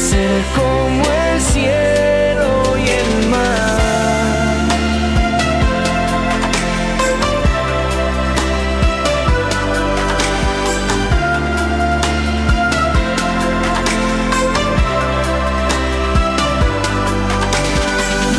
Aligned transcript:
ser 0.00 0.42
como 0.56 1.02
el 1.04 1.40
cielo 1.40 2.78
y 2.78 2.88
el 2.88 3.28
mar. 3.28 3.70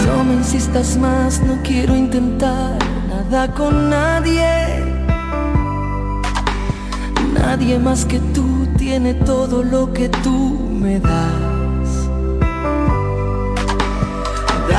No 0.07 0.23
me 0.23 0.33
insistas 0.33 0.97
más, 0.97 1.41
no 1.41 1.61
quiero 1.61 1.95
intentar 1.95 2.75
nada 3.07 3.53
con 3.53 3.89
nadie. 3.89 4.83
Nadie 7.33 7.77
más 7.77 8.05
que 8.05 8.19
tú 8.33 8.67
tiene 8.77 9.13
todo 9.13 9.63
lo 9.63 9.93
que 9.93 10.09
tú 10.09 10.57
me 10.71 10.99
das. 10.99 11.50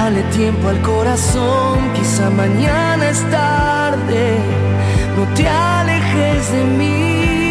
Dale 0.04 0.24
tiempo 0.34 0.66
al 0.68 0.80
corazón, 0.82 1.92
quizá 1.94 2.28
mañana 2.28 3.08
es 3.08 3.20
tarde. 3.30 4.36
No 5.16 5.32
te 5.36 5.46
alejes 5.46 6.50
de 6.50 6.64
mí. 6.64 7.41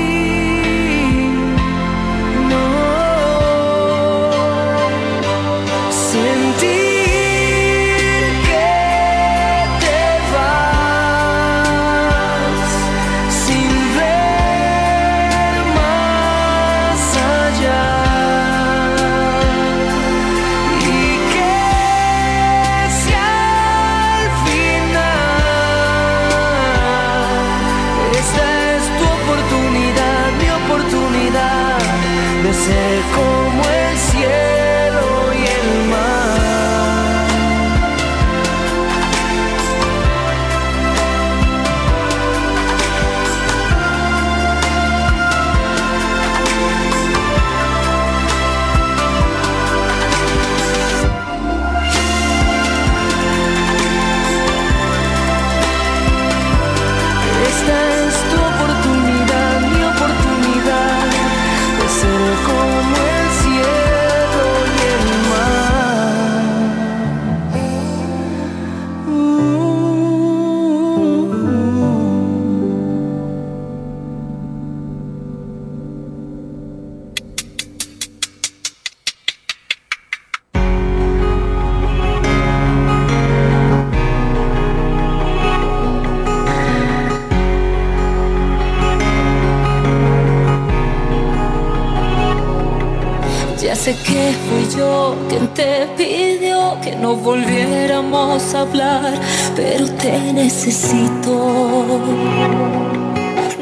Sé 93.81 93.95
que 94.03 94.31
fui 94.45 94.77
yo 94.77 95.15
quien 95.27 95.47
te 95.55 95.87
pidió 95.97 96.77
que 96.83 96.95
no 96.95 97.15
volviéramos 97.15 98.53
a 98.53 98.61
hablar, 98.61 99.13
pero 99.55 99.87
te 100.01 100.33
necesito. 100.33 101.33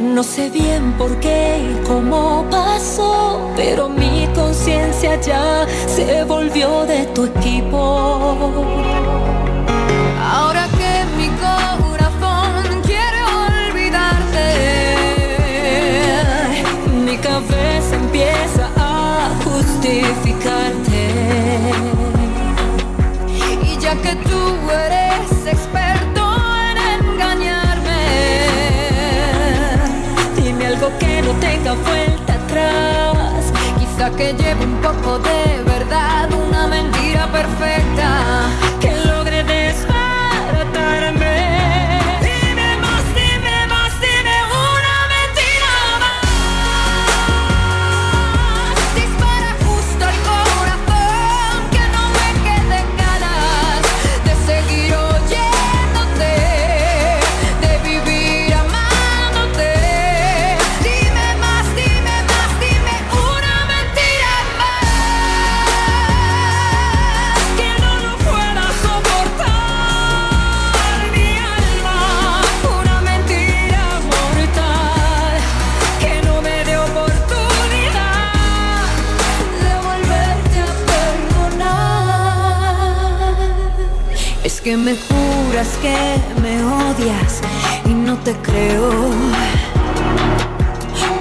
No 0.01 0.21
sé 0.21 0.49
bien 0.49 0.91
por 0.97 1.17
qué 1.21 1.59
y 1.71 1.87
cómo 1.87 2.45
pasó, 2.51 3.39
pero 3.55 3.87
mi 3.87 4.27
conciencia 4.35 5.21
ya 5.21 5.65
se 5.87 6.25
volvió 6.25 6.85
de 6.85 7.05
tu 7.15 7.23
equipo. 7.23 8.59
Y 23.63 23.77
ya 23.79 23.95
que 23.95 24.15
tú 24.17 24.69
eres 24.69 25.31
experto 25.47 26.35
en 26.69 27.05
engañarme, 27.05 28.05
dime 30.35 30.67
algo 30.67 30.91
que 30.99 31.23
no 31.23 31.31
tenga 31.39 31.73
vuelta 31.73 32.33
atrás. 32.33 33.51
Quizá 33.79 34.11
que 34.11 34.33
lleve 34.33 34.63
un 34.63 34.75
poco 34.81 35.17
de 35.19 35.63
verdad, 35.63 36.29
una 36.33 36.67
mentira 36.67 37.31
perfecta 37.31 38.68
que 85.67 86.15
me 86.41 86.63
odias 86.63 87.41
y 87.83 87.89
no 87.89 88.15
te 88.19 88.31
creo. 88.35 88.91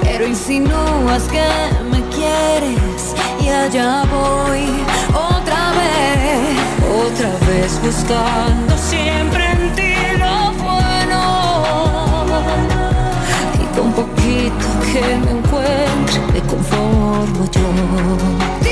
Pero 0.02 0.28
insinúas 0.28 1.24
que 1.24 1.44
me 1.90 2.00
quieres 2.10 3.16
y 3.40 3.48
allá 3.48 4.04
voy 4.04 4.66
otra 5.12 5.72
vez, 5.72 6.56
otra 7.04 7.30
vez 7.48 7.80
buscando 7.82 8.78
siempre 8.78 9.44
en 9.50 9.74
ti 9.74 9.94
lo 10.18 10.52
bueno. 10.62 11.20
Y 13.60 13.76
con 13.76 13.92
poquito 13.92 14.66
que 14.92 15.16
me 15.16 15.30
encuentre 15.32 16.20
me 16.32 16.40
conformo 16.42 17.44
yo. 17.50 18.67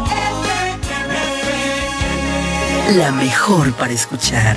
La 2.96 3.10
mejor 3.10 3.72
para 3.72 3.92
escuchar. 3.92 4.56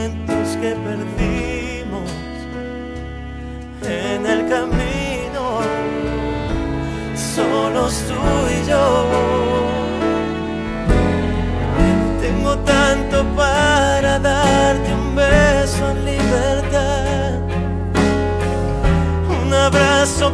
en 4.21 4.27
el 4.27 4.49
camino, 4.49 5.43
solos 7.35 7.93
tú 8.07 8.21
y 8.57 8.69
yo. 8.69 8.85
Tengo 12.21 12.55
tanto 12.59 13.23
para 13.35 14.19
darte 14.19 14.93
un 14.93 15.15
beso 15.15 15.89
en 15.91 16.05
libertad, 16.05 17.39
un 19.43 19.53
abrazo 19.53 20.31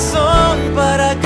razón 0.00 0.74
para 0.74 1.19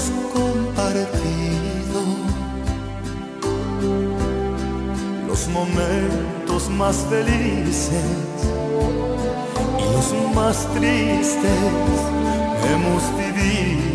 hemos 0.00 0.32
compartido 0.32 2.00
los 5.26 5.48
momentos 5.48 6.70
más 6.70 6.96
felices 7.10 8.04
y 9.78 9.92
los 9.92 10.34
más 10.34 10.66
tristes 10.74 11.60
hemos 12.72 13.02
vivido. 13.16 13.89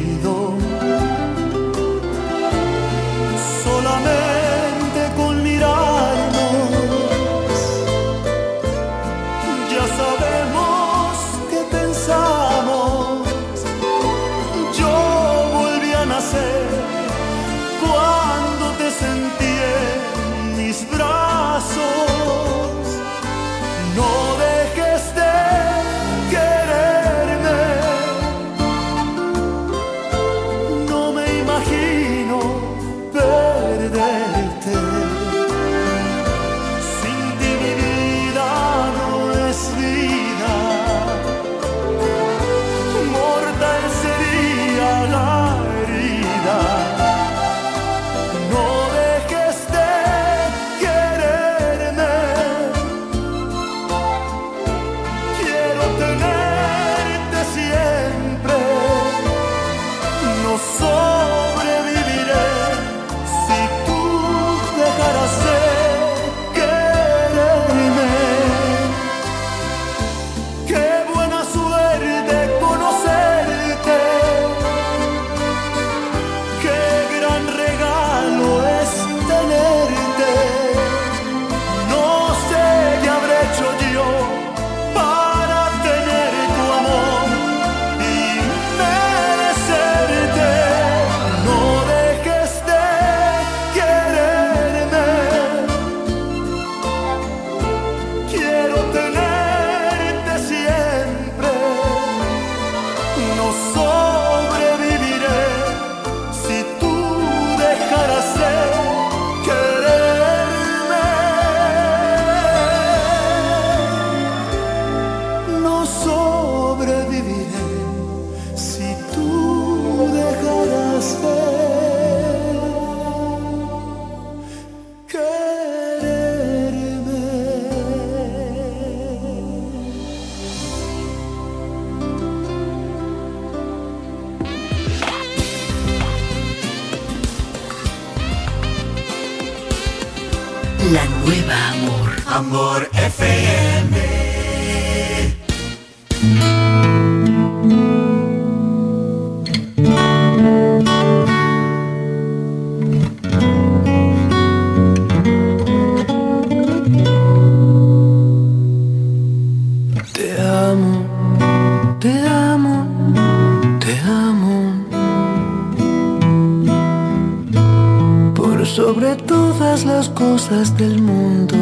sobre 168.76 169.16
todas 169.16 169.86
las 169.86 170.10
cosas 170.10 170.76
del 170.78 171.02
mundo, 171.02 171.56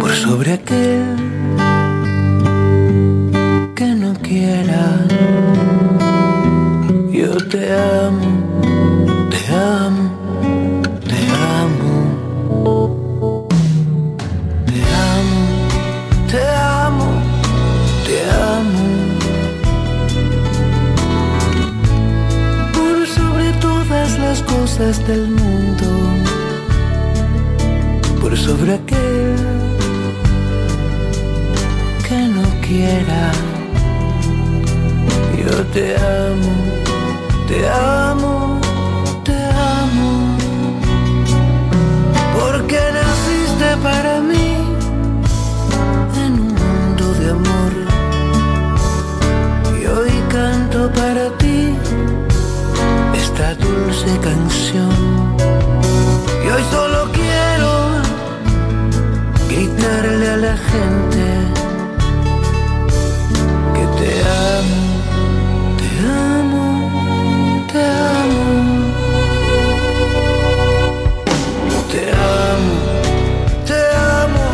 por 0.00 0.10
sobre 0.10 0.54
aquel 0.54 1.21
del 25.12 25.28
mundo 25.28 25.88
por 28.20 28.32
sobre 28.36 28.74
aquel 28.80 29.36
que 32.06 32.18
no 32.36 32.44
quiera. 32.66 33.22
Yo 35.40 35.54
te 35.74 35.84
amo, 35.96 36.54
te 37.48 37.58
amo, 37.68 38.60
te 39.26 39.38
amo, 39.80 40.10
porque 42.36 42.80
naciste 42.98 43.68
para 43.88 44.12
mí 44.30 44.48
en 46.24 46.32
un 46.44 46.52
mundo 46.62 47.04
de 47.20 47.26
amor. 47.38 47.72
Y 49.78 49.80
hoy 49.94 50.14
canto 50.34 50.80
para 51.00 51.24
ti 51.40 51.58
esta 53.22 53.54
dulce 53.56 54.10
canción. 54.28 54.81
Solo 56.72 57.00
quiero 57.12 57.72
gritarle 59.48 60.26
a 60.30 60.36
la 60.36 60.56
gente 60.70 61.24
que 63.74 63.84
te 63.98 64.12
amo, 64.56 64.82
te 65.80 65.90
amo, 66.38 66.64
te 67.72 67.82
amo. 67.84 68.42
Te 71.92 72.04
amo, 72.10 72.78
te 73.68 73.80
amo, 74.18 74.46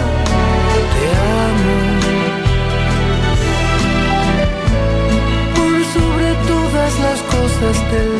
te 0.95 1.05
amo. 1.47 1.75
Por 5.55 5.75
sobre 5.95 6.29
todas 6.53 6.93
las 6.99 7.19
cosas 7.35 7.77
del 7.93 8.11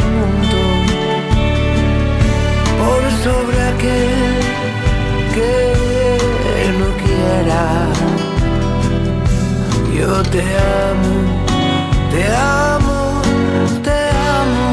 Yo 10.09 10.23
te 10.23 10.41
amo, 10.41 11.15
te 12.11 12.23
amo, 12.35 13.21
te 13.85 13.99
amo. 14.41 14.67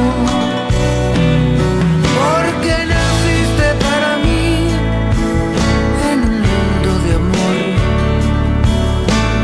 Porque 2.16 2.74
naciste 2.94 3.68
para 3.84 4.10
mí 4.24 4.70
en 6.10 6.20
un 6.30 6.36
mundo 6.50 6.90
de 7.06 7.12
amor. 7.22 7.58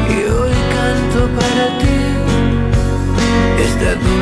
Y 0.07 0.17
hoy 0.31 0.55
canto 0.73 1.21
para 1.37 1.65
ti 1.79 1.99
esta 3.65 3.89
dulce 3.95 4.20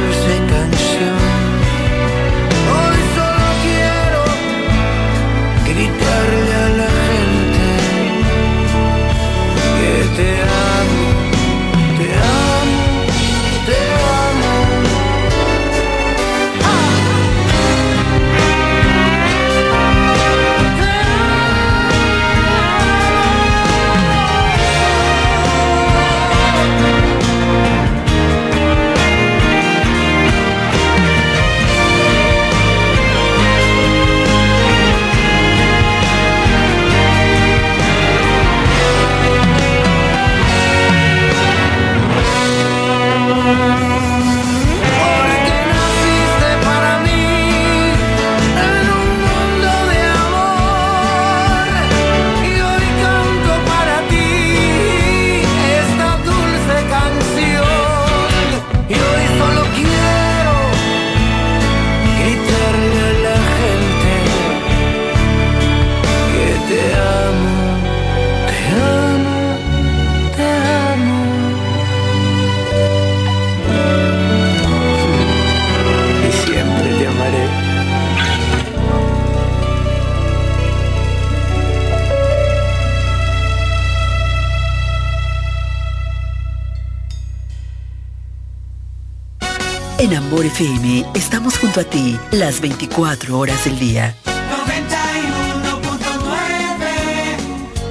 FM 90.49 91.05
estamos 91.13 91.57
junto 91.59 91.79
a 91.79 91.83
ti 91.83 92.19
las 92.31 92.59
24 92.59 93.37
horas 93.37 93.65
del 93.65 93.77
día. 93.77 94.15
91.9 94.25 94.33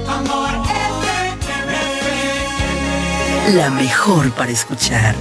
Amor 0.05 0.49
FM. 3.45 3.55
La 3.55 3.69
mejor 3.69 4.31
para 4.31 4.51
escuchar. 4.51 5.15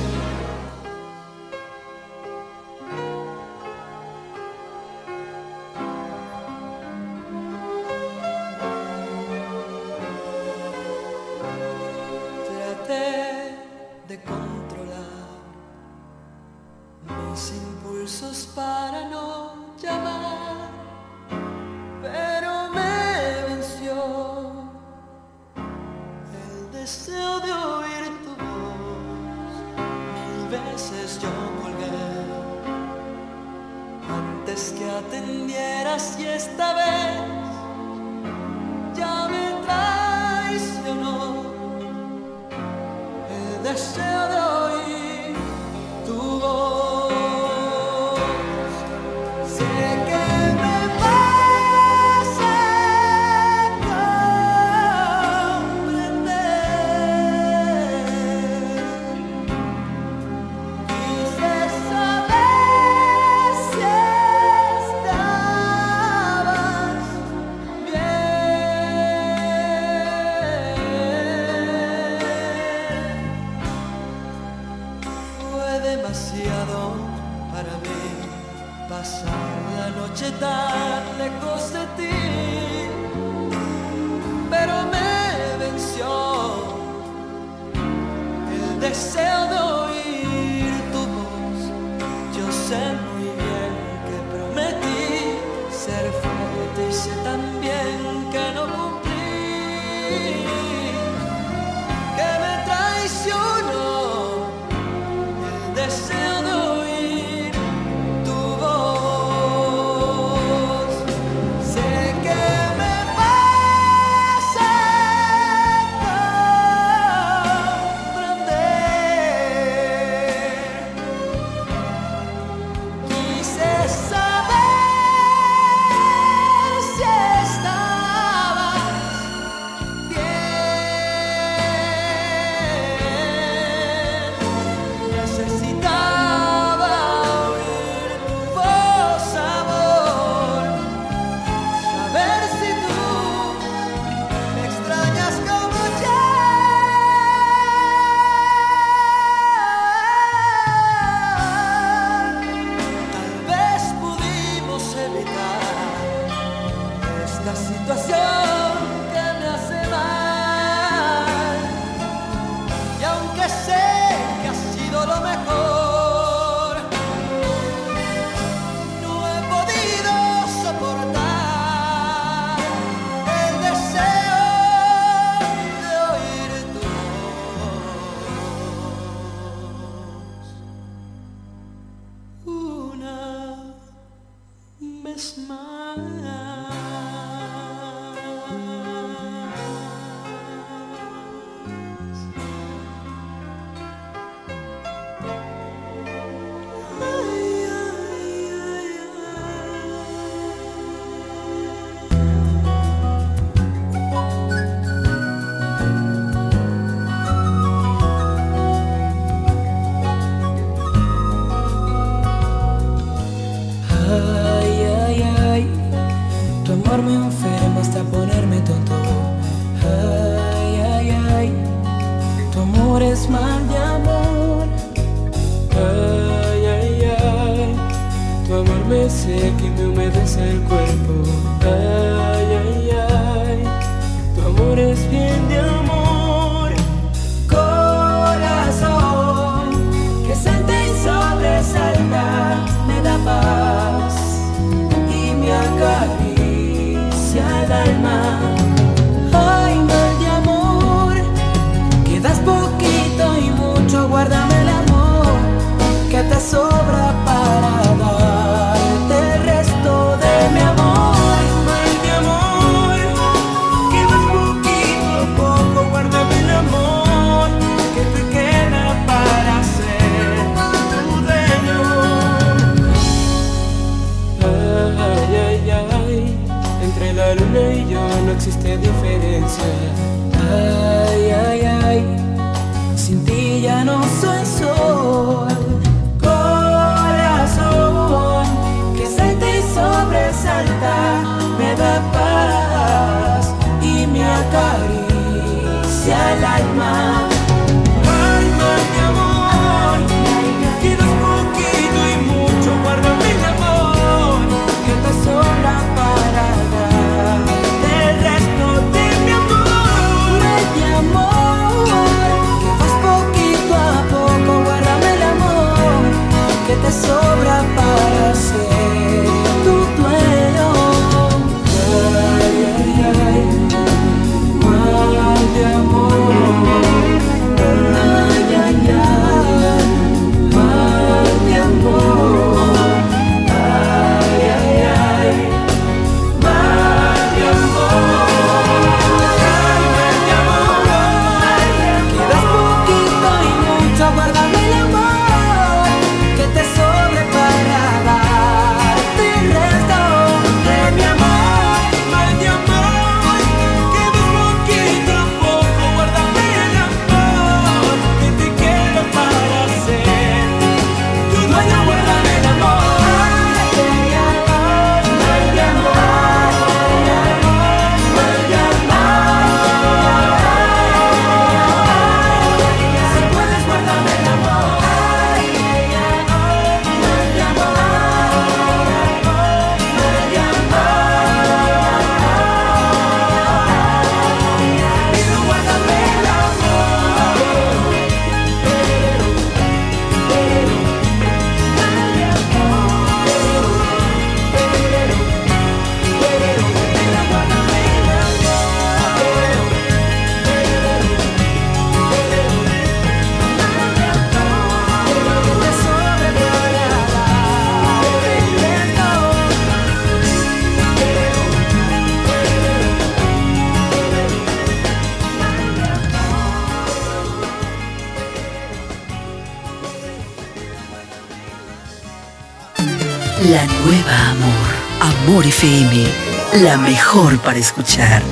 Mejor 426.78 427.38
para 427.38 427.58
escuchar. 427.58 428.22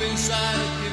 pensar 0.00 0.54
que 0.82 0.89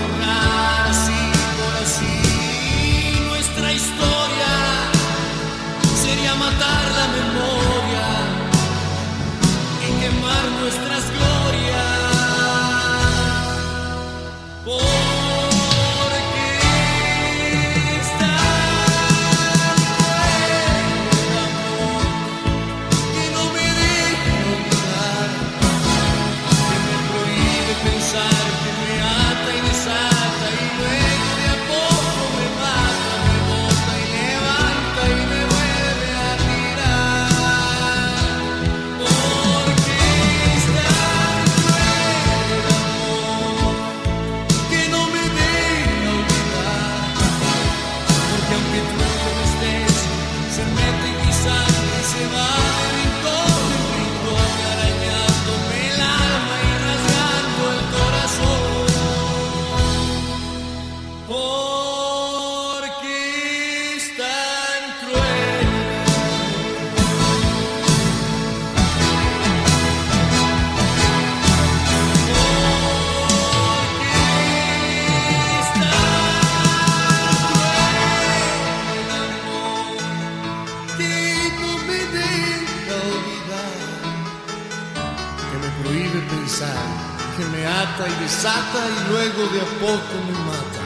desata 88.39 88.87
y 88.89 89.11
luego 89.11 89.53
de 89.53 89.61
a 89.61 89.65
poco 89.81 90.15
me 90.27 90.39
mata. 90.47 90.85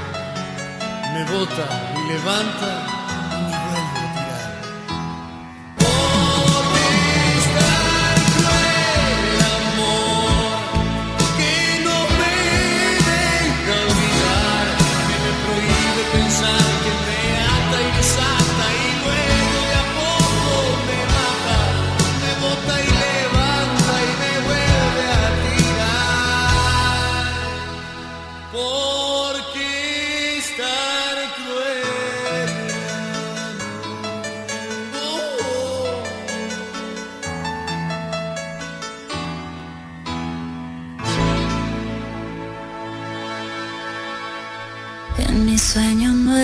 Me 1.13 1.23
bota, 1.25 1.69
levanta 2.09 2.92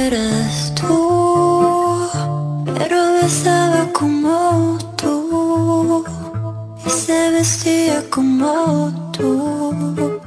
eres 0.08 0.72
tú, 0.74 2.08
pero 2.64 3.12
besaba 3.12 3.86
como 3.92 4.78
tú 4.96 6.04
y 6.86 6.90
se 6.90 7.30
vestía 7.30 8.02
como 8.08 8.90
tú. 9.12 10.20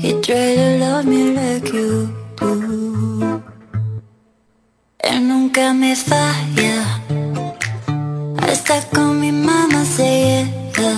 He 0.00 0.14
tried 0.20 0.56
to 0.56 0.78
love 0.84 1.04
me 1.06 1.32
like 1.32 1.70
you 1.72 2.08
do. 2.36 3.42
Él 4.98 5.28
nunca 5.28 5.72
me 5.72 5.94
falla, 5.94 7.00
hasta 8.42 8.82
con 8.92 9.20
mi 9.20 9.30
mamá 9.30 9.84
se 9.84 10.46
llega. 10.74 10.92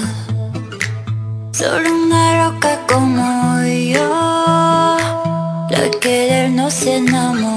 Solo 1.52 1.88
una 2.04 2.22
roca 2.44 2.80
como 2.90 3.62
yo, 3.94 4.08
la 5.70 5.90
que 6.00 6.46
él 6.46 6.56
no 6.56 6.70
se 6.70 6.96
enamora. 6.96 7.55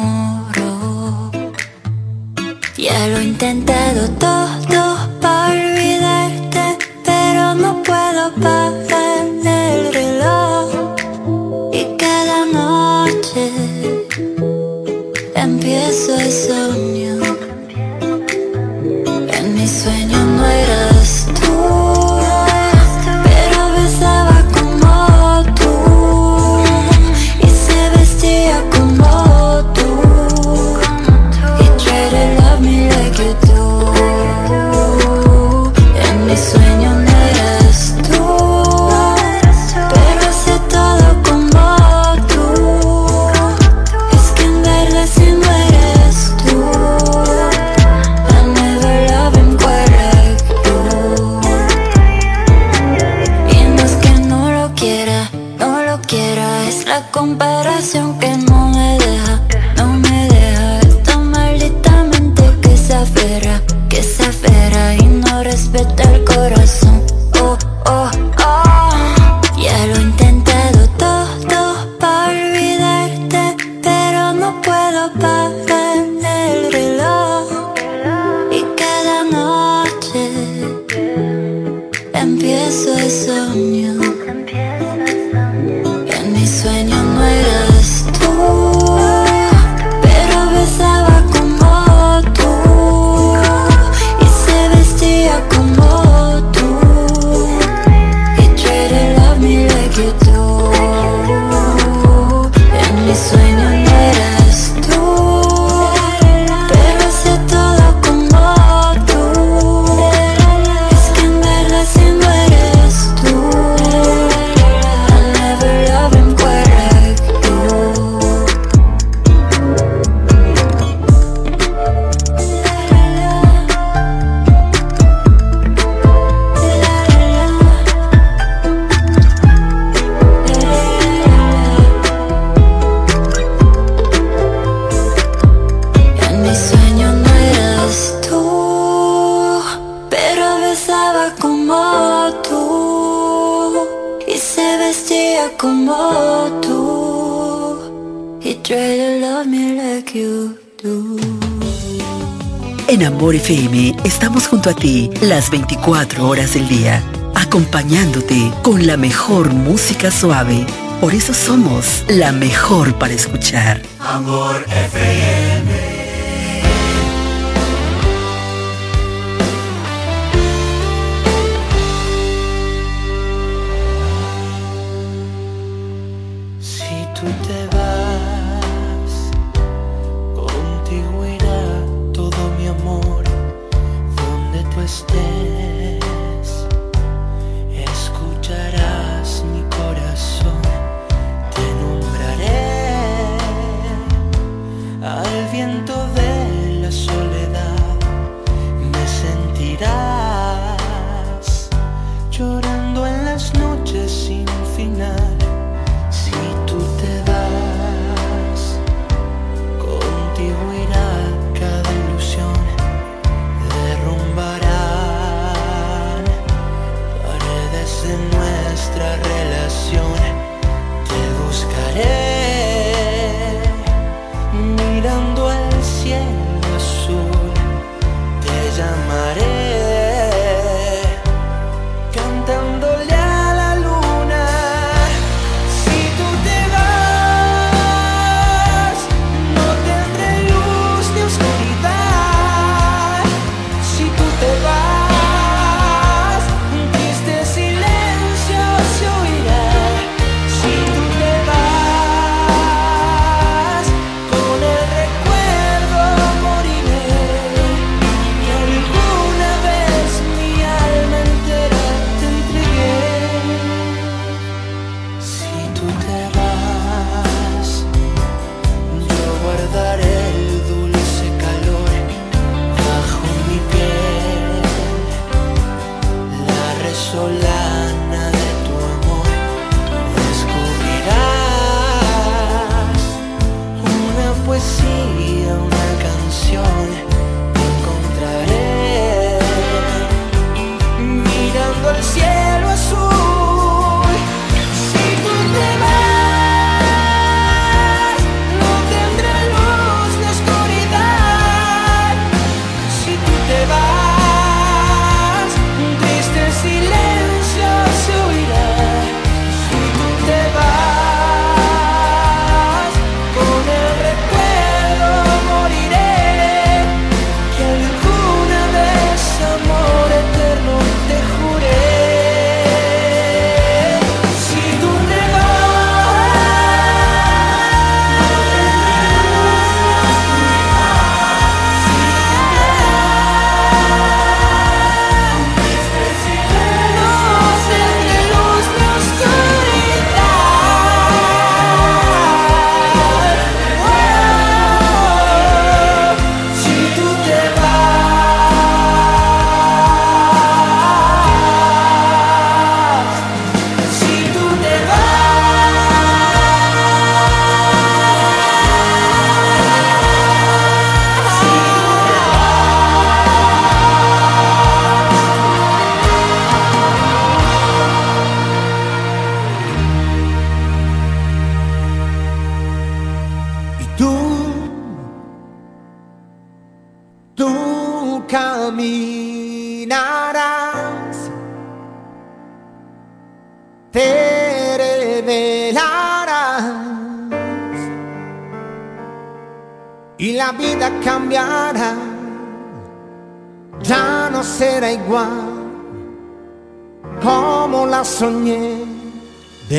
En 152.99 153.05
Amor 153.05 153.33
FM 153.33 153.95
estamos 154.03 154.47
junto 154.47 154.69
a 154.69 154.73
ti 154.73 155.09
las 155.21 155.49
24 155.49 156.27
horas 156.27 156.53
del 156.53 156.67
día, 156.67 157.01
acompañándote 157.33 158.51
con 158.61 158.85
la 158.85 158.97
mejor 158.97 159.53
música 159.53 160.11
suave. 160.11 160.65
Por 160.99 161.13
eso 161.13 161.33
somos 161.33 162.03
la 162.09 162.33
mejor 162.33 162.93
para 162.95 163.13
escuchar. 163.13 163.81
Amor 164.01 164.65
FM. 164.67 165.38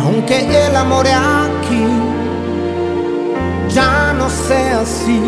aunque 0.02 0.66
el 0.68 0.74
amor 0.74 1.06
aquí 1.06 1.86
ya 3.68 4.14
no 4.14 4.30
sea 4.30 4.80
así 4.80 5.20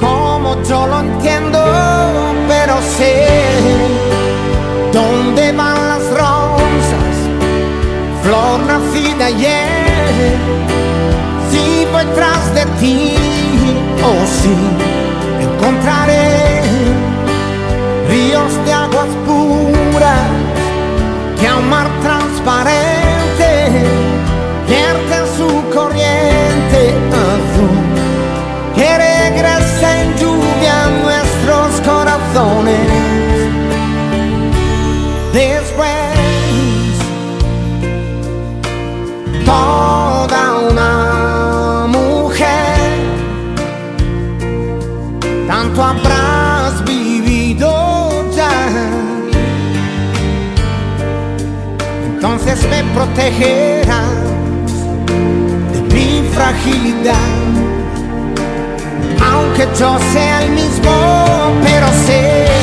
como 0.00 0.62
yo 0.62 0.86
lo 0.86 1.00
entiendo, 1.00 1.58
pero 2.48 2.80
sé 2.96 3.26
dónde 4.94 5.52
va. 5.52 5.71
vida 9.02 9.26
ayer. 9.26 10.36
Si 11.50 11.86
voy 11.92 12.04
tras 12.14 12.54
de 12.54 12.64
ti, 12.80 13.14
oh 14.04 14.24
sí, 14.40 14.56
encontraré 15.46 16.62
ríos 18.08 18.52
de 18.64 18.72
aguas 18.72 19.08
puras 19.26 20.28
que 21.38 21.46
a 21.48 21.56
mar 21.56 21.88
Protegerás 52.94 54.10
de 55.72 55.80
mi 55.94 56.28
fragilidad. 56.34 57.14
Aunque 59.32 59.66
yo 59.78 59.98
sea 60.12 60.42
el 60.44 60.50
mismo, 60.52 60.92
pero 61.62 61.86
sé 62.06 62.61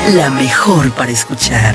FM. 0.09 0.17
La 0.17 0.29
mejor 0.29 0.91
para 0.91 1.11
escuchar. 1.11 1.73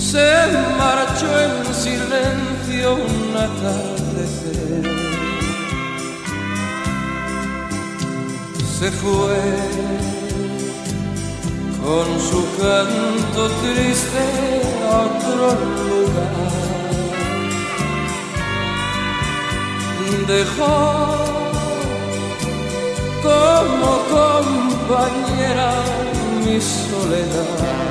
Se 0.00 0.46
marchó 0.78 1.28
en 1.40 1.74
silencio 1.74 2.94
un 2.94 3.36
atardecer. 3.36 4.82
Se 8.78 8.90
fue 8.90 9.38
con 11.84 12.08
su 12.18 12.40
canto 12.58 13.48
triste 13.62 14.24
a 14.90 15.00
otro 15.10 15.44
lugar. 15.88 16.50
Dejó 20.26 20.84
como 23.22 23.90
compañera 24.16 25.70
mi 26.44 26.58
soledad. 26.60 27.89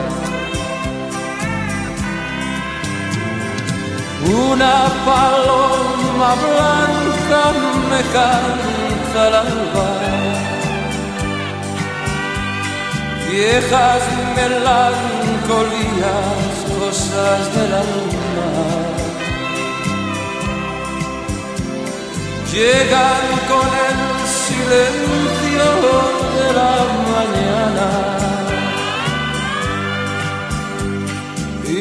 Una 4.30 4.78
paloma 5.06 6.36
blanca 6.36 7.44
me 7.90 8.02
canta 8.14 9.28
al 9.28 9.36
alba 9.36 9.90
viejas 13.32 14.04
melancolías, 14.36 15.70
cosas 16.80 17.40
del 17.56 17.74
alma. 17.74 18.50
Llegan 22.52 23.26
con 23.52 23.68
el 23.88 23.98
silencio 24.46 25.68
de 26.36 26.48
la 26.60 26.76
mañana. 27.14 28.19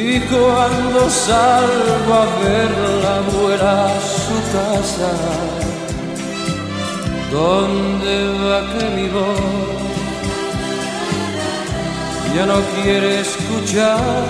Y 0.01 0.21
cuando 0.21 1.11
salgo 1.11 2.15
a 2.15 2.27
verla 2.45 3.21
vuela 3.33 3.87
a 3.87 4.01
su 4.01 4.37
casa, 4.55 5.11
¿dónde 7.33 8.15
va 8.39 8.61
que 8.73 8.85
mi 8.97 9.09
voz? 9.09 9.79
ya 12.35 12.47
no 12.47 12.61
quiere 12.83 13.21
escuchar. 13.21 14.25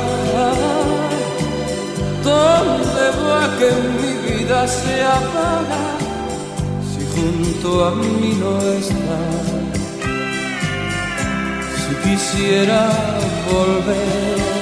¿Dónde 2.25 3.05
va 3.25 3.43
que 3.59 3.71
mi 3.99 4.13
vida 4.27 4.67
se 4.67 5.03
apaga 5.03 5.85
si 6.91 7.01
junto 7.15 7.85
a 7.87 7.91
mí 7.95 8.37
no 8.41 8.53
está? 8.83 9.19
Si 11.81 11.93
quisiera 12.05 12.89
volver 13.51 14.58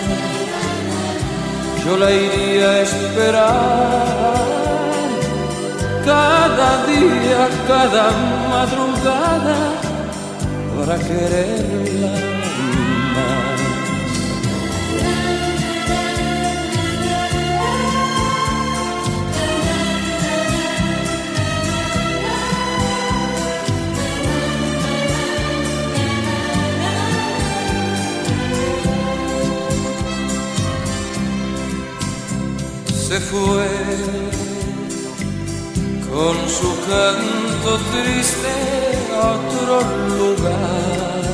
yo 1.87 1.97
la 1.97 2.11
iría 2.11 2.70
a 2.70 2.80
esperar. 2.80 4.37
Cada 6.05 6.87
día, 6.87 7.49
cada 7.68 8.11
madrugada 8.51 9.59
para 10.76 10.99
quererla 10.99 12.36
fue 33.31 33.68
con 36.11 36.37
su 36.49 36.70
canto 36.89 37.70
triste 37.93 38.55
a 39.12 39.33
otro 39.37 39.74
lugar. 40.20 41.27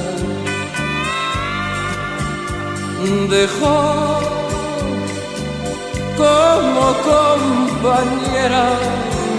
Dejó 3.29 4.21
como 6.17 6.85
compañera 7.11 8.67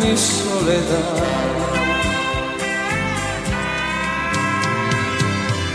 mi 0.02 0.14
soledad. 0.18 1.34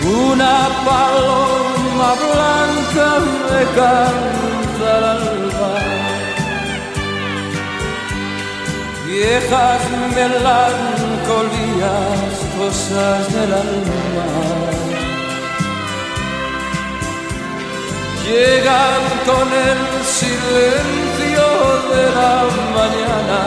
Una 0.05 0.57
paloma 0.87 2.11
blanca 2.25 3.09
me 3.51 3.63
canta 3.79 4.93
al 5.13 5.28
viejas 9.19 9.83
melancolías, 10.15 10.69
cosas 12.59 13.21
del 13.35 13.53
alma. 13.53 14.29
Llegan 18.25 19.03
con 19.29 19.47
el 19.71 19.81
silencio 20.19 21.47
de 21.93 22.05
la 22.19 22.37
mañana. 22.79 23.43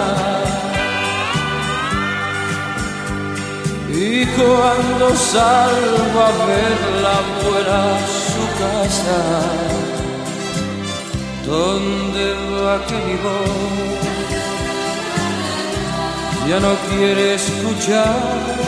Y 3.93 4.25
cuando 4.37 5.05
salgo 5.15 6.19
a 6.29 6.31
verla 6.51 7.17
fuera 7.41 7.81
su 8.29 8.43
casa, 8.61 9.21
¿dónde 11.45 12.25
va 12.63 12.75
que 12.87 12.97
mi? 13.05 14.10
Ya 16.47 16.59
no 16.59 16.73
quiere 16.89 17.35
escuchar. 17.35 18.61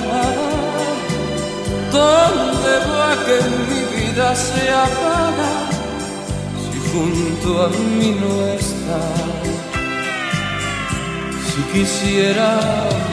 ¿Dónde 1.92 2.74
va 2.92 3.12
que 3.26 3.38
mi 3.70 3.82
vida 3.96 4.36
se 4.36 4.70
apaga 4.70 5.52
si 6.64 6.78
junto 6.92 7.64
a 7.66 7.70
mí 7.70 8.18
no 8.22 8.34
está? 8.60 9.02
Si 11.50 11.62
quisiera 11.74 12.58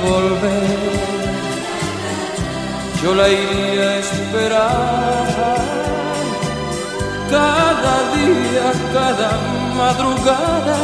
volver, 0.03 0.79
yo 3.03 3.15
la 3.15 3.29
iría 3.29 3.83
a 3.83 3.97
esperar. 3.99 5.31
Cada 7.31 7.97
día, 8.17 8.67
cada 8.93 9.31
madrugada, 9.77 10.79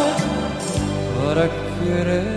para 1.18 1.48
quererla. 1.78 2.35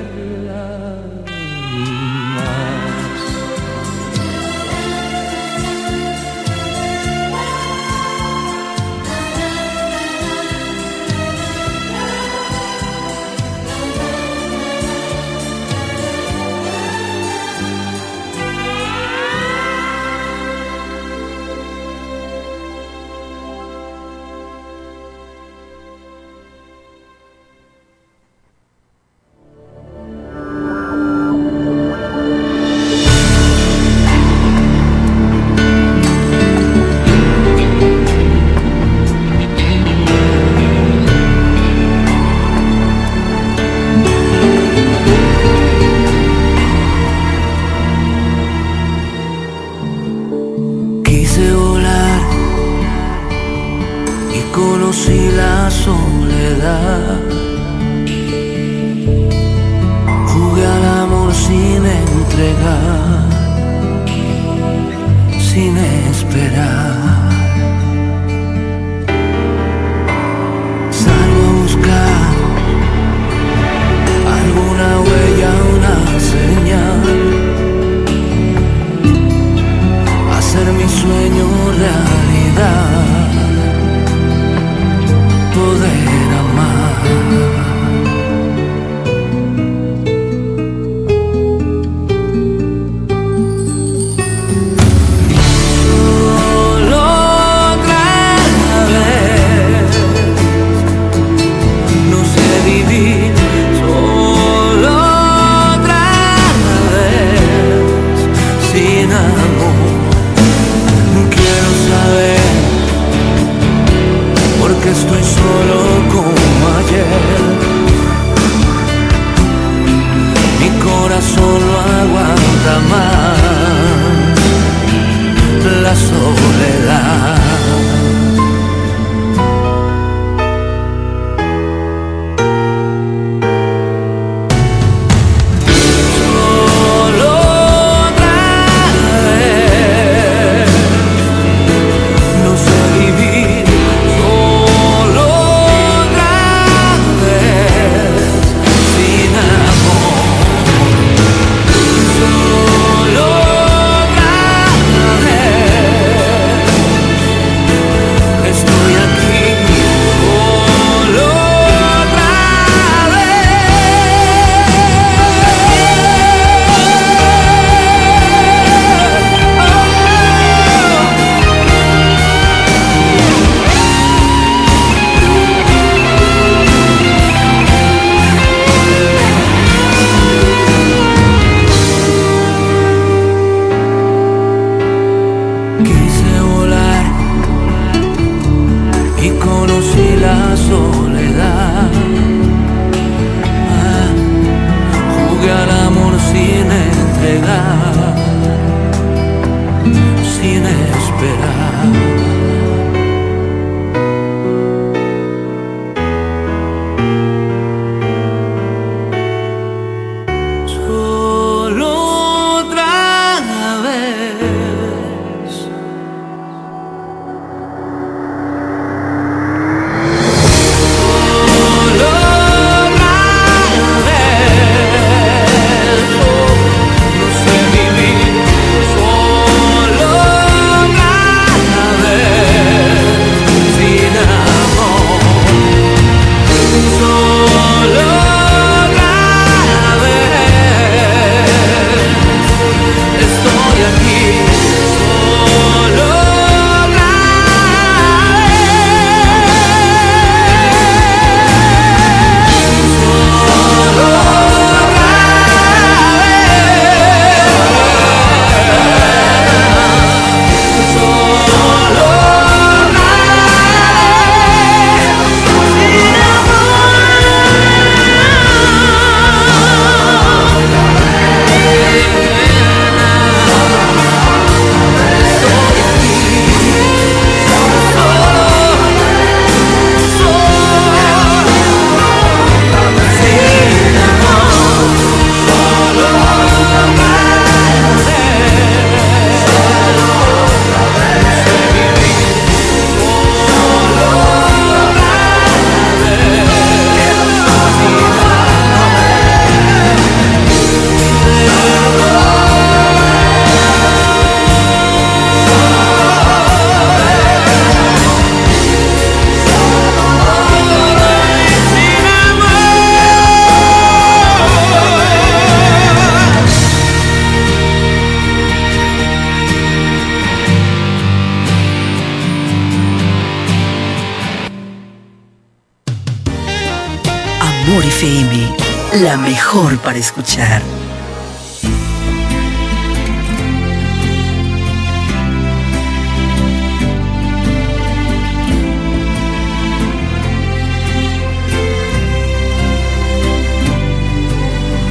Amor 327.79 327.87
FM, 327.87 328.55
la 329.03 329.15
mejor 329.15 329.77
para 329.77 329.97
escuchar. 329.97 330.61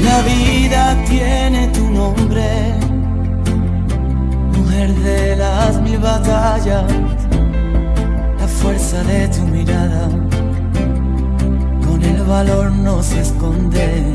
La 0.03 0.23
vida 0.23 0.97
tiene 1.07 1.69
tu 1.69 1.91
nombre, 1.91 2.73
mujer 4.57 4.95
de 4.95 5.37
las 5.37 5.79
mil 5.83 5.99
batallas, 5.99 6.85
la 8.41 8.49
fuerza 8.49 9.03
de 9.03 9.29
tu 9.29 9.43
mirada, 9.43 10.09
valor 12.29 12.71
no 12.71 13.03
se 13.03 13.21
esconde. 13.21 14.15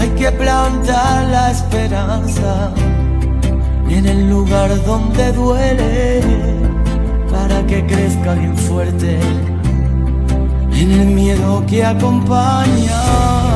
Hay 0.00 0.08
que 0.10 0.30
plantar 0.32 1.28
la 1.30 1.50
esperanza 1.52 2.72
en 3.88 4.04
el 4.06 4.28
lugar 4.28 4.70
donde 4.84 5.32
duele, 5.32 6.20
para 7.30 7.64
que 7.66 7.86
crezca 7.86 8.34
bien 8.34 8.56
fuerte 8.56 9.18
en 10.72 10.92
el 10.92 11.06
miedo 11.06 11.64
que 11.66 11.84
acompaña. 11.84 13.55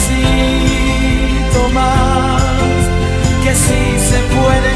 Pasito 0.00 1.68
más, 1.74 2.42
que 3.44 3.54
sí 3.54 3.98
se 4.08 4.18
puede. 4.34 4.70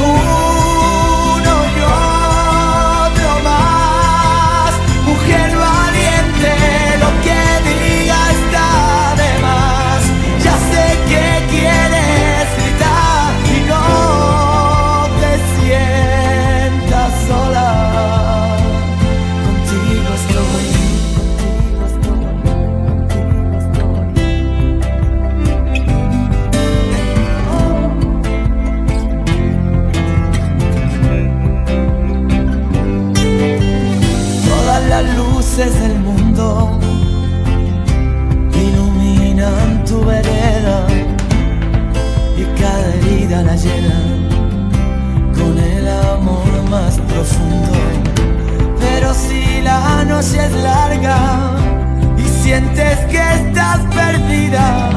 Uno 0.00 1.54
y 1.74 1.80
otro 3.10 3.30
más. 3.44 4.72
Mujer 5.06 5.48
valiente, 5.56 6.52
Pero 48.80 49.14
si 49.14 49.60
la 49.62 50.04
noche 50.04 50.44
es 50.46 50.52
larga 50.62 51.18
y 52.16 52.22
sientes 52.42 52.98
que 53.10 53.22
estás 53.40 53.80
perdida, 53.94 54.90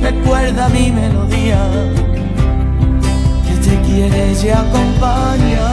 recuerda 0.00 0.68
mi 0.68 0.90
melodía 0.90 1.60
que 3.46 3.54
te 3.66 3.80
quiere 3.86 4.32
y 4.32 4.48
acompaña. 4.48 5.68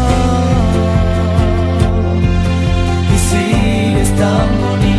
Y 3.14 3.18
sigues 3.30 4.16
tan 4.16 4.48
bonita 4.62 4.99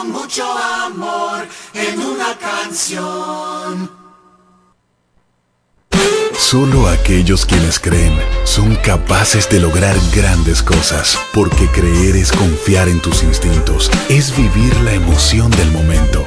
con 0.00 0.12
mucho 0.12 0.44
amor 0.50 1.46
en 1.74 2.00
una 2.00 2.36
canción. 2.38 3.90
Solo 6.38 6.88
aquellos 6.88 7.44
quienes 7.44 7.78
creen 7.78 8.18
son 8.44 8.76
capaces 8.76 9.48
de 9.50 9.60
lograr 9.60 9.94
grandes 10.14 10.62
cosas, 10.62 11.18
porque 11.34 11.66
creer 11.68 12.16
es 12.16 12.32
confiar 12.32 12.88
en 12.88 13.00
tus 13.00 13.22
instintos, 13.22 13.90
es 14.08 14.34
vivir 14.36 14.74
la 14.80 14.94
emoción 14.94 15.50
del 15.50 15.70
momento, 15.70 16.26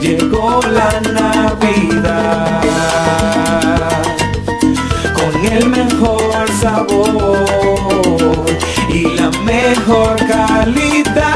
llegó 0.00 0.60
la 0.62 1.00
Navidad. 1.12 2.62
Con 5.14 5.52
el 5.52 5.68
mejor 5.68 6.48
sabor 6.60 8.46
y 8.88 9.02
la 9.14 9.30
mejor 9.44 10.16
calidad 10.16 11.35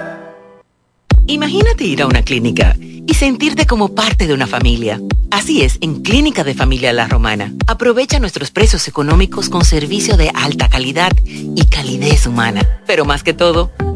Imagínate 1.31 1.85
ir 1.85 2.01
a 2.01 2.07
una 2.07 2.23
clínica 2.23 2.75
y 2.77 3.13
sentirte 3.13 3.65
como 3.65 3.95
parte 3.95 4.27
de 4.27 4.33
una 4.33 4.47
familia. 4.47 4.99
Así 5.31 5.61
es, 5.61 5.77
en 5.79 6.01
Clínica 6.01 6.43
de 6.43 6.53
Familia 6.53 6.91
La 6.91 7.07
Romana. 7.07 7.53
Aprovecha 7.67 8.19
nuestros 8.19 8.51
precios 8.51 8.85
económicos 8.89 9.47
con 9.47 9.63
servicio 9.63 10.17
de 10.17 10.29
alta 10.33 10.67
calidad 10.67 11.13
y 11.23 11.65
calidez 11.67 12.27
humana. 12.27 12.67
Pero 12.85 13.05
más 13.05 13.23
que 13.23 13.33
todo, 13.33 13.71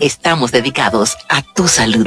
Estamos 0.00 0.52
dedicados 0.52 1.16
a 1.28 1.42
tu 1.42 1.68
salud. 1.68 2.06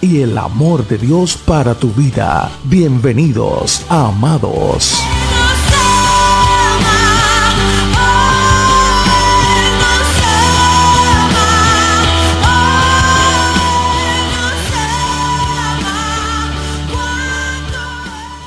y 0.00 0.22
el 0.22 0.38
amor 0.38 0.86
de 0.86 0.98
Dios 0.98 1.36
para 1.36 1.74
tu 1.74 1.90
vida. 1.92 2.50
Bienvenidos 2.64 3.84
Amados. 3.88 5.02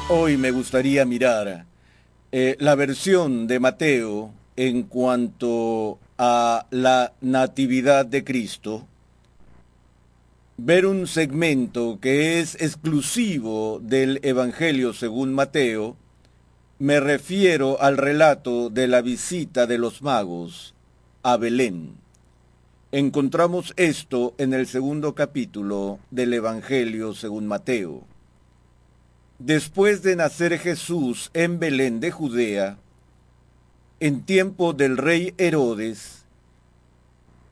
Hoy 0.09 0.37
me 0.37 0.51
gustaría 0.51 1.05
mirar 1.05 1.65
eh, 2.31 2.55
la 2.59 2.75
versión 2.75 3.45
de 3.47 3.59
Mateo 3.59 4.31
en 4.55 4.83
cuanto 4.83 5.99
a 6.17 6.65
la 6.71 7.13
natividad 7.21 8.05
de 8.05 8.23
Cristo, 8.23 8.87
ver 10.57 10.87
un 10.87 11.05
segmento 11.05 11.99
que 12.01 12.39
es 12.39 12.55
exclusivo 12.55 13.79
del 13.81 14.19
Evangelio 14.23 14.91
según 14.91 15.33
Mateo, 15.33 15.95
me 16.79 16.99
refiero 16.99 17.79
al 17.79 17.97
relato 17.97 18.71
de 18.71 18.87
la 18.87 19.01
visita 19.01 19.67
de 19.67 19.77
los 19.77 20.01
magos 20.01 20.73
a 21.21 21.37
Belén. 21.37 21.95
Encontramos 22.91 23.73
esto 23.77 24.33
en 24.39 24.53
el 24.55 24.65
segundo 24.65 25.13
capítulo 25.13 25.99
del 26.09 26.33
Evangelio 26.33 27.13
según 27.13 27.45
Mateo. 27.45 28.03
Después 29.37 30.01
de 30.01 30.15
nacer 30.15 30.57
Jesús 30.57 31.29
en 31.35 31.59
Belén 31.59 31.99
de 31.99 32.09
Judea, 32.09 32.77
en 33.99 34.23
tiempo 34.23 34.73
del 34.73 34.97
rey 34.97 35.35
Herodes, 35.37 36.16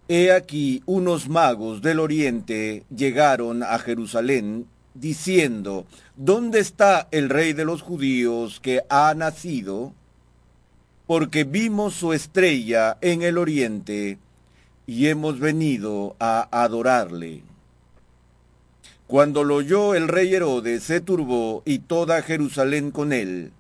he 0.08 0.32
aquí 0.32 0.84
unos 0.86 1.30
magos 1.30 1.82
del 1.82 2.00
oriente 2.00 2.84
llegaron 2.96 3.64
a 3.64 3.80
Jerusalén 3.80 4.68
diciendo, 4.94 5.86
¿dónde 6.16 6.60
está 6.60 7.08
el 7.12 7.30
rey 7.30 7.54
de 7.54 7.66
los 7.66 7.82
judíos 7.82 8.60
que 8.60 8.82
ha 8.90 9.14
nacido? 9.16 9.94
Porque 11.08 11.44
vimos 11.44 11.96
su 11.96 12.14
estrella 12.14 12.98
en 13.02 13.22
el 13.22 13.38
oriente 13.38 14.18
y 14.88 15.08
hemos 15.08 15.40
venido 15.40 16.16
a 16.20 16.48
adorarle. 16.52 17.44
Cuando 19.08 19.44
lo 19.44 19.56
oyó 19.56 19.94
el 19.94 20.08
rey 20.08 20.34
Herodes, 20.34 20.84
se 20.84 21.00
turbó 21.00 21.62
y 21.66 21.80
toda 21.80 22.24
Jerusalén 22.24 22.90
con 22.92 23.14
él. 23.14 23.52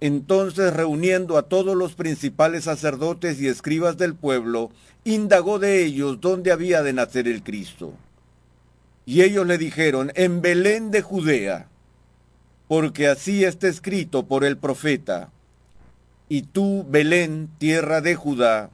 Entonces, 0.00 0.74
reuniendo 0.74 1.38
a 1.38 1.42
todos 1.42 1.76
los 1.76 1.94
principales 1.94 2.64
sacerdotes 2.64 3.40
y 3.40 3.46
escribas 3.46 3.96
del 3.96 4.14
pueblo, 4.14 4.70
indagó 5.04 5.58
de 5.58 5.84
ellos 5.84 6.20
dónde 6.20 6.52
había 6.52 6.82
de 6.82 6.92
nacer 6.92 7.28
el 7.28 7.42
Cristo. 7.42 7.94
Y 9.04 9.22
ellos 9.22 9.46
le 9.46 9.58
dijeron, 9.58 10.12
en 10.14 10.40
Belén 10.40 10.90
de 10.90 11.02
Judea, 11.02 11.68
porque 12.68 13.08
así 13.08 13.44
está 13.44 13.68
escrito 13.68 14.26
por 14.26 14.44
el 14.44 14.56
profeta. 14.56 15.30
Y 16.28 16.42
tú, 16.42 16.86
Belén, 16.88 17.50
tierra 17.58 18.00
de 18.00 18.14
Judá, 18.14 18.70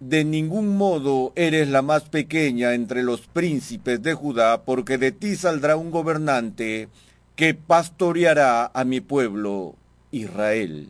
de 0.00 0.24
ningún 0.24 0.76
modo 0.76 1.32
eres 1.36 1.68
la 1.68 1.82
más 1.82 2.04
pequeña 2.04 2.74
entre 2.74 3.02
los 3.02 3.22
príncipes 3.22 4.02
de 4.02 4.14
Judá, 4.14 4.62
porque 4.62 4.98
de 4.98 5.12
ti 5.12 5.36
saldrá 5.36 5.76
un 5.76 5.90
gobernante 5.90 6.88
que 7.36 7.54
pastoreará 7.54 8.70
a 8.74 8.84
mi 8.84 9.00
pueblo 9.00 9.76
Israel. 10.10 10.88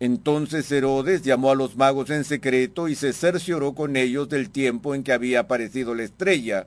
Entonces 0.00 0.72
Herodes 0.72 1.20
llamó 1.22 1.50
a 1.50 1.54
los 1.54 1.76
magos 1.76 2.08
en 2.08 2.24
secreto 2.24 2.88
y 2.88 2.94
se 2.94 3.12
cercioró 3.12 3.74
con 3.74 3.96
ellos 3.96 4.30
del 4.30 4.48
tiempo 4.48 4.94
en 4.94 5.04
que 5.04 5.12
había 5.12 5.40
aparecido 5.40 5.94
la 5.94 6.04
estrella, 6.04 6.66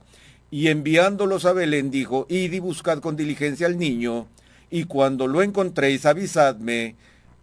y 0.52 0.68
enviándolos 0.68 1.46
a 1.46 1.54
Belén 1.54 1.90
dijo, 1.90 2.28
Id 2.30 2.54
y 2.54 2.60
buscad 2.60 3.00
con 3.00 3.16
diligencia 3.16 3.66
al 3.66 3.80
niño, 3.80 4.28
y 4.70 4.84
cuando 4.84 5.26
lo 5.26 5.42
encontréis 5.42 6.06
avisadme, 6.06 6.96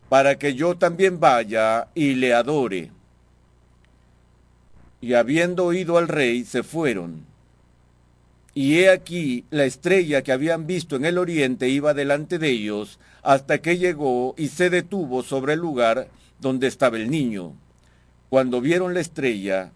para 0.08 0.38
que 0.38 0.54
yo 0.54 0.76
también 0.76 1.18
vaya 1.18 1.88
y 1.96 2.14
le 2.14 2.34
adore. 2.34 2.92
Y 5.00 5.14
habiendo 5.14 5.64
oído 5.64 5.98
al 5.98 6.06
rey, 6.06 6.44
se 6.44 6.62
fueron. 6.62 7.29
Y 8.54 8.78
he 8.78 8.90
aquí 8.90 9.44
la 9.50 9.64
estrella 9.64 10.22
que 10.22 10.32
habían 10.32 10.66
visto 10.66 10.96
en 10.96 11.04
el 11.04 11.18
oriente 11.18 11.68
iba 11.68 11.94
delante 11.94 12.38
de 12.38 12.48
ellos, 12.48 12.98
hasta 13.22 13.58
que 13.58 13.78
llegó 13.78 14.34
y 14.36 14.48
se 14.48 14.70
detuvo 14.70 15.22
sobre 15.22 15.52
el 15.54 15.60
lugar 15.60 16.08
donde 16.40 16.66
estaba 16.66 16.96
el 16.96 17.10
niño. 17.10 17.54
Cuando 18.28 18.60
vieron 18.60 18.94
la 18.94 19.00
estrella, 19.00 19.72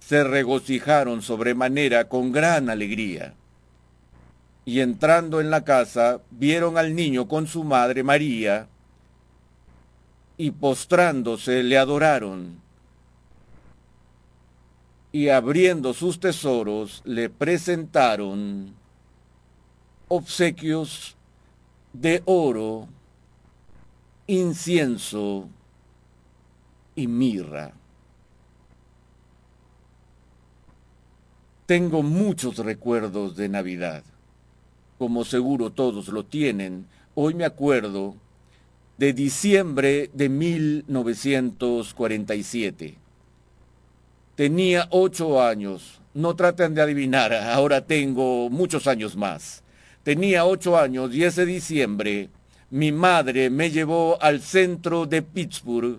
se 0.00 0.24
regocijaron 0.24 1.22
sobremanera 1.22 2.08
con 2.08 2.32
gran 2.32 2.70
alegría. 2.70 3.34
Y 4.64 4.80
entrando 4.80 5.40
en 5.40 5.50
la 5.50 5.64
casa, 5.64 6.20
vieron 6.30 6.76
al 6.76 6.94
niño 6.94 7.28
con 7.28 7.46
su 7.46 7.64
madre 7.64 8.02
María, 8.02 8.68
y 10.36 10.52
postrándose 10.52 11.62
le 11.62 11.78
adoraron 11.78 12.60
y 15.12 15.28
abriendo 15.28 15.94
sus 15.94 16.18
tesoros 16.20 17.02
le 17.04 17.30
presentaron 17.30 18.74
obsequios 20.08 21.16
de 21.92 22.22
oro, 22.26 22.88
incienso 24.26 25.48
y 26.94 27.06
mirra. 27.06 27.72
Tengo 31.66 32.02
muchos 32.02 32.58
recuerdos 32.58 33.36
de 33.36 33.48
Navidad. 33.48 34.02
Como 34.98 35.24
seguro 35.24 35.70
todos 35.70 36.08
lo 36.08 36.24
tienen, 36.24 36.86
hoy 37.14 37.34
me 37.34 37.44
acuerdo 37.44 38.16
de 38.96 39.12
diciembre 39.12 40.10
de 40.12 40.28
1947. 40.28 42.96
Tenía 44.38 44.86
ocho 44.90 45.42
años. 45.42 46.00
No 46.14 46.36
traten 46.36 46.72
de 46.72 46.80
adivinar, 46.80 47.34
ahora 47.34 47.84
tengo 47.84 48.48
muchos 48.48 48.86
años 48.86 49.16
más. 49.16 49.64
Tenía 50.04 50.44
ocho 50.44 50.78
años 50.78 51.12
y 51.12 51.24
ese 51.24 51.44
diciembre 51.44 52.28
mi 52.70 52.92
madre 52.92 53.50
me 53.50 53.72
llevó 53.72 54.16
al 54.22 54.40
centro 54.40 55.06
de 55.06 55.22
Pittsburgh, 55.22 55.98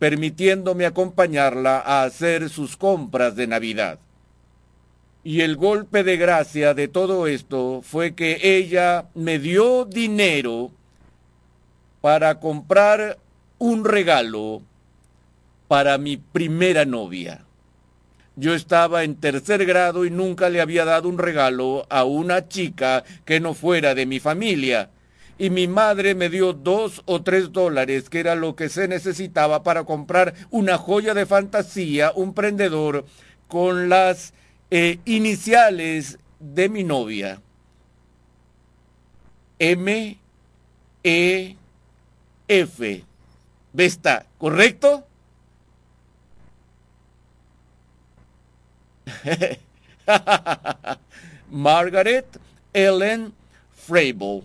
permitiéndome 0.00 0.84
acompañarla 0.84 1.78
a 1.78 2.02
hacer 2.02 2.50
sus 2.50 2.76
compras 2.76 3.36
de 3.36 3.46
Navidad. 3.46 4.00
Y 5.22 5.42
el 5.42 5.54
golpe 5.54 6.02
de 6.02 6.16
gracia 6.16 6.74
de 6.74 6.88
todo 6.88 7.28
esto 7.28 7.82
fue 7.84 8.16
que 8.16 8.40
ella 8.58 9.06
me 9.14 9.38
dio 9.38 9.84
dinero 9.84 10.72
para 12.00 12.40
comprar 12.40 13.16
un 13.58 13.84
regalo 13.84 14.60
para 15.68 15.98
mi 15.98 16.16
primera 16.16 16.84
novia. 16.84 17.45
Yo 18.38 18.54
estaba 18.54 19.02
en 19.02 19.16
tercer 19.16 19.64
grado 19.64 20.04
y 20.04 20.10
nunca 20.10 20.50
le 20.50 20.60
había 20.60 20.84
dado 20.84 21.08
un 21.08 21.16
regalo 21.16 21.86
a 21.88 22.04
una 22.04 22.48
chica 22.48 23.02
que 23.24 23.40
no 23.40 23.54
fuera 23.54 23.94
de 23.94 24.04
mi 24.04 24.20
familia. 24.20 24.90
Y 25.38 25.48
mi 25.48 25.66
madre 25.66 26.14
me 26.14 26.28
dio 26.28 26.52
dos 26.52 27.02
o 27.06 27.22
tres 27.22 27.52
dólares, 27.52 28.10
que 28.10 28.20
era 28.20 28.34
lo 28.34 28.54
que 28.54 28.68
se 28.68 28.88
necesitaba 28.88 29.62
para 29.62 29.84
comprar 29.84 30.34
una 30.50 30.76
joya 30.76 31.14
de 31.14 31.24
fantasía, 31.24 32.12
un 32.14 32.34
prendedor, 32.34 33.06
con 33.48 33.88
las 33.88 34.34
eh, 34.70 34.98
iniciales 35.06 36.18
de 36.38 36.68
mi 36.68 36.84
novia. 36.84 37.40
M, 39.58 40.18
E, 41.02 41.56
F. 42.48 43.04
Vesta, 43.72 44.26
¿correcto? 44.36 45.06
Margaret 51.50 52.26
Ellen 52.72 53.32
Frable. 53.74 54.42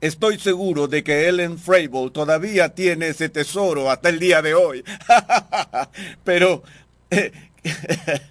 Estoy 0.00 0.38
seguro 0.38 0.88
de 0.88 1.04
que 1.04 1.28
Ellen 1.28 1.58
Frable 1.58 2.10
todavía 2.10 2.74
tiene 2.74 3.08
ese 3.08 3.28
tesoro 3.28 3.90
hasta 3.90 4.08
el 4.08 4.18
día 4.18 4.42
de 4.42 4.54
hoy. 4.54 4.84
Pero 6.24 6.62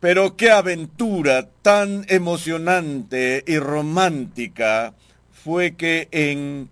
Pero 0.00 0.36
qué 0.36 0.50
aventura 0.50 1.48
tan 1.62 2.04
emocionante 2.08 3.44
y 3.46 3.58
romántica 3.58 4.94
fue 5.32 5.76
que 5.76 6.08
en 6.10 6.68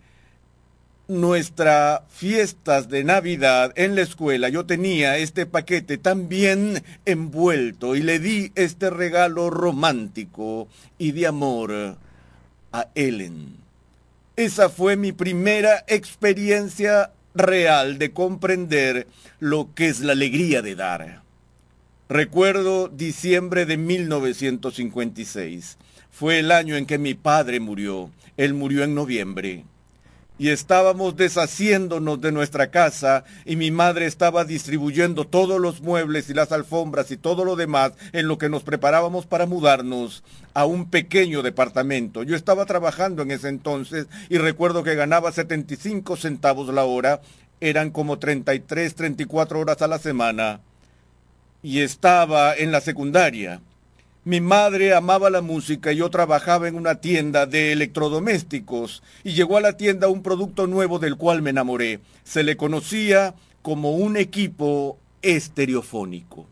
nuestras 1.21 2.01
fiestas 2.11 2.89
de 2.89 3.05
Navidad 3.05 3.73
en 3.77 3.95
la 3.95 4.03
escuela 4.03 4.49
yo 4.49 4.67
tenía 4.67 5.19
este 5.19 5.47
paquete 5.47 5.99
tan 5.99 6.29
bien 6.29 6.83
envuelto 7.05 7.95
y 7.95 8.03
le 8.03 8.19
di 8.19 8.53
este 8.55 8.91
regalo 8.91 9.51
romántico 9.51 10.69
y 10.99 11.13
de 11.13 11.27
amor 11.27 11.97
a 12.73 12.89
Ellen. 12.95 13.57
Esa 14.37 14.69
fue 14.69 14.97
mi 14.97 15.13
primera 15.13 15.85
experiencia 15.87 17.13
real 17.35 17.99
de 17.99 18.13
comprender 18.13 19.07
lo 19.41 19.71
que 19.75 19.89
es 19.89 20.01
la 20.01 20.13
alegría 20.13 20.63
de 20.63 20.75
dar. 20.75 21.23
Recuerdo 22.09 22.89
diciembre 22.89 23.67
de 23.67 23.77
1956. 23.77 25.77
Fue 26.11 26.39
el 26.39 26.53
año 26.53 26.77
en 26.77 26.87
que 26.87 26.99
mi 26.99 27.15
padre 27.15 27.59
murió. 27.59 28.11
Él 28.37 28.55
murió 28.55 28.85
en 28.85 28.95
noviembre. 28.95 29.65
Y 30.39 30.49
estábamos 30.49 31.17
deshaciéndonos 31.17 32.21
de 32.21 32.33
nuestra 32.33 32.71
casa 32.71 33.25
y 33.45 33.57
mi 33.57 33.71
madre 33.71 34.07
estaba 34.07 34.45
distribuyendo 34.45 35.27
todos 35.27 35.61
los 35.61 35.83
muebles 35.83 36.31
y 36.31 36.35
las 36.35 36.51
alfombras 36.53 37.11
y 37.11 37.17
todo 37.17 37.45
lo 37.45 37.55
demás 37.55 37.93
en 38.13 38.27
lo 38.27 38.39
que 38.39 38.49
nos 38.49 38.63
preparábamos 38.63 39.27
para 39.27 39.47
mudarnos 39.47 40.25
a 40.55 40.65
un 40.65 40.91
pequeño 40.91 41.43
departamento. 41.43 42.23
Yo 42.23 42.35
estaba 42.35 42.67
trabajando 42.67 43.23
en 43.23 43.31
ese 43.31 43.49
entonces 43.49 44.07
y 44.29 44.39
recuerdo 44.39 44.83
que 44.83 44.95
ganaba 44.95 45.33
75 45.33 46.17
centavos 46.17 46.73
la 46.75 46.85
hora. 46.85 47.21
Eran 47.61 47.91
como 47.91 48.19
33, 48.19 48.95
34 48.95 49.61
horas 49.61 49.83
a 49.83 49.87
la 49.87 49.99
semana 49.99 50.61
y 51.63 51.81
estaba 51.81 52.55
en 52.55 52.73
la 52.73 52.81
secundaria. 52.81 53.61
Mi 54.25 54.41
madre 54.41 54.95
amaba 54.95 55.31
la 55.31 55.43
música 55.43 55.93
y 55.93 55.97
yo 55.97 56.09
trabajaba 56.09 56.69
en 56.69 56.77
una 56.77 57.01
tienda 57.01 57.45
de 57.45 57.73
electrodomésticos 57.73 59.03
y 59.25 59.33
llegó 59.33 59.57
a 59.57 59.61
la 59.61 59.77
tienda 59.77 60.07
un 60.07 60.23
producto 60.23 60.69
nuevo 60.69 61.01
del 61.01 61.17
cual 61.17 61.43
me 61.43 61.51
enamoré. 61.51 61.99
Se 62.23 62.45
le 62.45 62.57
conocía 62.57 63.35
como 63.63 63.97
un 63.97 64.17
equipo 64.17 64.97
estereofónico. 65.23 66.47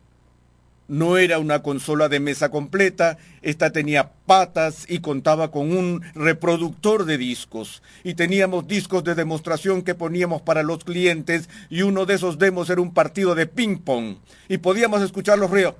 No 0.88 1.16
era 1.16 1.38
una 1.38 1.62
consola 1.62 2.08
de 2.08 2.18
mesa 2.18 2.48
completa, 2.48 3.18
esta 3.40 3.70
tenía 3.70 4.10
patas 4.26 4.86
y 4.88 4.98
contaba 4.98 5.52
con 5.52 5.70
un 5.70 6.02
reproductor 6.16 7.04
de 7.04 7.18
discos. 7.18 7.84
Y 8.02 8.14
teníamos 8.14 8.66
discos 8.66 9.04
de 9.04 9.14
demostración 9.14 9.82
que 9.82 9.94
poníamos 9.94 10.42
para 10.42 10.64
los 10.64 10.82
clientes 10.82 11.48
y 11.68 11.82
uno 11.82 12.04
de 12.04 12.14
esos 12.14 12.36
demos 12.36 12.68
era 12.68 12.80
un 12.80 12.92
partido 12.92 13.36
de 13.36 13.46
ping-pong. 13.46 14.16
Y 14.48 14.58
podíamos 14.58 15.02
escuchar 15.02 15.38
los 15.38 15.52
ríos 15.52 15.76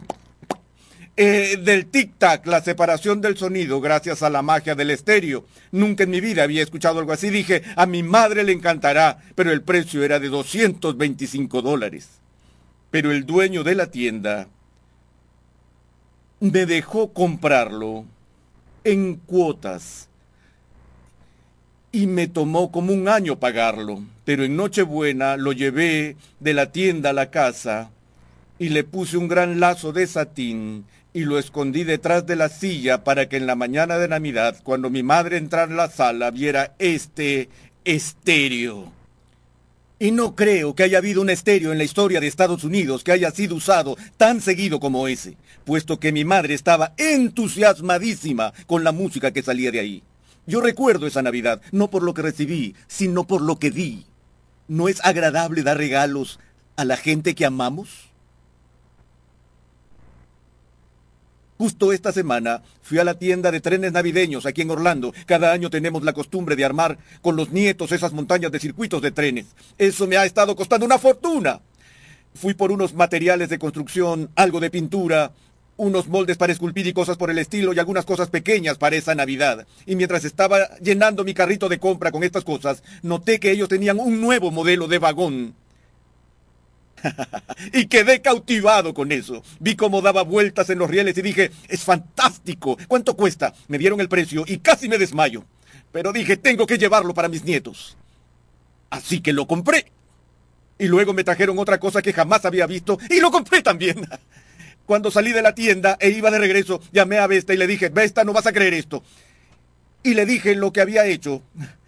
eh, 1.23 1.59
del 1.59 1.91
tic-tac, 1.91 2.47
la 2.47 2.63
separación 2.63 3.21
del 3.21 3.37
sonido 3.37 3.79
gracias 3.83 4.23
a 4.23 4.31
la 4.31 4.41
magia 4.41 4.75
del 4.75 4.91
estéreo. 4.91 5.45
Nunca 5.71 6.05
en 6.05 6.11
mi 6.11 6.19
vida 6.19 6.45
había 6.45 6.63
escuchado 6.63 6.99
algo 6.99 7.13
así. 7.13 7.29
Dije, 7.29 7.63
a 7.77 7.85
mi 7.85 8.03
madre 8.03 8.43
le 8.43 8.53
encantará, 8.53 9.19
pero 9.35 9.53
el 9.53 9.61
precio 9.61 10.03
era 10.03 10.19
de 10.19 10.31
225 10.31 11.61
dólares. 11.61 12.09
Pero 12.91 13.13
el 13.13 13.27
dueño 13.27 13.65
de 13.65 13.75
la 13.75 13.91
tienda 13.91 14.49
me 16.41 16.65
dejó 16.65 17.13
comprarlo 17.13 18.07
en 18.85 19.17
cuotas 19.17 20.09
y 21.93 22.07
me 22.07 22.29
tomó 22.29 22.73
como 22.73 22.95
un 22.95 23.09
año 23.09 23.39
pagarlo, 23.39 24.03
pero 24.25 24.43
en 24.43 24.57
Nochebuena 24.57 25.37
lo 25.37 25.53
llevé 25.53 26.17
de 26.39 26.55
la 26.55 26.73
tienda 26.73 27.11
a 27.11 27.13
la 27.13 27.31
casa 27.31 27.91
y 28.59 28.71
le 28.71 28.85
puse 28.85 29.19
un 29.19 29.29
gran 29.29 29.61
lazo 29.61 29.93
de 29.93 30.07
satín 30.07 30.87
y 31.13 31.25
lo 31.25 31.39
escondí 31.39 31.85
detrás 31.85 32.27
de 32.27 32.37
la 32.37 32.49
silla 32.49 33.05
para 33.05 33.29
que 33.29 33.37
en 33.37 33.47
la 33.47 33.57
mañana 33.57 33.99
de 33.99 34.09
Navidad, 34.09 34.61
cuando 34.63 34.91
mi 34.91 35.03
madre 35.03 35.37
entrara 35.37 35.71
en 35.71 35.77
la 35.77 35.91
sala, 35.91 36.31
viera 36.31 36.75
este 36.79 37.49
estéreo. 37.85 38.93
Y 39.99 40.13
no 40.13 40.35
creo 40.35 40.75
que 40.75 40.85
haya 40.85 40.99
habido 40.99 41.21
un 41.21 41.29
estéreo 41.29 41.73
en 41.73 41.79
la 41.79 41.85
historia 41.85 42.21
de 42.21 42.27
Estados 42.27 42.65
Unidos 42.65 43.05
que 43.05 43.13
haya 43.13 43.31
sido 43.33 43.57
usado 43.57 43.97
tan 44.17 44.41
seguido 44.41 44.81
como 44.81 45.09
ese, 45.09 45.37
puesto 45.65 46.01
que 46.01 46.13
mi 46.13 46.25
madre 46.25 46.55
estaba 46.55 46.95
entusiasmadísima 46.97 48.55
con 48.67 48.83
la 48.83 48.93
música 48.93 49.31
que 49.33 49.43
salía 49.43 49.71
de 49.71 49.81
ahí. 49.81 50.03
Yo 50.47 50.61
recuerdo 50.61 51.07
esa 51.07 51.23
Navidad, 51.23 51.61
no 51.71 51.91
por 51.91 52.03
lo 52.03 52.15
que 52.15 52.23
recibí, 52.23 52.75
sino 52.87 53.27
por 53.27 53.43
lo 53.43 53.59
que 53.59 53.71
di. 53.71 54.07
¿No 54.69 54.89
es 54.89 55.05
agradable 55.05 55.63
dar 55.63 55.77
regalos 55.77 56.39
a 56.77 56.85
la 56.85 56.97
gente 56.97 57.35
que 57.35 57.45
amamos? 57.45 58.10
Justo 61.61 61.93
esta 61.93 62.11
semana 62.11 62.63
fui 62.81 62.97
a 63.01 63.05
la 63.05 63.19
tienda 63.19 63.51
de 63.51 63.61
trenes 63.61 63.93
navideños 63.93 64.47
aquí 64.47 64.63
en 64.63 64.71
Orlando. 64.71 65.13
Cada 65.27 65.53
año 65.53 65.69
tenemos 65.69 66.03
la 66.03 66.15
costumbre 66.15 66.57
de 66.57 66.65
armar 66.65 66.97
con 67.21 67.37
los 67.37 67.53
nietos 67.53 67.93
esas 67.93 68.15
montañas 68.15 68.51
de 68.51 68.59
circuitos 68.59 69.03
de 69.03 69.11
trenes. 69.11 69.45
Eso 69.77 70.07
me 70.07 70.17
ha 70.17 70.25
estado 70.25 70.57
costando 70.57 70.87
una 70.87 70.99
fortuna. 70.99 71.61
Fui 72.35 72.55
por 72.55 72.73
unos 72.73 72.95
materiales 72.95 73.51
de 73.51 73.59
construcción, 73.59 74.31
algo 74.37 74.59
de 74.59 74.71
pintura, 74.71 75.33
unos 75.77 76.09
moldes 76.09 76.39
para 76.39 76.55
esculpir 76.55 76.87
y 76.87 76.95
cosas 76.95 77.19
por 77.19 77.31
el 77.31 77.37
estilo 77.37 77.75
y 77.75 77.79
algunas 77.79 78.07
cosas 78.07 78.31
pequeñas 78.31 78.79
para 78.79 78.97
esa 78.97 79.15
Navidad. 79.15 79.67
Y 79.85 79.97
mientras 79.97 80.25
estaba 80.25 80.79
llenando 80.79 81.25
mi 81.25 81.35
carrito 81.35 81.69
de 81.69 81.79
compra 81.79 82.11
con 82.11 82.25
estas 82.25 82.43
cosas, 82.43 82.83
noté 83.03 83.39
que 83.39 83.51
ellos 83.51 83.69
tenían 83.69 84.01
un 84.01 84.23
nuevo 84.23 84.51
modelo 84.51 84.89
de 84.89 84.99
vagón 84.99 85.55
y 87.73 87.87
quedé 87.87 88.21
cautivado 88.21 88.95
con 88.95 89.13
eso. 89.13 89.43
Vi 89.59 89.77
cómo 89.77 90.03
daba 90.03 90.23
vueltas 90.23 90.71
en 90.71 90.79
los 90.79 90.91
rieles 90.91 91.17
y 91.19 91.23
dije, 91.23 91.51
es 91.69 91.83
fantástico. 91.83 92.77
¿Cuánto 92.89 93.17
cuesta? 93.17 93.55
Me 93.69 93.79
dieron 93.79 94.01
el 94.01 94.09
precio 94.09 94.45
y 94.47 94.59
casi 94.59 94.89
me 94.89 94.99
desmayo. 94.99 95.45
Pero 95.93 96.13
dije, 96.13 96.37
tengo 96.37 96.67
que 96.67 96.79
llevarlo 96.79 97.15
para 97.15 97.29
mis 97.29 97.45
nietos. 97.45 97.97
Así 98.91 99.21
que 99.21 99.33
lo 99.33 99.47
compré. 99.47 99.87
Y 100.79 100.87
luego 100.87 101.13
me 101.13 101.25
trajeron 101.25 101.59
otra 101.59 101.79
cosa 101.79 102.03
que 102.03 102.13
jamás 102.13 102.45
había 102.45 102.67
visto 102.67 102.99
y 103.11 103.21
lo 103.21 103.31
compré 103.31 103.63
también. 103.63 104.09
Cuando 104.87 105.11
salí 105.11 105.33
de 105.33 105.43
la 105.43 105.55
tienda 105.55 105.97
e 106.01 106.11
iba 106.11 106.31
de 106.31 106.39
regreso, 106.39 106.81
llamé 106.93 107.19
a 107.19 107.27
Vesta 107.27 107.55
y 107.55 107.57
le 107.57 107.67
dije, 107.67 107.91
Vesta, 107.91 108.25
no 108.25 108.33
vas 108.33 108.47
a 108.47 108.53
creer 108.53 108.75
esto. 108.75 109.03
Y 110.03 110.15
le 110.15 110.27
dije 110.27 110.55
lo 110.55 110.73
que 110.73 110.81
había 110.81 111.07
hecho. 111.07 111.43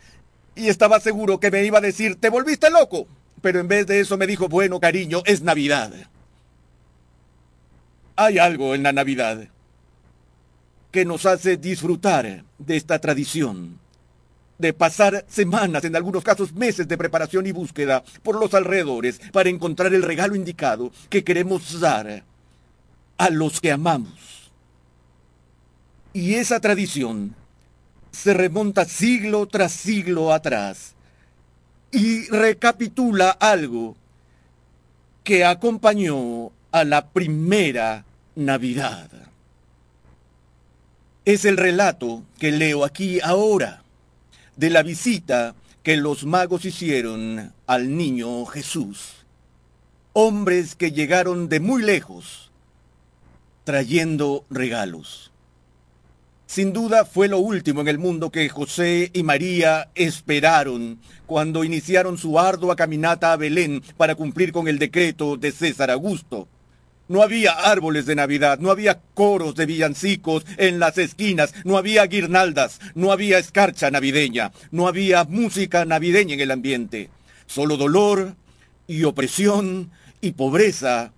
Y 0.55 0.69
estaba 0.69 1.01
seguro 1.01 1.41
que 1.41 1.51
me 1.51 1.65
iba 1.65 1.79
a 1.79 1.81
decir, 1.81 2.17
te 2.17 2.29
volviste 2.29 2.69
loco 2.69 3.07
pero 3.43 3.61
en 3.61 3.69
vez 3.69 3.87
de 3.87 4.01
eso 4.01 4.17
me 4.17 4.27
dijo, 4.27 4.49
bueno, 4.49 4.81
cariño, 4.81 5.23
es 5.27 5.43
Navidad. 5.43 5.93
Hay 8.17 8.39
algo 8.39 8.75
en 8.75 8.85
la 8.85 8.93
Navidad 8.93 9.49
que 10.93 11.05
nos 11.05 11.27
hace 11.27 11.57
disfrutar 11.57 12.45
de 12.59 12.77
esta 12.77 12.99
tradición, 13.01 13.79
de 14.59 14.73
pasar 14.73 15.25
semanas, 15.29 15.85
en 15.85 15.97
algunos 15.97 16.23
casos 16.23 16.53
meses 16.53 16.87
de 16.87 16.99
preparación 16.99 17.47
y 17.47 17.53
búsqueda 17.53 18.05
por 18.23 18.39
los 18.39 18.55
alrededores 18.55 19.21
para 19.33 19.49
encontrar 19.49 19.93
el 19.93 20.03
regalo 20.03 20.37
indicado 20.37 20.93
que 21.11 21.25
queremos 21.25 21.81
dar 21.81 22.23
a 23.19 23.31
los 23.31 23.61
que 23.61 23.73
amamos. 23.73 24.53
Y 26.13 26.35
esa 26.35 26.61
tradición 26.61 27.35
se 28.13 28.35
remonta 28.35 28.85
siglo 28.85 29.47
tras 29.47 29.73
siglo 29.73 30.33
atrás 30.33 30.95
y 31.93 32.27
recapitula 32.29 33.31
algo 33.31 33.97
que 35.23 35.45
acompañó 35.45 36.51
a 36.73 36.85
la 36.85 37.07
primera 37.09 38.05
Navidad. 38.35 39.09
Es 41.25 41.45
el 41.45 41.57
relato 41.57 42.25
que 42.39 42.51
leo 42.51 42.85
aquí 42.85 43.21
ahora 43.23 43.83
de 44.57 44.71
la 44.71 44.83
visita 44.83 45.55
que 45.83 45.97
los 45.97 46.25
magos 46.25 46.65
hicieron 46.65 47.53
al 47.67 47.97
niño 47.97 48.45
Jesús. 48.47 49.25
Hombres 50.15 50.75
que 50.75 50.93
llegaron 50.93 51.49
de 51.49 51.61
muy 51.61 51.83
lejos 51.83 52.51
trayendo 53.65 54.45
regalos. 54.51 55.32
Sin 56.53 56.75
duda 56.75 57.07
fue 57.07 57.29
lo 57.29 57.39
último 57.39 57.81
en 57.81 57.89
el 57.89 57.99
mundo 57.99 58.31
que 58.31 58.47
José 58.51 59.11
y 59.15 59.23
María 59.23 59.89
esperaron 59.95 60.99
cuando 61.25 61.65
iniciaron 61.65 62.19
su 62.19 62.39
ardua 62.39 62.77
caminata 62.77 63.33
a 63.33 63.39
Belén 63.39 63.83
para 63.97 64.17
cumplir 64.17 64.53
con 64.53 64.69
el 64.69 64.79
decreto 64.79 65.39
de 65.39 65.51
César 65.51 65.91
Augusto. 65.91 66.49
No 67.09 67.23
había 67.23 67.53
árboles 67.53 68.05
de 68.05 68.17
Navidad, 68.17 68.59
no 68.59 68.71
había 68.71 69.01
coros 69.15 69.55
de 69.55 69.65
villancicos 69.65 70.45
en 70.59 70.79
las 70.79 70.99
esquinas, 70.99 71.55
no 71.65 71.79
había 71.79 72.05
guirnaldas, 72.05 72.81
no 72.95 73.13
había 73.13 73.39
escarcha 73.39 73.91
navideña, 73.91 74.53
no 74.71 74.89
había 74.89 75.25
música 75.25 75.87
navideña 75.87 76.35
en 76.35 76.41
el 76.41 76.51
ambiente. 76.51 77.09
Solo 77.47 77.79
dolor 77.79 78.35
y 78.87 79.05
opresión 79.05 79.91
y 80.21 80.33
pobreza 80.33 81.13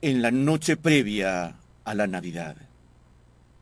en 0.00 0.22
la 0.22 0.30
noche 0.30 0.78
previa 0.78 1.56
a 1.84 1.94
la 1.94 2.06
Navidad. 2.06 2.67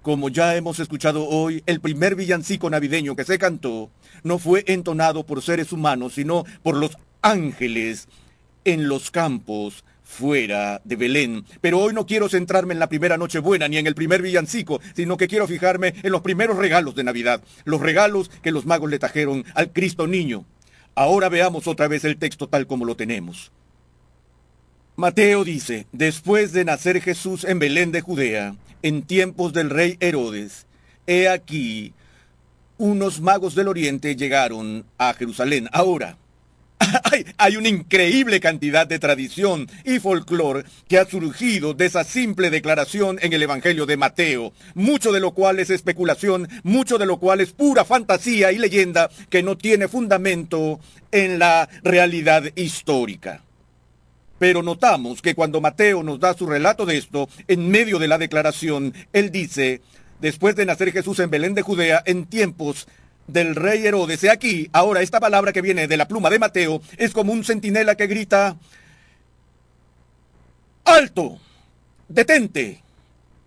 Como 0.06 0.28
ya 0.28 0.54
hemos 0.54 0.78
escuchado 0.78 1.26
hoy, 1.26 1.64
el 1.66 1.80
primer 1.80 2.14
villancico 2.14 2.70
navideño 2.70 3.16
que 3.16 3.24
se 3.24 3.40
cantó 3.40 3.90
no 4.22 4.38
fue 4.38 4.62
entonado 4.68 5.26
por 5.26 5.42
seres 5.42 5.72
humanos, 5.72 6.14
sino 6.14 6.44
por 6.62 6.76
los 6.76 6.96
ángeles 7.22 8.06
en 8.64 8.88
los 8.88 9.10
campos 9.10 9.84
fuera 10.04 10.80
de 10.84 10.94
Belén. 10.94 11.44
Pero 11.60 11.80
hoy 11.80 11.92
no 11.92 12.06
quiero 12.06 12.28
centrarme 12.28 12.72
en 12.72 12.78
la 12.78 12.88
primera 12.88 13.18
Nochebuena 13.18 13.66
ni 13.66 13.78
en 13.78 13.88
el 13.88 13.96
primer 13.96 14.22
villancico, 14.22 14.80
sino 14.94 15.16
que 15.16 15.26
quiero 15.26 15.48
fijarme 15.48 15.94
en 16.00 16.12
los 16.12 16.22
primeros 16.22 16.56
regalos 16.56 16.94
de 16.94 17.02
Navidad, 17.02 17.42
los 17.64 17.80
regalos 17.80 18.30
que 18.44 18.52
los 18.52 18.64
magos 18.64 18.88
le 18.88 19.00
trajeron 19.00 19.44
al 19.56 19.72
Cristo 19.72 20.06
niño. 20.06 20.44
Ahora 20.94 21.28
veamos 21.28 21.66
otra 21.66 21.88
vez 21.88 22.04
el 22.04 22.16
texto 22.16 22.48
tal 22.48 22.68
como 22.68 22.84
lo 22.84 22.94
tenemos. 22.94 23.50
Mateo 24.94 25.42
dice, 25.42 25.88
después 25.90 26.52
de 26.52 26.64
nacer 26.64 27.02
Jesús 27.02 27.42
en 27.42 27.58
Belén 27.58 27.90
de 27.90 28.02
Judea, 28.02 28.54
en 28.86 29.02
tiempos 29.02 29.52
del 29.52 29.68
rey 29.68 29.96
Herodes, 29.98 30.64
he 31.08 31.28
aquí, 31.28 31.92
unos 32.78 33.20
magos 33.20 33.56
del 33.56 33.66
oriente 33.66 34.14
llegaron 34.14 34.84
a 34.96 35.12
Jerusalén. 35.12 35.68
Ahora, 35.72 36.18
hay, 37.38 37.56
una 37.56 37.68
increíble 37.68 38.38
cantidad 38.38 38.86
de 38.86 39.00
tradición 39.00 39.68
y 39.84 39.98
folclore 39.98 40.62
que 40.86 40.98
ha 40.98 41.04
surgido 41.04 41.74
de 41.74 41.86
esa 41.86 42.04
simple 42.04 42.48
declaración 42.48 43.18
en 43.22 43.32
el 43.32 43.42
Evangelio 43.42 43.86
de 43.86 43.96
Mateo, 43.96 44.52
mucho 44.74 45.10
de 45.10 45.18
lo 45.18 45.32
cual 45.32 45.58
es 45.58 45.70
especulación, 45.70 46.48
mucho 46.62 46.96
de 46.96 47.06
lo 47.06 47.16
cual 47.16 47.40
es 47.40 47.50
pura 47.50 47.84
fantasía 47.84 48.52
y 48.52 48.58
leyenda 48.58 49.10
que 49.30 49.42
no 49.42 49.58
tiene 49.58 49.88
fundamento 49.88 50.78
en 51.10 51.40
la 51.40 51.68
realidad 51.82 52.44
histórica. 52.54 53.45
Pero 54.38 54.62
notamos 54.62 55.22
que 55.22 55.34
cuando 55.34 55.60
Mateo 55.60 56.02
nos 56.02 56.20
da 56.20 56.34
su 56.34 56.46
relato 56.46 56.84
de 56.84 56.98
esto, 56.98 57.28
en 57.48 57.70
medio 57.70 57.98
de 57.98 58.08
la 58.08 58.18
declaración, 58.18 58.92
él 59.12 59.30
dice, 59.30 59.80
después 60.20 60.56
de 60.56 60.66
nacer 60.66 60.92
Jesús 60.92 61.18
en 61.20 61.30
Belén 61.30 61.54
de 61.54 61.62
Judea, 61.62 62.02
en 62.04 62.26
tiempos 62.26 62.86
del 63.26 63.54
rey 63.54 63.86
Herodes. 63.86 64.22
He 64.24 64.30
aquí, 64.30 64.68
ahora 64.72 65.02
esta 65.02 65.20
palabra 65.20 65.52
que 65.52 65.62
viene 65.62 65.88
de 65.88 65.96
la 65.96 66.08
pluma 66.08 66.30
de 66.30 66.38
Mateo 66.38 66.80
es 66.96 67.12
como 67.12 67.32
un 67.32 67.44
centinela 67.44 67.96
que 67.96 68.06
grita, 68.06 68.56
alto, 70.84 71.38
detente, 72.08 72.82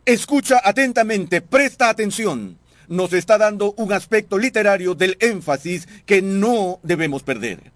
escucha 0.05 0.61
atentamente, 0.63 1.41
presta 1.41 1.89
atención. 1.89 2.57
Nos 2.87 3.13
está 3.13 3.37
dando 3.37 3.73
un 3.77 3.93
aspecto 3.93 4.39
literario 4.39 4.95
del 4.95 5.15
énfasis 5.19 5.87
que 6.07 6.23
no 6.23 6.79
debemos 6.81 7.21
perder. 7.21 7.71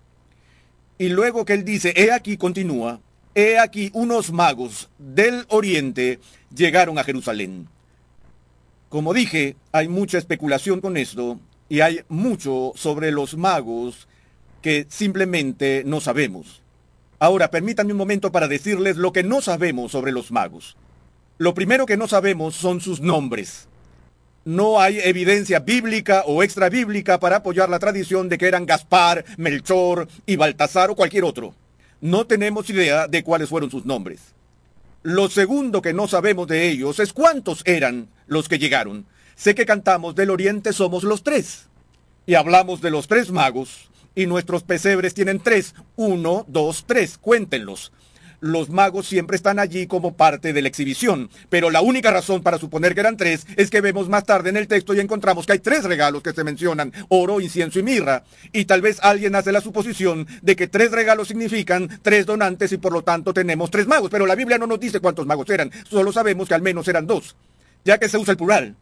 Y 0.98 1.10
luego 1.10 1.46
que 1.46 1.54
él 1.54 1.66
dice, 1.66 1.94
he 1.96 2.12
aquí, 2.12 2.38
continúa, 2.38 3.00
he 3.36 3.58
aquí 3.58 3.90
unos 3.94 4.32
magos 4.32 4.90
del 4.98 5.46
oriente 5.50 6.20
llegaron 6.56 7.00
a 7.00 7.04
Jerusalén. 7.04 7.68
Como 8.90 9.14
dije, 9.14 9.56
hay 9.72 9.88
mucha 9.88 10.20
especulación 10.20 10.80
con 10.82 10.98
esto 10.98 11.40
y 11.68 11.82
hay 11.82 12.02
mucho 12.10 12.74
sobre 12.76 13.12
los 13.12 13.36
magos 13.36 14.08
que 14.62 14.86
simplemente 14.90 15.84
no 15.86 16.00
sabemos. 16.00 16.62
Ahora, 17.18 17.50
permítanme 17.50 17.94
un 17.94 17.98
momento 17.98 18.32
para 18.32 18.48
decirles 18.48 18.98
lo 18.98 19.12
que 19.12 19.24
no 19.24 19.42
sabemos 19.42 19.92
sobre 19.92 20.12
los 20.12 20.32
magos. 20.32 20.78
Lo 21.40 21.54
primero 21.56 21.86
que 21.86 21.98
no 21.98 22.08
sabemos 22.08 22.56
son 22.56 22.82
sus 22.82 23.02
nombres 23.02 23.68
no 24.46 24.80
hay 24.80 25.00
evidencia 25.00 25.60
bíblica 25.60 26.24
o 26.26 26.44
extra 26.44 26.70
bíblica 26.70 27.20
para 27.20 27.38
apoyar 27.38 27.70
la 27.70 27.80
tradición 27.80 28.30
de 28.30 28.38
que 28.38 28.48
eran 28.48 28.66
Gaspar, 28.66 29.24
Melchor 29.38 30.08
y 30.26 30.36
Baltasar 30.36 30.90
o 30.90 30.96
cualquier 30.96 31.24
otro. 31.24 31.56
No 32.02 32.28
tenemos 32.28 32.70
idea 32.70 33.08
de 33.08 33.24
cuáles 33.24 33.50
fueron 33.50 33.72
sus 33.72 33.86
nombres. 33.86 34.20
Lo 35.04 35.30
segundo 35.30 35.82
que 35.82 35.94
no 35.94 36.08
sabemos 36.08 36.48
de 36.48 36.70
ellos 36.70 37.00
es 37.00 37.14
cuántos 37.14 37.62
eran 37.66 38.10
los 38.28 38.50
que 38.50 38.60
llegaron. 38.60 39.06
Sé 39.36 39.56
que 39.56 39.66
cantamos 39.66 40.16
del 40.16 40.30
Oriente 40.30 40.74
somos 40.74 41.04
los 41.04 41.24
tres. 41.24 41.68
Y 42.26 42.36
hablamos 42.36 42.82
de 42.82 42.92
los 42.92 43.08
tres 43.08 43.32
magos. 43.32 43.90
Y 44.16 44.28
nuestros 44.28 44.64
pesebres 44.64 45.14
tienen 45.14 45.40
tres. 45.40 45.74
Uno, 45.96 46.46
dos, 46.48 46.86
tres. 46.86 47.18
Cuéntenlos 47.18 47.92
los 48.44 48.70
magos 48.70 49.08
siempre 49.08 49.38
están 49.38 49.58
allí 49.58 49.88
como 49.88 50.16
parte 50.16 50.52
de 50.52 50.62
la 50.62 50.68
exhibición. 50.68 51.30
Pero 51.50 51.72
la 51.72 51.80
única 51.80 52.12
razón 52.12 52.44
para 52.44 52.60
suponer 52.60 52.94
que 52.94 53.00
eran 53.00 53.16
tres 53.16 53.48
es 53.56 53.70
que 53.70 53.80
vemos 53.80 54.10
más 54.10 54.26
tarde 54.26 54.50
en 54.50 54.58
el 54.58 54.68
texto 54.68 54.94
y 54.94 55.00
encontramos 55.00 55.46
que 55.46 55.54
hay 55.54 55.60
tres 55.60 55.86
regalos 55.86 56.22
que 56.22 56.34
se 56.34 56.44
mencionan, 56.44 56.92
oro, 57.08 57.40
incienso 57.40 57.80
y 57.80 57.84
mirra. 57.84 58.26
Y 58.52 58.66
tal 58.66 58.82
vez 58.82 59.00
alguien 59.02 59.36
hace 59.36 59.54
la 59.54 59.62
suposición 59.62 60.28
de 60.42 60.58
que 60.58 60.68
tres 60.68 60.92
regalos 60.92 61.30
significan 61.30 61.88
tres 62.02 62.26
donantes 62.26 62.74
y 62.74 62.78
por 62.78 62.92
lo 62.92 63.02
tanto 63.02 63.34
tenemos 63.34 63.72
tres 63.72 63.88
magos. 63.88 64.10
Pero 64.12 64.26
la 64.26 64.36
Biblia 64.36 64.58
no 64.58 64.68
nos 64.68 64.80
dice 64.80 65.00
cuántos 65.00 65.26
magos 65.26 65.50
eran, 65.50 65.72
solo 65.90 66.12
sabemos 66.12 66.50
que 66.50 66.56
al 66.56 66.62
menos 66.62 66.86
eran 66.90 67.08
dos, 67.08 67.38
ya 67.86 67.98
que 67.98 68.10
se 68.10 68.18
usa 68.18 68.34
el 68.34 68.38
plural. 68.38 68.76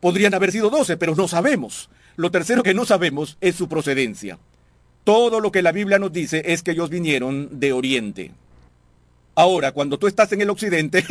Podrían 0.00 0.32
haber 0.32 0.52
sido 0.52 0.70
doce, 0.70 0.96
pero 0.96 1.14
no 1.14 1.28
sabemos. 1.28 1.90
Lo 2.16 2.30
tercero 2.30 2.62
que 2.62 2.72
no 2.72 2.86
sabemos 2.86 3.36
es 3.42 3.56
su 3.56 3.68
procedencia. 3.68 4.38
Todo 5.04 5.40
lo 5.40 5.52
que 5.52 5.60
la 5.60 5.72
Biblia 5.72 5.98
nos 5.98 6.14
dice 6.14 6.42
es 6.46 6.62
que 6.62 6.70
ellos 6.70 6.88
vinieron 6.88 7.60
de 7.60 7.74
Oriente. 7.74 8.32
Ahora, 9.38 9.72
cuando 9.72 9.98
tú 9.98 10.06
estás 10.06 10.32
en 10.32 10.40
el 10.40 10.48
occidente, 10.48 11.04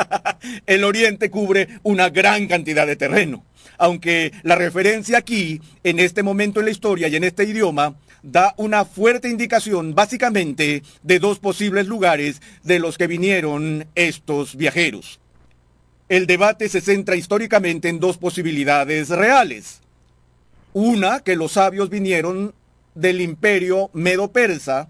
el 0.66 0.82
oriente 0.82 1.30
cubre 1.30 1.68
una 1.82 2.08
gran 2.08 2.48
cantidad 2.48 2.86
de 2.86 2.96
terreno. 2.96 3.44
Aunque 3.76 4.32
la 4.42 4.56
referencia 4.56 5.18
aquí, 5.18 5.60
en 5.84 6.00
este 6.00 6.22
momento 6.22 6.60
en 6.60 6.66
la 6.66 6.72
historia 6.72 7.08
y 7.08 7.16
en 7.16 7.24
este 7.24 7.44
idioma, 7.44 7.96
da 8.22 8.54
una 8.56 8.86
fuerte 8.86 9.28
indicación 9.28 9.94
básicamente 9.94 10.82
de 11.02 11.18
dos 11.18 11.38
posibles 11.38 11.86
lugares 11.86 12.40
de 12.62 12.78
los 12.78 12.96
que 12.96 13.06
vinieron 13.06 13.86
estos 13.94 14.56
viajeros. 14.56 15.20
El 16.08 16.26
debate 16.26 16.66
se 16.70 16.80
centra 16.80 17.14
históricamente 17.14 17.90
en 17.90 18.00
dos 18.00 18.16
posibilidades 18.16 19.10
reales. 19.10 19.82
Una, 20.72 21.20
que 21.20 21.36
los 21.36 21.52
sabios 21.52 21.90
vinieron 21.90 22.54
del 22.94 23.20
imperio 23.20 23.90
medo-persa, 23.92 24.88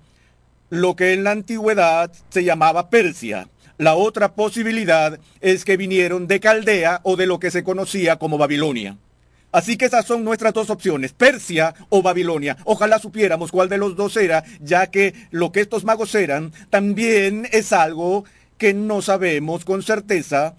lo 0.70 0.96
que 0.96 1.12
en 1.12 1.24
la 1.24 1.32
antigüedad 1.32 2.10
se 2.30 2.44
llamaba 2.44 2.88
Persia. 2.88 3.48
La 3.76 3.94
otra 3.94 4.34
posibilidad 4.34 5.18
es 5.40 5.64
que 5.64 5.76
vinieron 5.76 6.26
de 6.26 6.40
Caldea 6.40 7.00
o 7.02 7.16
de 7.16 7.26
lo 7.26 7.38
que 7.38 7.50
se 7.50 7.64
conocía 7.64 8.16
como 8.16 8.38
Babilonia. 8.38 8.96
Así 9.52 9.76
que 9.76 9.86
esas 9.86 10.06
son 10.06 10.22
nuestras 10.22 10.54
dos 10.54 10.70
opciones, 10.70 11.12
Persia 11.12 11.74
o 11.88 12.02
Babilonia. 12.02 12.56
Ojalá 12.64 13.00
supiéramos 13.00 13.50
cuál 13.50 13.68
de 13.68 13.78
los 13.78 13.96
dos 13.96 14.16
era, 14.16 14.44
ya 14.60 14.86
que 14.88 15.14
lo 15.30 15.50
que 15.50 15.60
estos 15.60 15.84
magos 15.84 16.14
eran 16.14 16.52
también 16.70 17.48
es 17.50 17.72
algo 17.72 18.24
que 18.58 18.74
no 18.74 19.02
sabemos 19.02 19.64
con 19.64 19.82
certeza. 19.82 20.54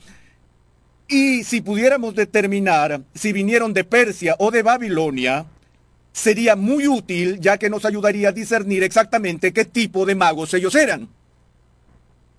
Y 1.08 1.44
si 1.44 1.62
pudiéramos 1.62 2.16
determinar 2.16 3.02
si 3.14 3.32
vinieron 3.32 3.74
de 3.74 3.84
Persia 3.84 4.36
o 4.40 4.52
de 4.52 4.64
Babilonia, 4.64 5.46
sería 6.12 6.56
muy 6.56 6.88
útil 6.88 7.40
ya 7.40 7.58
que 7.58 7.70
nos 7.70 7.86
ayudaría 7.86 8.30
a 8.30 8.34
discernir 8.34 8.84
exactamente 8.84 9.54
qué 9.54 9.66
tipo 9.66 10.06
de 10.06 10.16
magos 10.16 10.54
ellos 10.54 10.76
eran. 10.76 11.10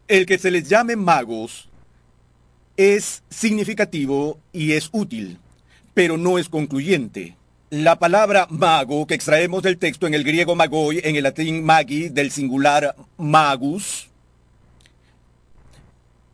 El 0.08 0.26
que 0.26 0.38
se 0.38 0.50
les 0.50 0.68
llame 0.68 0.96
magos 0.96 1.68
es 2.76 3.22
significativo 3.30 4.38
y 4.52 4.72
es 4.72 4.88
útil, 4.92 5.38
pero 5.94 6.16
no 6.16 6.38
es 6.38 6.48
concluyente. 6.48 7.36
La 7.70 7.98
palabra 7.98 8.46
mago 8.50 9.06
que 9.06 9.14
extraemos 9.14 9.62
del 9.62 9.78
texto 9.78 10.06
en 10.06 10.14
el 10.14 10.24
griego 10.24 10.54
magoi, 10.54 11.00
en 11.04 11.16
el 11.16 11.22
latín 11.22 11.64
magi, 11.64 12.10
del 12.10 12.30
singular 12.30 12.94
magus, 13.16 14.10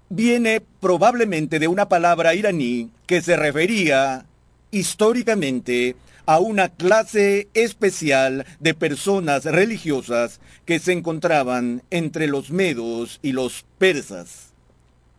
viene 0.08 0.60
probablemente 0.80 1.58
de 1.58 1.68
una 1.68 1.88
palabra 1.88 2.34
iraní 2.34 2.90
que 3.06 3.22
se 3.22 3.36
refería 3.36 4.26
históricamente 4.70 5.94
a 6.28 6.40
una 6.40 6.68
clase 6.68 7.48
especial 7.54 8.44
de 8.60 8.74
personas 8.74 9.46
religiosas 9.46 10.40
que 10.66 10.78
se 10.78 10.92
encontraban 10.92 11.82
entre 11.88 12.26
los 12.26 12.50
medos 12.50 13.18
y 13.22 13.32
los 13.32 13.64
persas. 13.78 14.52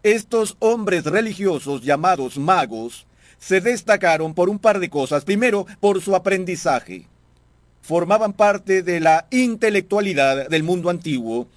Estos 0.04 0.56
hombres 0.60 1.06
religiosos 1.06 1.82
llamados 1.82 2.38
magos 2.38 3.08
se 3.40 3.60
destacaron 3.60 4.36
por 4.36 4.50
un 4.50 4.60
par 4.60 4.80
de 4.80 4.92
cosas. 4.92 5.26
Primero, 5.26 5.66
por 5.80 6.00
su 6.00 6.16
aprendizaje. 6.16 7.08
Formaban 7.82 8.34
parte 8.34 8.84
de 8.84 9.00
la 9.00 9.26
intelectualidad 9.32 10.48
del 10.48 10.62
mundo 10.62 10.92
antiguo 10.92 11.48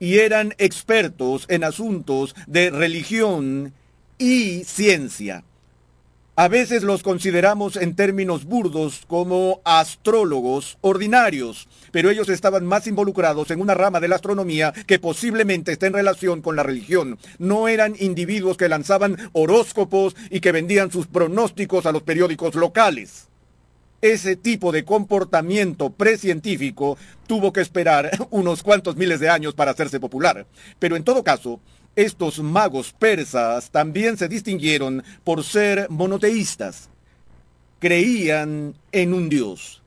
y 0.00 0.18
eran 0.18 0.52
expertos 0.58 1.46
en 1.48 1.62
asuntos 1.62 2.34
de 2.48 2.70
religión 2.70 3.72
y 4.18 4.64
ciencia. 4.64 5.44
A 6.38 6.48
veces 6.48 6.82
los 6.82 7.02
consideramos 7.02 7.76
en 7.76 7.96
términos 7.96 8.44
burdos 8.44 9.04
como 9.06 9.62
astrólogos 9.64 10.76
ordinarios, 10.82 11.66
pero 11.92 12.10
ellos 12.10 12.28
estaban 12.28 12.66
más 12.66 12.86
involucrados 12.86 13.50
en 13.50 13.62
una 13.62 13.72
rama 13.72 14.00
de 14.00 14.08
la 14.08 14.16
astronomía 14.16 14.74
que 14.86 14.98
posiblemente 14.98 15.72
está 15.72 15.86
en 15.86 15.94
relación 15.94 16.42
con 16.42 16.54
la 16.54 16.62
religión. 16.62 17.18
No 17.38 17.68
eran 17.68 17.96
individuos 17.98 18.58
que 18.58 18.68
lanzaban 18.68 19.16
horóscopos 19.32 20.14
y 20.28 20.40
que 20.40 20.52
vendían 20.52 20.92
sus 20.92 21.06
pronósticos 21.06 21.86
a 21.86 21.92
los 21.92 22.02
periódicos 22.02 22.54
locales. 22.54 23.28
Ese 24.02 24.36
tipo 24.36 24.72
de 24.72 24.84
comportamiento 24.84 25.88
precientífico 25.88 26.98
tuvo 27.26 27.50
que 27.50 27.62
esperar 27.62 28.10
unos 28.30 28.62
cuantos 28.62 28.96
miles 28.96 29.20
de 29.20 29.30
años 29.30 29.54
para 29.54 29.70
hacerse 29.70 30.00
popular. 30.00 30.44
Pero 30.78 30.96
en 30.96 31.02
todo 31.02 31.24
caso, 31.24 31.60
estos 31.96 32.38
magos 32.40 32.92
persas 32.92 33.70
también 33.70 34.16
se 34.16 34.28
distinguieron 34.28 35.02
por 35.24 35.42
ser 35.42 35.88
monoteístas. 35.90 36.90
Creían 37.80 38.74
en 38.92 39.14
un 39.14 39.28
dios. 39.28 39.82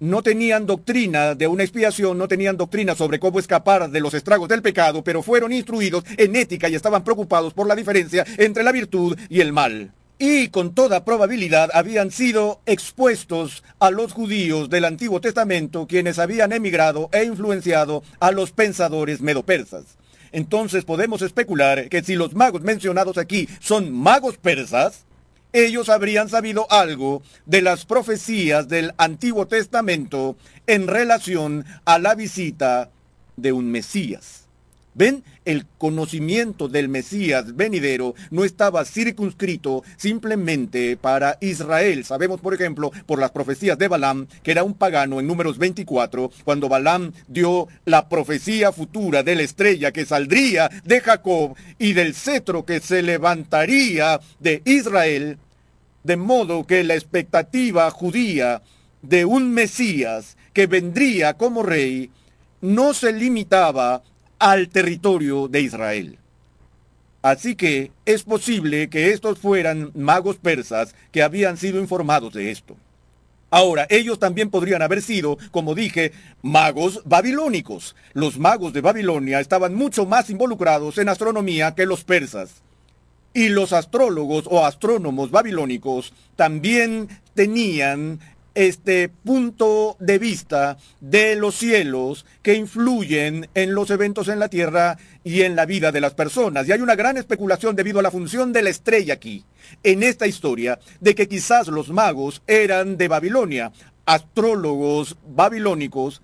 No 0.00 0.22
tenían 0.22 0.66
doctrina 0.66 1.34
de 1.34 1.46
una 1.46 1.62
expiación, 1.62 2.18
no 2.18 2.28
tenían 2.28 2.56
doctrina 2.56 2.94
sobre 2.94 3.18
cómo 3.18 3.38
escapar 3.38 3.90
de 3.90 4.00
los 4.00 4.12
estragos 4.12 4.48
del 4.48 4.60
pecado, 4.60 5.02
pero 5.02 5.22
fueron 5.22 5.52
instruidos 5.52 6.04
en 6.18 6.36
ética 6.36 6.68
y 6.68 6.74
estaban 6.74 7.02
preocupados 7.02 7.54
por 7.54 7.66
la 7.66 7.74
diferencia 7.74 8.24
entre 8.36 8.62
la 8.62 8.72
virtud 8.72 9.18
y 9.28 9.40
el 9.40 9.52
mal 9.52 9.92
y 10.18 10.48
con 10.48 10.74
toda 10.74 11.04
probabilidad 11.04 11.70
habían 11.74 12.10
sido 12.10 12.60
expuestos 12.66 13.64
a 13.80 13.90
los 13.90 14.12
judíos 14.12 14.70
del 14.70 14.84
Antiguo 14.84 15.20
Testamento 15.20 15.86
quienes 15.86 16.18
habían 16.18 16.52
emigrado 16.52 17.08
e 17.12 17.24
influenciado 17.24 18.02
a 18.20 18.30
los 18.30 18.52
pensadores 18.52 19.20
medopersas. 19.20 19.98
Entonces 20.34 20.84
podemos 20.84 21.22
especular 21.22 21.88
que 21.88 22.02
si 22.02 22.16
los 22.16 22.34
magos 22.34 22.62
mencionados 22.62 23.18
aquí 23.18 23.48
son 23.60 23.92
magos 23.92 24.36
persas, 24.36 25.04
ellos 25.52 25.88
habrían 25.88 26.28
sabido 26.28 26.66
algo 26.72 27.22
de 27.46 27.62
las 27.62 27.86
profecías 27.86 28.66
del 28.66 28.92
Antiguo 28.98 29.46
Testamento 29.46 30.36
en 30.66 30.88
relación 30.88 31.64
a 31.84 32.00
la 32.00 32.16
visita 32.16 32.90
de 33.36 33.52
un 33.52 33.70
Mesías. 33.70 34.43
¿Ven? 34.94 35.24
El 35.44 35.66
conocimiento 35.76 36.68
del 36.68 36.88
Mesías 36.88 37.56
venidero 37.56 38.14
no 38.30 38.44
estaba 38.44 38.84
circunscrito 38.84 39.82
simplemente 39.96 40.96
para 40.96 41.36
Israel. 41.40 42.04
Sabemos, 42.04 42.40
por 42.40 42.54
ejemplo, 42.54 42.92
por 43.04 43.18
las 43.18 43.32
profecías 43.32 43.76
de 43.76 43.88
Balaam, 43.88 44.26
que 44.42 44.52
era 44.52 44.62
un 44.62 44.74
pagano 44.74 45.18
en 45.18 45.26
números 45.26 45.58
24, 45.58 46.30
cuando 46.44 46.68
Balaam 46.68 47.12
dio 47.26 47.66
la 47.84 48.08
profecía 48.08 48.72
futura 48.72 49.22
de 49.22 49.34
la 49.34 49.42
estrella 49.42 49.92
que 49.92 50.06
saldría 50.06 50.70
de 50.84 51.00
Jacob 51.00 51.56
y 51.78 51.92
del 51.92 52.14
cetro 52.14 52.64
que 52.64 52.80
se 52.80 53.02
levantaría 53.02 54.20
de 54.38 54.62
Israel, 54.64 55.38
de 56.04 56.16
modo 56.16 56.66
que 56.66 56.84
la 56.84 56.94
expectativa 56.94 57.90
judía 57.90 58.62
de 59.02 59.24
un 59.24 59.52
Mesías 59.52 60.36
que 60.52 60.66
vendría 60.66 61.34
como 61.34 61.62
rey 61.62 62.10
no 62.60 62.94
se 62.94 63.12
limitaba 63.12 64.02
al 64.44 64.68
territorio 64.68 65.48
de 65.48 65.62
Israel. 65.62 66.18
Así 67.22 67.56
que 67.56 67.92
es 68.04 68.24
posible 68.24 68.90
que 68.90 69.12
estos 69.12 69.38
fueran 69.38 69.90
magos 69.94 70.36
persas 70.36 70.94
que 71.12 71.22
habían 71.22 71.56
sido 71.56 71.80
informados 71.80 72.34
de 72.34 72.50
esto. 72.50 72.76
Ahora, 73.48 73.86
ellos 73.88 74.18
también 74.18 74.50
podrían 74.50 74.82
haber 74.82 75.00
sido, 75.00 75.38
como 75.50 75.74
dije, 75.74 76.12
magos 76.42 77.00
babilónicos. 77.06 77.96
Los 78.12 78.38
magos 78.38 78.74
de 78.74 78.82
Babilonia 78.82 79.40
estaban 79.40 79.74
mucho 79.74 80.04
más 80.04 80.28
involucrados 80.28 80.98
en 80.98 81.08
astronomía 81.08 81.74
que 81.74 81.86
los 81.86 82.04
persas. 82.04 82.60
Y 83.32 83.48
los 83.48 83.72
astrólogos 83.72 84.44
o 84.50 84.66
astrónomos 84.66 85.30
babilónicos 85.30 86.12
también 86.36 87.08
tenían 87.32 88.20
este 88.54 89.08
punto 89.08 89.96
de 89.98 90.18
vista 90.18 90.76
de 91.00 91.36
los 91.36 91.56
cielos 91.56 92.24
que 92.42 92.54
influyen 92.54 93.48
en 93.54 93.74
los 93.74 93.90
eventos 93.90 94.28
en 94.28 94.38
la 94.38 94.48
tierra 94.48 94.96
y 95.24 95.42
en 95.42 95.56
la 95.56 95.66
vida 95.66 95.92
de 95.92 96.00
las 96.00 96.14
personas. 96.14 96.68
Y 96.68 96.72
hay 96.72 96.80
una 96.80 96.94
gran 96.94 97.16
especulación 97.16 97.76
debido 97.76 97.98
a 97.98 98.02
la 98.02 98.10
función 98.10 98.52
de 98.52 98.62
la 98.62 98.70
estrella 98.70 99.14
aquí, 99.14 99.44
en 99.82 100.02
esta 100.02 100.26
historia, 100.26 100.78
de 101.00 101.14
que 101.14 101.28
quizás 101.28 101.68
los 101.68 101.90
magos 101.90 102.42
eran 102.46 102.96
de 102.96 103.08
Babilonia, 103.08 103.72
astrólogos 104.06 105.16
babilónicos 105.26 106.22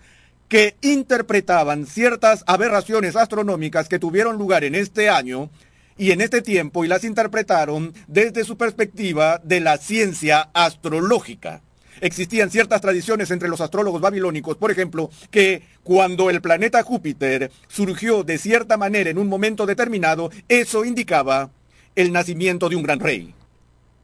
que 0.49 0.77
interpretaban 0.83 1.87
ciertas 1.87 2.45
aberraciones 2.47 3.17
astronómicas 3.17 3.89
que 3.89 3.99
tuvieron 3.99 4.37
lugar 4.37 4.65
en 4.65 4.75
este 4.75 5.09
año 5.09 5.51
y 5.97 6.11
en 6.11 6.21
este 6.21 6.43
tiempo 6.43 6.85
y 6.85 6.89
las 6.89 7.05
interpretaron 7.05 7.93
desde 8.09 8.45
su 8.45 8.57
perspectiva 8.57 9.41
de 9.45 9.61
la 9.61 9.79
ciencia 9.79 10.51
astrológica 10.53 11.63
existían 12.01 12.51
ciertas 12.51 12.81
tradiciones 12.81 13.31
entre 13.31 13.49
los 13.49 13.61
astrólogos 13.61 14.01
babilónicos, 14.01 14.57
por 14.57 14.71
ejemplo, 14.71 15.11
que 15.31 15.63
cuando 15.83 16.31
el 16.31 16.41
planeta 16.41 16.83
Júpiter 16.83 17.51
surgió 17.69 18.25
de 18.25 18.39
cierta 18.39 18.77
manera 18.77 19.11
en 19.11 19.19
un 19.19 19.29
momento 19.29 19.67
determinado, 19.67 20.31
eso 20.49 20.85
indicaba 20.85 21.51
el 21.95 22.13
nacimiento 22.13 22.69
de 22.69 22.77
un 22.77 22.83
gran 22.83 23.01
rey. 23.01 23.35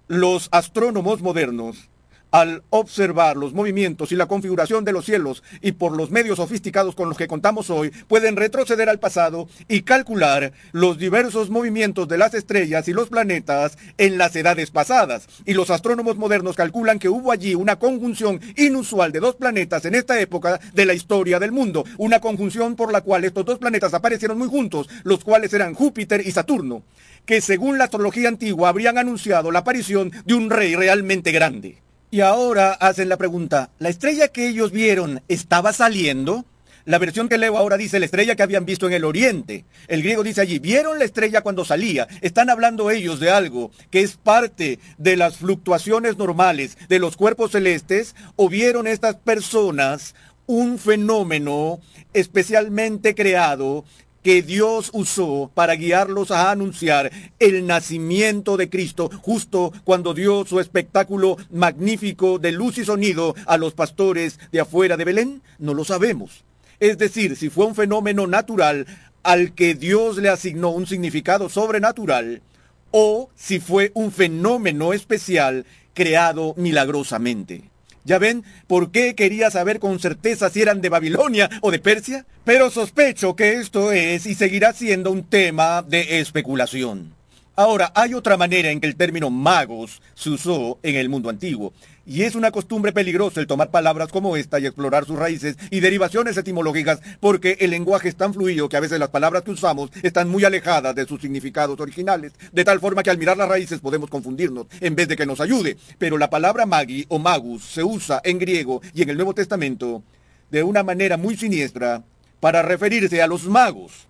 Los 0.09 0.49
astrónomos 0.53 1.23
modernos 1.23 1.89
al 2.31 2.63
observar 2.71 3.37
los 3.37 3.55
movimientos 3.55 4.13
y 4.13 4.17
la 4.17 4.27
configuración 4.27 4.85
de 4.85 4.93
los 4.93 5.05
cielos 5.05 5.43
y 5.61 5.73
por 5.73 5.97
los 5.97 6.11
medios 6.11 6.37
sofisticados 6.37 6.95
con 6.95 7.09
los 7.09 7.17
que 7.17 7.29
contamos 7.29 7.71
hoy, 7.71 7.91
pueden 8.09 8.37
retroceder 8.37 8.89
al 8.89 8.99
pasado 8.99 9.49
y 9.69 9.83
calcular 9.83 10.53
los 10.73 10.99
diversos 10.99 11.51
movimientos 11.51 12.09
de 12.09 12.19
las 12.19 12.35
estrellas 12.35 12.89
y 12.89 12.93
los 12.93 13.09
planetas 13.09 13.79
en 13.99 14.19
las 14.19 14.35
edades 14.37 14.71
pasadas. 14.71 15.29
Y 15.45 15.55
los 15.55 15.71
astrónomos 15.71 16.17
modernos 16.17 16.57
calculan 16.57 16.99
que 16.99 17.09
hubo 17.09 17.33
allí 17.33 17.55
una 17.55 17.77
conjunción 17.77 18.41
inusual 18.57 19.13
de 19.13 19.21
dos 19.21 19.37
planetas 19.37 19.85
en 19.85 19.95
esta 19.95 20.21
época 20.21 20.61
de 20.75 20.87
la 20.87 20.95
historia 20.95 21.39
del 21.39 21.53
mundo, 21.53 21.85
una 21.99 22.21
conjunción 22.21 22.77
por 22.77 22.93
la 22.93 23.01
cual 23.01 23.25
estos 23.25 23.45
dos 23.45 23.59
planetas 23.59 23.95
aparecieron 23.95 24.39
muy 24.39 24.49
juntos, 24.49 24.89
los 25.05 25.25
cuales 25.25 25.53
eran 25.53 25.75
Júpiter 25.75 26.27
y 26.27 26.33
Saturno, 26.33 26.83
que 27.25 27.41
según 27.41 27.79
la 27.79 27.85
astrología 27.85 28.29
antigua 28.29 28.69
habrían 28.69 28.99
anunciado 28.99 29.51
la 29.51 29.61
aparición 29.61 30.13
de 30.25 30.35
un 30.35 30.51
rey 30.51 30.75
realmente 30.75 31.33
grande. 31.33 31.86
Y 32.11 32.21
ahora 32.21 32.73
hacen 32.73 33.09
la 33.09 33.17
pregunta, 33.17 33.71
¿la 33.79 33.89
estrella 33.89 34.29
que 34.29 34.47
ellos 34.49 34.71
vieron 34.71 35.23
estaba 35.29 35.73
saliendo? 35.73 36.45
La 36.85 36.99
versión 36.99 37.29
que 37.29 37.37
leo 37.37 37.59
ahora 37.59 37.77
dice 37.77 37.99
la 37.99 38.05
estrella 38.05 38.37
que 38.37 38.45
habían 38.45 38.65
visto 38.65 38.87
en 38.87 38.93
el 38.93 39.05
oriente. 39.05 39.65
El 39.89 40.03
griego 40.03 40.23
dice 40.23 40.41
allí, 40.41 40.61
vieron 40.61 41.01
la 41.01 41.05
estrella 41.05 41.41
cuando 41.41 41.65
salía. 41.65 42.07
Están 42.21 42.49
hablando 42.49 42.93
ellos 42.93 43.19
de 43.19 43.31
algo 43.31 43.73
que 43.91 44.03
es 44.03 44.17
parte 44.17 44.79
de 44.97 45.17
las 45.17 45.39
fluctuaciones 45.39 46.17
normales 46.17 46.79
de 46.89 47.01
los 47.01 47.17
cuerpos 47.17 47.51
celestes 47.51 48.15
o 48.37 48.49
vieron 48.49 48.87
estas 48.87 49.17
personas 49.17 50.15
un 50.47 50.79
fenómeno 50.79 51.81
especialmente 52.13 53.17
creado 53.17 53.85
que 54.27 54.43
Dios 54.43 54.91
usó 54.93 55.53
para 55.55 55.77
guiarlos 55.77 56.33
a 56.33 56.51
anunciar 56.51 57.13
el 57.39 57.65
nacimiento 57.65 58.57
de 58.57 58.69
Cristo 58.69 59.09
justo 59.23 59.73
cuando 59.85 60.15
dio 60.15 60.45
su 60.45 60.59
espectáculo 60.59 61.37
magnífico 61.53 62.41
de 62.41 62.51
luz 62.51 62.77
y 62.79 62.85
sonido 62.85 63.37
a 63.47 63.57
los 63.57 63.75
pastores 63.75 64.41
de 64.51 64.59
afuera 64.59 64.97
de 64.97 65.05
Belén? 65.05 65.43
No 65.61 65.75
lo 65.75 65.85
sabemos. 65.85 66.43
Es 66.81 66.99
decir, 66.99 67.37
si 67.37 67.51
fue 67.51 67.67
un 67.67 67.77
fenómeno 67.77 68.27
natural 68.27 68.89
al 69.23 69.55
que 69.55 69.77
Dios 69.77 70.17
le 70.17 70.29
asignó 70.29 70.71
un 70.71 70.89
significado 70.89 71.49
sobrenatural, 71.49 72.43
o 72.91 73.31
si 73.37 73.61
fue 73.61 73.93
un 73.95 74.11
fenómeno 74.11 74.93
especial 74.93 75.67
creado 75.95 76.53
milagrosamente. 76.57 77.71
¿Ya 78.07 78.19
ven 78.19 78.45
por 78.69 78.93
qué 78.93 79.17
quería 79.17 79.51
saber 79.51 79.81
con 79.81 79.99
certeza 79.99 80.49
si 80.49 80.63
eran 80.63 80.81
de 80.81 80.89
Babilonia 80.89 81.51
o 81.61 81.73
de 81.73 81.81
Persia? 81.81 82.25
Pero 82.45 82.71
sospecho 82.71 83.35
que 83.35 83.55
esto 83.55 83.91
es 83.91 84.27
y 84.27 84.37
seguirá 84.37 84.73
siendo 84.73 85.11
un 85.11 85.25
tema 85.25 85.83
de 85.83 86.21
especulación. 86.21 87.13
Ahora, 87.57 87.91
hay 87.97 88.15
otra 88.15 88.37
manera 88.37 88.71
en 88.71 88.81
que 88.81 88.87
el 88.87 88.95
término 88.95 89.29
magos 89.29 90.01
se 90.15 90.31
usó 90.31 90.79
en 90.85 90.95
el 90.95 91.09
mundo 91.09 91.31
antiguo, 91.31 91.73
y 92.07 92.23
es 92.23 92.37
una 92.37 92.53
costumbre 92.53 92.93
peligrosa 92.93 93.41
el 93.41 93.47
tomar 93.47 93.71
palabras 93.71 94.09
como 94.11 94.37
esta 94.37 94.61
y 94.61 94.67
explorar 94.67 95.05
sus 95.05 95.19
raíces 95.19 95.57
y 95.71 95.81
derivaciones 95.81 96.37
etimológicas, 96.37 97.01
porque 97.21 97.59
el 97.61 97.71
lenguaje 97.71 98.09
es 98.09 98.17
tan 98.17 98.33
fluido 98.33 98.69
que 98.69 98.77
a 98.77 98.81
veces 98.81 98.99
las 98.99 99.11
palabras 99.11 99.43
que 99.43 99.51
usamos 99.51 99.91
están 100.03 100.29
muy 100.29 100.45
alejadas 100.45 100.95
de 100.95 101.07
sus 101.07 101.21
significados 101.21 101.79
originales, 101.81 102.33
de 102.53 102.65
tal 102.65 102.81
forma 102.81 103.03
que 103.03 103.11
al 103.11 103.19
mirar 103.19 103.37
las 103.37 103.49
raíces 103.49 103.81
podemos 103.81 104.09
confundirnos 104.09 104.67
en 104.81 104.95
vez 104.95 105.09
de 105.09 105.17
que 105.17 105.27
nos 105.27 105.41
ayude. 105.41 105.77
Pero 105.99 106.17
la 106.17 106.31
palabra 106.31 106.65
magi 106.65 107.05
o 107.09 107.19
magus 107.19 107.65
se 107.65 107.83
usa 107.83 108.21
en 108.25 108.39
griego 108.39 108.81
y 108.95 109.03
en 109.03 109.11
el 109.11 109.17
Nuevo 109.17 109.35
Testamento 109.35 110.03
de 110.51 110.63
una 110.63 110.83
manera 110.83 111.17
muy 111.17 111.37
siniestra 111.37 112.05
para 112.41 112.63
referirse 112.63 113.21
a 113.23 113.27
los 113.27 113.45
magos. 113.45 114.07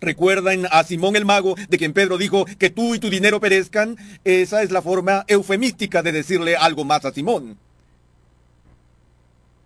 ¿Recuerdan 0.00 0.66
a 0.70 0.82
Simón 0.84 1.14
el 1.16 1.26
mago, 1.26 1.56
de 1.68 1.78
quien 1.78 1.92
Pedro 1.92 2.16
dijo 2.16 2.46
que 2.58 2.70
tú 2.70 2.94
y 2.94 2.98
tu 2.98 3.10
dinero 3.10 3.38
perezcan? 3.40 3.96
Esa 4.24 4.62
es 4.62 4.70
la 4.70 4.80
forma 4.80 5.24
eufemística 5.28 6.02
de 6.02 6.12
decirle 6.12 6.56
algo 6.56 6.84
más 6.84 7.04
a 7.04 7.12
Simón. 7.12 7.58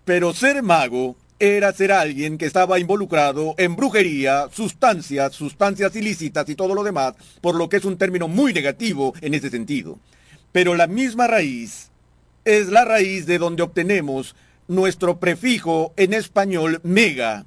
Pero 0.04 0.34
ser 0.34 0.62
mago 0.62 1.16
era 1.38 1.72
ser 1.72 1.92
alguien 1.92 2.36
que 2.36 2.46
estaba 2.46 2.78
involucrado 2.78 3.54
en 3.58 3.76
brujería, 3.76 4.48
sustancias, 4.52 5.34
sustancias 5.34 5.94
ilícitas 5.96 6.48
y 6.48 6.54
todo 6.54 6.74
lo 6.74 6.82
demás, 6.82 7.14
por 7.40 7.54
lo 7.54 7.68
que 7.68 7.76
es 7.76 7.84
un 7.84 7.96
término 7.96 8.28
muy 8.28 8.52
negativo 8.52 9.14
en 9.20 9.34
ese 9.34 9.50
sentido. 9.50 9.98
Pero 10.52 10.74
la 10.74 10.86
misma 10.86 11.26
raíz 11.26 11.90
es 12.44 12.68
la 12.68 12.84
raíz 12.84 13.26
de 13.26 13.38
donde 13.38 13.62
obtenemos 13.62 14.34
nuestro 14.68 15.18
prefijo 15.18 15.92
en 15.96 16.14
español 16.14 16.80
mega, 16.82 17.46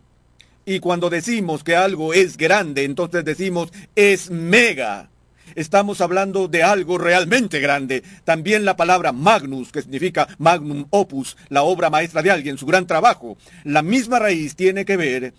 y 0.67 0.81
cuando 0.81 1.09
decimos 1.09 1.63
que 1.63 1.77
algo 1.77 2.13
es 2.13 2.35
grande, 2.35 2.83
entonces 2.83 3.23
decimos 3.23 3.71
es 3.95 4.29
mega. 4.29 5.09
Estamos 5.55 6.01
hablando 6.01 6.49
de 6.49 6.61
algo 6.61 6.97
realmente 6.97 7.61
grande. 7.61 8.03
También 8.25 8.65
la 8.65 8.75
palabra 8.75 9.13
magnus, 9.13 9.71
que 9.71 9.81
significa 9.81 10.27
magnum 10.37 10.85
opus, 10.89 11.37
la 11.47 11.63
obra 11.63 11.89
maestra 11.89 12.21
de 12.21 12.31
alguien, 12.31 12.57
su 12.57 12.65
gran 12.65 12.85
trabajo. 12.85 13.37
La 13.63 13.81
misma 13.81 14.19
raíz 14.19 14.57
tiene 14.57 14.83
que 14.83 14.97
ver 14.97 15.33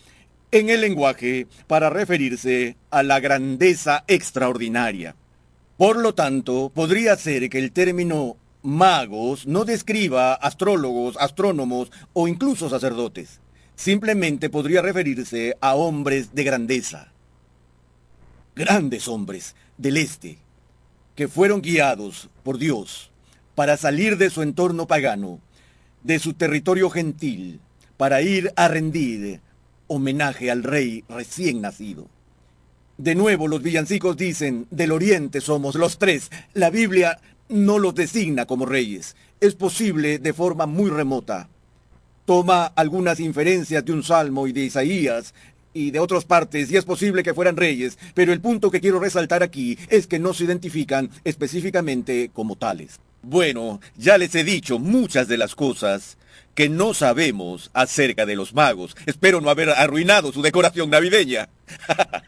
en 0.51 0.71
el 0.71 0.81
lenguaje 0.81 1.47
para 1.67 1.91
referirse 1.91 2.79
a 2.91 3.03
la 3.03 3.21
grandeza 3.21 4.05
extraordinaria. 4.07 5.15
Por 5.77 5.99
lo 5.99 6.15
tanto, 6.15 6.73
podría 6.75 7.15
ser 7.17 7.51
que 7.51 7.59
el 7.59 7.73
término 7.73 8.39
magos 8.63 9.47
no 9.47 9.67
describa 9.67 10.33
astrólogos, 10.33 11.19
astrónomos 11.19 11.93
o 12.15 12.29
incluso 12.29 12.71
sacerdotes. 12.71 13.41
Simplemente 13.79 14.51
podría 14.51 14.83
referirse 14.83 15.57
a 15.61 15.77
hombres 15.77 16.35
de 16.35 16.43
grandeza. 16.43 17.13
Grandes 18.57 19.07
hombres 19.07 19.55
del 19.77 19.99
este, 19.99 20.39
que 21.15 21.29
fueron 21.29 21.63
guiados 21.63 22.29
por 22.43 22.59
Dios 22.59 23.13
para 23.55 23.77
salir 23.77 24.19
de 24.19 24.31
su 24.31 24.43
entorno 24.43 24.89
pagano, 24.89 25.39
de 26.03 26.19
su 26.19 26.35
territorio 26.35 26.91
gentil, 26.91 27.61
para 27.97 28.21
ir 28.21 28.53
a 28.57 28.67
rendir 28.67 29.41
homenaje 29.87 30.51
al 30.51 30.65
rey 30.65 31.05
recién 31.09 31.61
nacido. 31.61 32.09
De 32.97 33.15
nuevo 33.15 33.47
los 33.47 33.63
villancicos 33.63 34.17
dicen, 34.17 34.67
del 34.73 34.91
oriente 34.91 35.41
somos 35.41 35.77
los 35.77 35.99
tres. 35.99 36.33
La 36.53 36.71
Biblia 36.71 37.21
no 37.49 37.79
los 37.79 37.95
designa 37.95 38.45
como 38.45 38.67
reyes. 38.67 39.15
Es 39.41 39.55
posible 39.55 40.19
de 40.19 40.33
forma 40.33 40.67
muy 40.67 40.91
remota 40.91 41.49
toma 42.29 42.67
algunas 42.77 43.21
inferencias 43.21 43.83
de 43.87 43.91
un 43.91 44.03
salmo 44.03 44.47
y 44.47 44.53
de 44.53 44.61
Isaías 44.61 45.33
y 45.73 45.93
de 45.93 45.99
otras 45.99 46.27
partes, 46.27 46.71
y 46.71 46.77
es 46.77 46.85
posible 46.85 47.23
que 47.23 47.33
fueran 47.33 47.57
reyes, 47.57 47.99
pero 48.13 48.35
el 48.35 48.43
punto 48.43 48.71
que 48.71 48.83
quiero 48.83 49.01
resaltar 49.01 49.43
aquí 49.43 49.79
es 49.89 50.07
que 50.07 50.19
no 50.19 50.35
se 50.35 50.45
identifican 50.45 51.09
específicamente 51.25 52.31
como 52.35 52.57
tales. 52.57 53.01
Bueno, 53.23 53.81
ya 53.97 54.19
les 54.19 54.35
he 54.35 54.45
dicho 54.45 54.79
muchas 54.79 55.27
de 55.27 55.39
las 55.39 55.55
cosas 55.55 56.19
que 56.55 56.69
no 56.69 56.93
sabemos 56.93 57.71
acerca 57.73 58.27
de 58.27 58.37
los 58.37 58.53
magos. 58.53 58.95
Espero 59.07 59.41
no 59.41 59.49
haber 59.49 59.71
arruinado 59.71 60.31
su 60.31 60.43
decoración 60.43 60.91
navideña. 60.91 61.49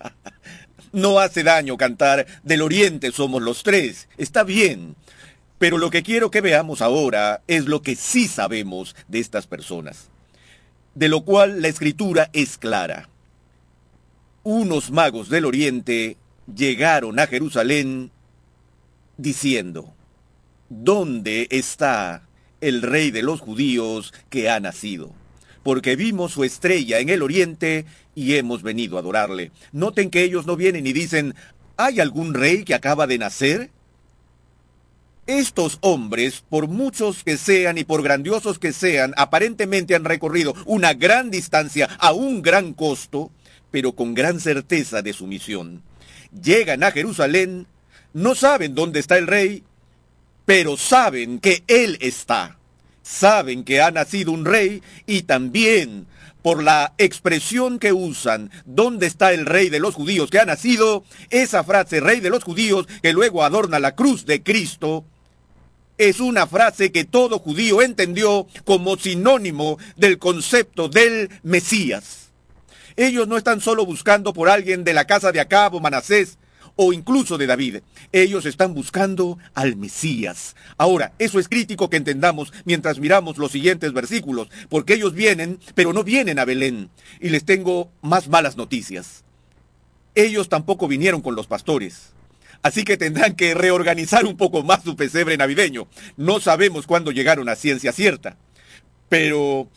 no 0.92 1.20
hace 1.20 1.42
daño 1.42 1.76
cantar 1.76 2.26
Del 2.42 2.62
Oriente 2.62 3.12
somos 3.12 3.42
los 3.42 3.62
tres. 3.62 4.08
Está 4.16 4.44
bien. 4.44 4.96
Pero 5.60 5.76
lo 5.76 5.90
que 5.90 6.02
quiero 6.02 6.30
que 6.30 6.40
veamos 6.40 6.80
ahora 6.80 7.42
es 7.46 7.66
lo 7.66 7.82
que 7.82 7.94
sí 7.94 8.28
sabemos 8.28 8.96
de 9.08 9.18
estas 9.18 9.46
personas, 9.46 10.08
de 10.94 11.10
lo 11.10 11.20
cual 11.20 11.60
la 11.60 11.68
escritura 11.68 12.30
es 12.32 12.56
clara. 12.56 13.10
Unos 14.42 14.90
magos 14.90 15.28
del 15.28 15.44
oriente 15.44 16.16
llegaron 16.56 17.18
a 17.18 17.26
Jerusalén 17.26 18.10
diciendo, 19.18 19.92
¿dónde 20.70 21.46
está 21.50 22.22
el 22.62 22.80
rey 22.80 23.10
de 23.10 23.22
los 23.22 23.40
judíos 23.40 24.14
que 24.30 24.48
ha 24.48 24.60
nacido? 24.60 25.12
Porque 25.62 25.94
vimos 25.94 26.32
su 26.32 26.42
estrella 26.42 27.00
en 27.00 27.10
el 27.10 27.20
oriente 27.20 27.84
y 28.14 28.36
hemos 28.36 28.62
venido 28.62 28.96
a 28.96 29.00
adorarle. 29.00 29.52
Noten 29.72 30.08
que 30.08 30.22
ellos 30.22 30.46
no 30.46 30.56
vienen 30.56 30.86
y 30.86 30.94
dicen, 30.94 31.34
¿hay 31.76 32.00
algún 32.00 32.32
rey 32.32 32.64
que 32.64 32.74
acaba 32.74 33.06
de 33.06 33.18
nacer? 33.18 33.70
Estos 35.30 35.78
hombres, 35.82 36.42
por 36.48 36.66
muchos 36.66 37.22
que 37.22 37.36
sean 37.36 37.78
y 37.78 37.84
por 37.84 38.02
grandiosos 38.02 38.58
que 38.58 38.72
sean, 38.72 39.14
aparentemente 39.16 39.94
han 39.94 40.04
recorrido 40.04 40.56
una 40.66 40.92
gran 40.92 41.30
distancia 41.30 41.88
a 42.00 42.10
un 42.10 42.42
gran 42.42 42.72
costo, 42.72 43.30
pero 43.70 43.92
con 43.92 44.12
gran 44.12 44.40
certeza 44.40 45.02
de 45.02 45.12
su 45.12 45.28
misión. 45.28 45.84
Llegan 46.42 46.82
a 46.82 46.90
Jerusalén, 46.90 47.68
no 48.12 48.34
saben 48.34 48.74
dónde 48.74 48.98
está 48.98 49.18
el 49.18 49.28
rey, 49.28 49.62
pero 50.46 50.76
saben 50.76 51.38
que 51.38 51.62
Él 51.68 51.96
está. 52.00 52.58
Saben 53.04 53.62
que 53.62 53.80
ha 53.80 53.92
nacido 53.92 54.32
un 54.32 54.44
rey 54.44 54.82
y 55.06 55.22
también 55.22 56.08
por 56.42 56.60
la 56.60 56.92
expresión 56.98 57.78
que 57.78 57.92
usan, 57.92 58.50
¿dónde 58.64 59.06
está 59.06 59.32
el 59.32 59.46
rey 59.46 59.68
de 59.68 59.78
los 59.78 59.94
judíos 59.94 60.28
que 60.28 60.40
ha 60.40 60.44
nacido? 60.44 61.04
Esa 61.28 61.62
frase, 61.62 62.00
rey 62.00 62.18
de 62.18 62.30
los 62.30 62.42
judíos, 62.42 62.88
que 63.00 63.12
luego 63.12 63.44
adorna 63.44 63.78
la 63.78 63.94
cruz 63.94 64.26
de 64.26 64.42
Cristo, 64.42 65.04
es 66.00 66.18
una 66.18 66.46
frase 66.46 66.92
que 66.92 67.04
todo 67.04 67.38
judío 67.38 67.82
entendió 67.82 68.46
como 68.64 68.96
sinónimo 68.96 69.76
del 69.96 70.18
concepto 70.18 70.88
del 70.88 71.28
Mesías. 71.42 72.30
Ellos 72.96 73.28
no 73.28 73.36
están 73.36 73.60
solo 73.60 73.84
buscando 73.84 74.32
por 74.32 74.48
alguien 74.48 74.82
de 74.82 74.94
la 74.94 75.06
casa 75.06 75.30
de 75.30 75.40
Acab 75.40 75.74
o 75.74 75.80
Manasés, 75.80 76.38
o 76.74 76.94
incluso 76.94 77.36
de 77.36 77.46
David. 77.46 77.76
Ellos 78.12 78.46
están 78.46 78.72
buscando 78.72 79.36
al 79.52 79.76
Mesías. 79.76 80.56
Ahora, 80.78 81.12
eso 81.18 81.38
es 81.38 81.50
crítico 81.50 81.90
que 81.90 81.98
entendamos 81.98 82.50
mientras 82.64 82.98
miramos 82.98 83.36
los 83.36 83.52
siguientes 83.52 83.92
versículos, 83.92 84.48
porque 84.70 84.94
ellos 84.94 85.12
vienen, 85.12 85.60
pero 85.74 85.92
no 85.92 86.02
vienen 86.02 86.38
a 86.38 86.46
Belén. 86.46 86.88
Y 87.20 87.28
les 87.28 87.44
tengo 87.44 87.90
más 88.00 88.26
malas 88.28 88.56
noticias. 88.56 89.22
Ellos 90.14 90.48
tampoco 90.48 90.88
vinieron 90.88 91.20
con 91.20 91.34
los 91.34 91.46
pastores. 91.46 92.14
Así 92.62 92.84
que 92.84 92.96
tendrán 92.96 93.34
que 93.36 93.54
reorganizar 93.54 94.26
un 94.26 94.36
poco 94.36 94.62
más 94.62 94.82
su 94.82 94.96
pesebre 94.96 95.36
navideño. 95.36 95.88
No 96.16 96.40
sabemos 96.40 96.86
cuándo 96.86 97.10
llegaron 97.10 97.48
a 97.48 97.56
ciencia 97.56 97.92
cierta. 97.92 98.36
Pero, 99.08 99.68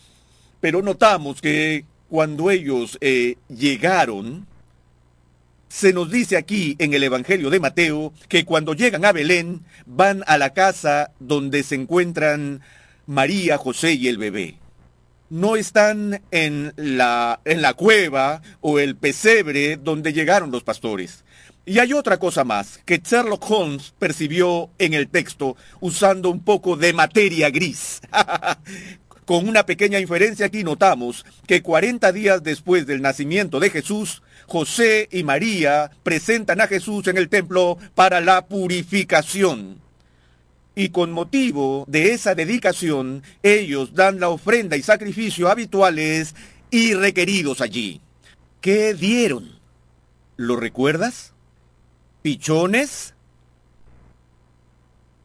pero 0.60 0.82
notamos 0.82 1.42
que 1.42 1.86
cuando 2.10 2.52
ellos 2.52 2.98
eh, 3.02 3.38
llegaron, 3.48 4.46
se 5.70 5.94
nos 5.94 6.12
dice 6.12 6.38
aquí 6.38 6.76
en 6.78 6.94
el 6.94 7.04
Evangelio 7.04 7.50
de 7.50 7.60
Mateo 7.60 8.14
que 8.28 8.46
cuando 8.46 8.76
llegan 8.76 9.06
a 9.06 9.12
Belén 9.12 9.62
van 9.88 10.24
a 10.28 10.38
la 10.38 10.54
casa 10.54 11.12
donde 11.20 11.64
se 11.64 11.74
encuentran 11.74 12.62
María, 13.08 13.58
José 13.58 13.94
y 13.94 14.08
el 14.08 14.20
bebé. 14.20 14.60
No 15.30 15.56
están 15.56 16.22
en 16.30 16.74
la, 16.76 17.40
en 17.46 17.64
la 17.64 17.74
cueva 17.74 18.44
o 18.62 18.78
el 18.78 18.96
pesebre 18.96 19.78
donde 19.78 20.14
llegaron 20.14 20.52
los 20.52 20.64
pastores. 20.64 21.24
Y 21.66 21.80
hay 21.80 21.94
otra 21.94 22.18
cosa 22.18 22.44
más 22.44 22.80
que 22.86 22.98
Sherlock 22.98 23.50
Holmes 23.50 23.94
percibió 23.98 24.70
en 24.80 24.94
el 24.94 25.08
texto 25.08 25.56
usando 25.80 26.30
un 26.30 26.42
poco 26.44 26.76
de 26.76 26.92
materia 26.92 27.50
gris. 27.50 28.02
Con 29.26 29.48
una 29.48 29.66
pequeña 29.66 30.00
inferencia 30.00 30.48
aquí 30.48 30.66
notamos 30.66 31.26
que 31.48 31.62
40 31.62 32.12
días 32.12 32.44
después 32.44 32.86
del 32.86 33.02
nacimiento 33.02 33.62
de 33.62 33.70
Jesús, 33.70 34.22
José 34.48 35.08
y 35.10 35.24
María 35.24 35.90
presentan 36.04 36.60
a 36.60 36.68
Jesús 36.68 37.08
en 37.08 37.18
el 37.18 37.30
templo 37.30 37.78
para 37.96 38.20
la 38.20 38.46
purificación. 38.46 39.82
Y 40.76 40.90
con 40.90 41.14
motivo 41.14 41.86
de 41.88 42.12
esa 42.12 42.36
dedicación, 42.36 43.24
ellos 43.42 43.94
dan 43.94 44.20
la 44.20 44.28
ofrenda 44.28 44.76
y 44.76 44.82
sacrificio 44.82 45.48
habituales 45.48 46.36
y 46.70 46.94
requeridos 46.94 47.62
allí. 47.62 48.02
¿Qué 48.60 48.94
dieron? 48.94 49.60
¿Lo 50.36 50.58
recuerdas? 50.58 51.33
Pichones. 52.24 53.14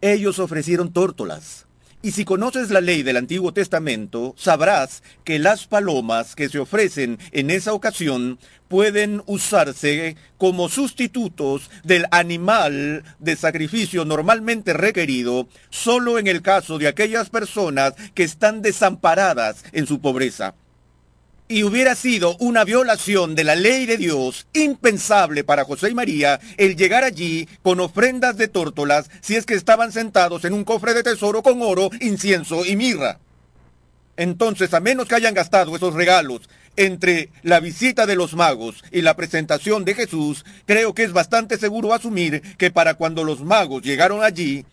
Ellos 0.00 0.38
ofrecieron 0.38 0.92
tórtolas 0.92 1.66
Y 2.02 2.12
si 2.12 2.24
conoces 2.24 2.70
la 2.70 2.80
ley 2.80 3.02
del 3.02 3.16
Antiguo 3.16 3.52
Testamento, 3.52 4.34
sabrás 4.36 5.02
que 5.24 5.40
las 5.40 5.66
palomas 5.66 6.36
que 6.36 6.48
se 6.48 6.60
ofrecen 6.60 7.18
en 7.32 7.50
esa 7.50 7.72
ocasión 7.72 8.38
pueden 8.68 9.22
usarse 9.26 10.16
como 10.36 10.68
sustitutos 10.68 11.70
del 11.82 12.06
animal 12.12 13.02
de 13.18 13.34
sacrificio 13.34 14.04
normalmente 14.04 14.72
requerido 14.74 15.48
solo 15.70 16.18
en 16.18 16.28
el 16.28 16.42
caso 16.42 16.78
de 16.78 16.86
aquellas 16.86 17.30
personas 17.30 17.94
que 18.14 18.22
están 18.22 18.62
desamparadas 18.62 19.64
en 19.72 19.86
su 19.86 20.00
pobreza 20.00 20.54
y 21.48 21.62
hubiera 21.62 21.94
sido 21.94 22.36
una 22.38 22.64
violación 22.64 23.34
de 23.34 23.44
la 23.44 23.56
ley 23.56 23.86
de 23.86 23.96
Dios 23.96 24.46
impensable 24.52 25.44
para 25.44 25.64
José 25.64 25.90
y 25.90 25.94
María 25.94 26.38
el 26.58 26.76
llegar 26.76 27.04
allí 27.04 27.48
con 27.62 27.80
ofrendas 27.80 28.36
de 28.36 28.48
tórtolas 28.48 29.10
si 29.20 29.34
es 29.34 29.46
que 29.46 29.54
estaban 29.54 29.90
sentados 29.90 30.44
en 30.44 30.52
un 30.52 30.64
cofre 30.64 30.92
de 30.92 31.02
tesoro 31.02 31.42
con 31.42 31.62
oro, 31.62 31.90
incienso 32.00 32.64
y 32.66 32.76
mirra. 32.76 33.18
Entonces, 34.18 34.74
a 34.74 34.80
menos 34.80 35.06
que 35.06 35.14
hayan 35.14 35.32
gastado 35.32 35.74
esos 35.76 35.94
regalos 35.94 36.48
entre 36.76 37.30
la 37.42 37.60
visita 37.60 38.04
de 38.04 38.16
los 38.16 38.34
magos 38.34 38.84
y 38.90 39.00
la 39.00 39.16
presentación 39.16 39.84
de 39.84 39.94
Jesús, 39.94 40.44
creo 40.66 40.92
que 40.92 41.04
es 41.04 41.12
bastante 41.12 41.56
seguro 41.56 41.94
asumir 41.94 42.42
que 42.56 42.70
para 42.70 42.94
cuando 42.94 43.24
los 43.24 43.42
magos 43.42 43.82
llegaron 43.82 44.22
allí, 44.22 44.66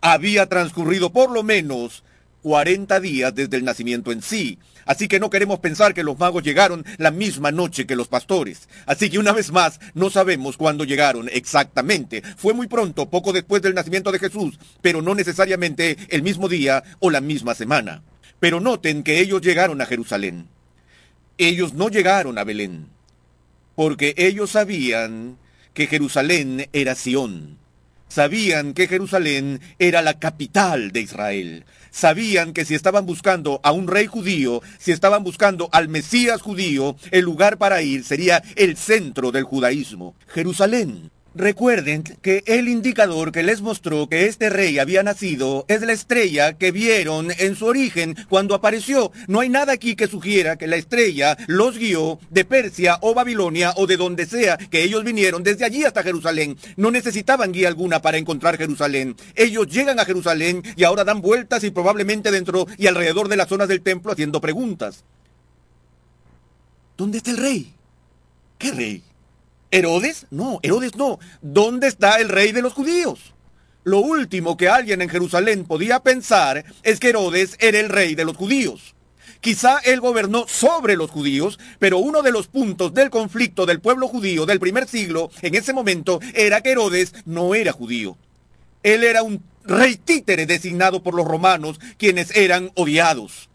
había 0.00 0.46
transcurrido 0.46 1.10
por 1.10 1.30
lo 1.30 1.42
menos 1.42 2.02
40 2.42 3.00
días 3.00 3.34
desde 3.34 3.56
el 3.56 3.64
nacimiento 3.64 4.12
en 4.12 4.22
sí. 4.22 4.58
Así 4.88 5.06
que 5.06 5.20
no 5.20 5.28
queremos 5.28 5.58
pensar 5.58 5.92
que 5.92 6.02
los 6.02 6.18
magos 6.18 6.42
llegaron 6.42 6.82
la 6.96 7.10
misma 7.10 7.52
noche 7.52 7.86
que 7.86 7.94
los 7.94 8.08
pastores. 8.08 8.70
Así 8.86 9.10
que 9.10 9.18
una 9.18 9.32
vez 9.34 9.52
más, 9.52 9.80
no 9.92 10.08
sabemos 10.08 10.56
cuándo 10.56 10.84
llegaron 10.84 11.28
exactamente. 11.30 12.22
Fue 12.38 12.54
muy 12.54 12.68
pronto, 12.68 13.10
poco 13.10 13.34
después 13.34 13.60
del 13.60 13.74
nacimiento 13.74 14.10
de 14.10 14.18
Jesús, 14.18 14.58
pero 14.80 15.02
no 15.02 15.14
necesariamente 15.14 15.98
el 16.08 16.22
mismo 16.22 16.48
día 16.48 16.82
o 17.00 17.10
la 17.10 17.20
misma 17.20 17.54
semana. 17.54 18.02
Pero 18.40 18.60
noten 18.60 19.02
que 19.02 19.20
ellos 19.20 19.42
llegaron 19.42 19.82
a 19.82 19.86
Jerusalén. 19.86 20.48
Ellos 21.36 21.74
no 21.74 21.90
llegaron 21.90 22.38
a 22.38 22.44
Belén, 22.44 22.86
porque 23.76 24.14
ellos 24.16 24.52
sabían 24.52 25.36
que 25.74 25.86
Jerusalén 25.86 26.66
era 26.72 26.94
Sión. 26.94 27.58
Sabían 28.08 28.72
que 28.72 28.88
Jerusalén 28.88 29.60
era 29.78 30.00
la 30.00 30.18
capital 30.18 30.92
de 30.92 31.00
Israel 31.02 31.66
sabían 31.90 32.52
que 32.52 32.64
si 32.64 32.74
estaban 32.74 33.06
buscando 33.06 33.60
a 33.62 33.72
un 33.72 33.88
rey 33.88 34.06
judío, 34.06 34.62
si 34.78 34.92
estaban 34.92 35.24
buscando 35.24 35.68
al 35.72 35.88
Mesías 35.88 36.42
judío, 36.42 36.96
el 37.10 37.24
lugar 37.24 37.58
para 37.58 37.82
ir 37.82 38.04
sería 38.04 38.42
el 38.56 38.76
centro 38.76 39.32
del 39.32 39.44
judaísmo, 39.44 40.14
Jerusalén. 40.28 41.10
Recuerden 41.38 42.02
que 42.02 42.42
el 42.46 42.66
indicador 42.68 43.30
que 43.30 43.44
les 43.44 43.62
mostró 43.62 44.08
que 44.08 44.26
este 44.26 44.50
rey 44.50 44.80
había 44.80 45.04
nacido 45.04 45.64
es 45.68 45.82
la 45.82 45.92
estrella 45.92 46.58
que 46.58 46.72
vieron 46.72 47.28
en 47.38 47.54
su 47.54 47.66
origen 47.66 48.16
cuando 48.28 48.56
apareció. 48.56 49.12
No 49.28 49.38
hay 49.38 49.48
nada 49.48 49.72
aquí 49.72 49.94
que 49.94 50.08
sugiera 50.08 50.56
que 50.56 50.66
la 50.66 50.74
estrella 50.74 51.38
los 51.46 51.78
guió 51.78 52.18
de 52.30 52.44
Persia 52.44 52.98
o 53.02 53.14
Babilonia 53.14 53.72
o 53.76 53.86
de 53.86 53.96
donde 53.96 54.26
sea 54.26 54.56
que 54.56 54.82
ellos 54.82 55.04
vinieron 55.04 55.44
desde 55.44 55.64
allí 55.64 55.84
hasta 55.84 56.02
Jerusalén. 56.02 56.58
No 56.74 56.90
necesitaban 56.90 57.52
guía 57.52 57.68
alguna 57.68 58.02
para 58.02 58.18
encontrar 58.18 58.58
Jerusalén. 58.58 59.14
Ellos 59.36 59.68
llegan 59.68 60.00
a 60.00 60.04
Jerusalén 60.04 60.64
y 60.74 60.82
ahora 60.82 61.04
dan 61.04 61.20
vueltas 61.20 61.62
y 61.62 61.70
probablemente 61.70 62.32
dentro 62.32 62.66
y 62.76 62.88
alrededor 62.88 63.28
de 63.28 63.36
las 63.36 63.48
zonas 63.48 63.68
del 63.68 63.82
templo 63.82 64.10
haciendo 64.10 64.40
preguntas. 64.40 65.04
¿Dónde 66.96 67.18
está 67.18 67.30
el 67.30 67.36
rey? 67.36 67.72
¿Qué 68.58 68.72
rey? 68.72 69.04
¿Herodes? 69.70 70.26
No, 70.30 70.60
Herodes 70.62 70.96
no. 70.96 71.18
¿Dónde 71.42 71.88
está 71.88 72.16
el 72.20 72.28
rey 72.28 72.52
de 72.52 72.62
los 72.62 72.72
judíos? 72.72 73.34
Lo 73.84 74.00
último 74.00 74.56
que 74.56 74.68
alguien 74.68 75.02
en 75.02 75.08
Jerusalén 75.08 75.64
podía 75.64 76.00
pensar 76.00 76.64
es 76.82 77.00
que 77.00 77.10
Herodes 77.10 77.56
era 77.58 77.78
el 77.80 77.88
rey 77.88 78.14
de 78.14 78.24
los 78.24 78.36
judíos. 78.36 78.94
Quizá 79.40 79.78
él 79.84 80.00
gobernó 80.00 80.46
sobre 80.48 80.96
los 80.96 81.10
judíos, 81.10 81.58
pero 81.78 81.98
uno 81.98 82.22
de 82.22 82.32
los 82.32 82.48
puntos 82.48 82.92
del 82.92 83.08
conflicto 83.08 83.66
del 83.66 83.80
pueblo 83.80 84.08
judío 84.08 84.46
del 84.46 84.58
primer 84.58 84.88
siglo 84.88 85.30
en 85.42 85.54
ese 85.54 85.72
momento 85.72 86.20
era 86.34 86.60
que 86.60 86.72
Herodes 86.72 87.14
no 87.24 87.54
era 87.54 87.72
judío. 87.72 88.16
Él 88.82 89.04
era 89.04 89.22
un 89.22 89.42
rey 89.64 89.96
títere 89.96 90.46
designado 90.46 91.02
por 91.02 91.14
los 91.14 91.26
romanos, 91.26 91.78
quienes 91.98 92.34
eran 92.34 92.72
odiados. 92.74 93.47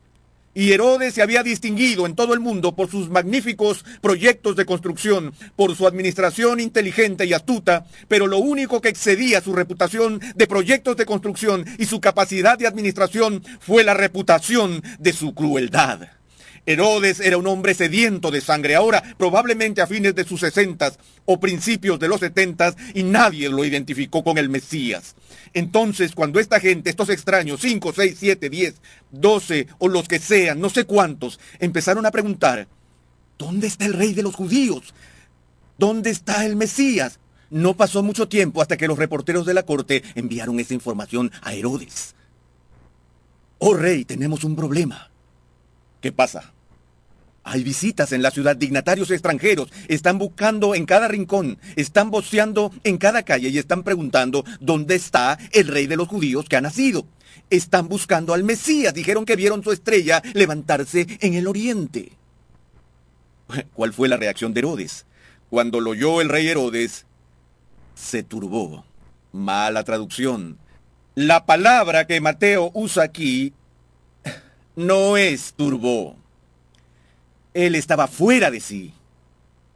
Y 0.55 0.71
Herodes 0.71 1.15
se 1.15 1.21
había 1.21 1.41
distinguido 1.41 2.05
en 2.05 2.15
todo 2.15 2.34
el 2.34 2.39
mundo 2.39 2.75
por 2.75 2.89
sus 2.89 3.09
magníficos 3.09 3.84
proyectos 4.01 4.55
de 4.55 4.65
construcción, 4.65 5.34
por 5.55 5.75
su 5.75 5.88
administración 5.88 6.59
inteligente 6.59 7.25
y 7.25 7.34
astuta, 7.34 7.85
pero 8.07 8.27
lo 8.27 8.38
único 8.38 8.80
que 8.80 8.89
excedía 8.89 9.41
su 9.41 9.53
reputación 9.53 10.19
de 10.35 10.47
proyectos 10.47 10.95
de 10.95 11.05
construcción 11.05 11.65
y 11.80 11.85
su 11.85 11.99
capacidad 11.99 12.57
de 12.57 12.67
administración 12.67 13.43
fue 13.59 13.84
la 13.84 13.95
reputación 13.95 14.84
de 14.99 15.13
su 15.13 15.34
crueldad. 15.34 16.22
Herodes 16.65 17.19
era 17.19 17.38
un 17.38 17.48
hombre 17.48 17.73
sediento 17.73 18.31
de 18.31 18.40
sangre, 18.40 18.76
ahora 18.76 19.03
probablemente 19.18 19.81
a 19.81 19.88
fines 19.88 20.15
de 20.15 20.23
sus 20.23 20.40
sesentas 20.40 20.98
o 21.26 21.40
principios 21.40 21.99
de 21.99 22.07
los 22.07 22.22
setentas, 22.22 22.76
y 22.94 23.03
nadie 23.03 23.49
lo 23.49 23.65
identificó 23.65 24.23
con 24.23 24.38
el 24.38 24.49
Mesías. 24.49 25.15
Entonces, 25.53 26.14
cuando 26.14 26.40
esta 26.40 26.60
gente, 26.60 26.90
estos 26.90 27.10
extraños, 27.10 27.60
5, 27.61 27.94
6, 27.94 28.18
7, 28.18 28.49
10, 28.49 28.76
12 29.11 29.68
o 29.80 29.88
los 29.88 30.07
que 30.07 30.19
sean, 30.19 30.60
no 30.60 30.69
sé 30.69 30.85
cuántos, 30.85 31.40
empezaron 31.60 32.06
a 32.06 32.11
preguntar, 32.11 32.68
¿dónde 33.38 33.68
está 33.68 33.85
el 33.85 33.94
rey 33.94 34.14
de 34.14 34.23
los 34.23 34.35
judíos? 34.35 34.94
¿Dónde 35.77 36.10
está 36.11 36.45
el 36.45 36.56
Mesías? 36.56 37.19
No 37.49 37.76
pasó 37.76 38.02
mucho 38.02 38.27
tiempo 38.27 38.61
hasta 38.61 38.77
que 38.77 38.88
los 38.88 38.98
reporteros 38.98 39.45
de 39.45 39.53
la 39.53 39.64
corte 39.64 40.03
enviaron 40.15 40.60
esa 40.60 40.73
información 40.73 41.31
a 41.41 41.53
Herodes. 41.53 42.15
Oh 43.60 43.73
rey, 43.76 44.06
tenemos 44.06 44.44
un 44.44 44.56
problema. 44.56 45.12
¿Qué 46.03 46.11
pasa? 46.11 46.51
Hay 47.45 47.63
visitas 47.63 48.11
en 48.11 48.21
la 48.21 48.30
ciudad, 48.30 48.57
dignatarios 48.57 49.09
extranjeros, 49.09 49.71
están 49.88 50.17
buscando 50.17 50.75
en 50.75 50.85
cada 50.85 51.07
rincón, 51.07 51.57
están 51.77 52.11
voceando 52.11 52.73
en 52.84 52.97
cada 52.97 53.23
calle 53.23 53.47
y 53.47 53.57
están 53.57 53.84
preguntando 53.84 54.43
dónde 54.59 54.95
está 54.95 55.39
el 55.53 55.69
rey 55.69 55.88
de 55.88 55.95
los 55.95 56.09
judíos 56.09 56.49
que 56.49 56.57
ha 56.57 56.61
nacido. 56.61 57.05
Están 57.49 57.88
buscando 57.88 58.34
al 58.34 58.43
Mesías, 58.43 58.93
dijeron 58.93 59.23
que 59.23 59.38
vieron 59.38 59.63
su 59.63 59.71
estrella 59.71 60.21
levantarse 60.34 61.07
en 61.21 61.35
el 61.35 61.47
oriente. 61.47 62.11
¿Cuál 63.73 63.93
fue 63.93 64.09
la 64.09 64.17
reacción 64.17 64.53
de 64.53 64.59
Herodes? 64.59 65.05
Cuando 65.49 65.80
lo 65.80 65.91
oyó 65.91 66.19
el 66.19 66.27
rey 66.27 66.49
Herodes, 66.49 67.05
se 67.95 68.23
turbó. 68.23 68.84
Mala 69.31 69.85
traducción. 69.85 70.57
La 71.15 71.45
palabra 71.45 72.07
que 72.07 72.19
Mateo 72.19 72.71
usa 72.73 73.03
aquí 73.03 73.53
no 74.75 75.17
es 75.17 75.53
turbó. 75.53 76.15
Él 77.53 77.75
estaba 77.75 78.07
fuera 78.07 78.51
de 78.51 78.59
sí. 78.59 78.93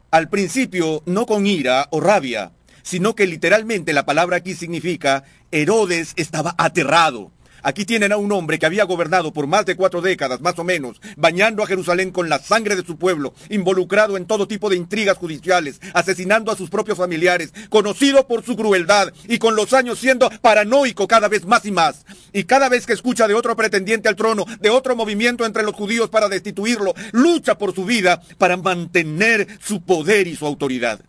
Al 0.10 0.30
principio, 0.30 1.04
no 1.06 1.26
con 1.26 1.46
ira 1.46 1.88
o 1.92 2.00
rabia, 2.00 2.52
sino 2.82 3.16
que 3.16 3.28
literalmente 3.28 3.94
la 3.94 4.06
palabra 4.06 4.38
aquí 4.38 4.56
significa 4.56 5.24
Herodes 5.52 6.14
estaba 6.16 6.56
aterrado. 6.58 7.32
Aquí 7.64 7.86
tienen 7.86 8.12
a 8.12 8.18
un 8.18 8.32
hombre 8.32 8.60
que 8.60 8.66
había 8.66 8.84
gobernado 8.84 9.34
por 9.34 9.48
más 9.48 9.66
de 9.66 9.76
cuatro 9.76 10.02
décadas, 10.02 10.42
más 10.42 10.58
o 10.60 10.64
menos, 10.64 11.02
bañando 11.16 11.64
a 11.64 11.68
Jerusalén 11.68 12.12
con 12.12 12.30
la 12.30 12.40
sangre 12.40 12.76
de 12.76 12.86
su 12.86 12.98
pueblo, 12.98 13.34
involucrado 13.50 14.18
en 14.18 14.26
todo 14.26 14.48
tipo 14.48 14.70
de 14.70 14.76
intrigas 14.76 15.18
judiciales, 15.18 15.80
asesinando 15.94 16.52
a 16.52 16.56
sus 16.56 16.70
propios 16.70 16.98
familiares, 16.98 17.54
conocido 17.70 18.28
por 18.28 18.44
su 18.44 18.56
crueldad 18.56 19.12
y 19.28 19.40
con 19.40 19.56
los 19.56 19.74
años 19.74 20.00
siendo 20.00 20.30
paranoico 20.42 21.08
cada 21.08 21.28
vez 21.28 21.46
más 21.46 21.66
y 21.66 21.72
más. 21.72 22.06
Y 22.34 22.44
cada 22.44 22.70
vez 22.70 22.86
que 22.86 22.94
escucha 22.94 23.28
de 23.28 23.34
otro 23.34 23.56
pretendiente 23.56 24.10
al 24.10 24.16
trono, 24.16 24.46
de 24.60 24.70
otro 24.70 24.96
movimiento 24.96 25.46
entre 25.46 25.64
los 25.64 25.76
judíos 25.76 26.10
para 26.10 26.30
destituirlo, 26.30 26.94
lucha 27.12 27.58
por 27.58 27.74
su 27.74 27.86
vida 27.86 28.22
para 28.38 28.58
mantener 28.58 29.48
su 29.60 29.82
poder 29.82 30.28
y 30.28 30.36
su 30.36 30.46
autoridad. 30.46 31.00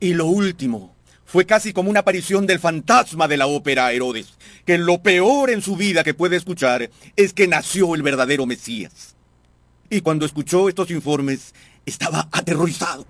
Y 0.00 0.14
lo 0.14 0.26
último, 0.26 0.95
fue 1.26 1.44
casi 1.44 1.72
como 1.72 1.90
una 1.90 2.00
aparición 2.00 2.46
del 2.46 2.60
fantasma 2.60 3.26
de 3.26 3.36
la 3.36 3.48
ópera 3.48 3.92
Herodes, 3.92 4.34
que 4.64 4.78
lo 4.78 5.02
peor 5.02 5.50
en 5.50 5.60
su 5.60 5.76
vida 5.76 6.04
que 6.04 6.14
puede 6.14 6.36
escuchar 6.36 6.88
es 7.16 7.32
que 7.32 7.48
nació 7.48 7.94
el 7.96 8.02
verdadero 8.02 8.46
Mesías. 8.46 9.16
Y 9.90 10.00
cuando 10.00 10.24
escuchó 10.24 10.68
estos 10.68 10.90
informes, 10.90 11.52
estaba 11.84 12.28
aterrorizado. 12.30 13.06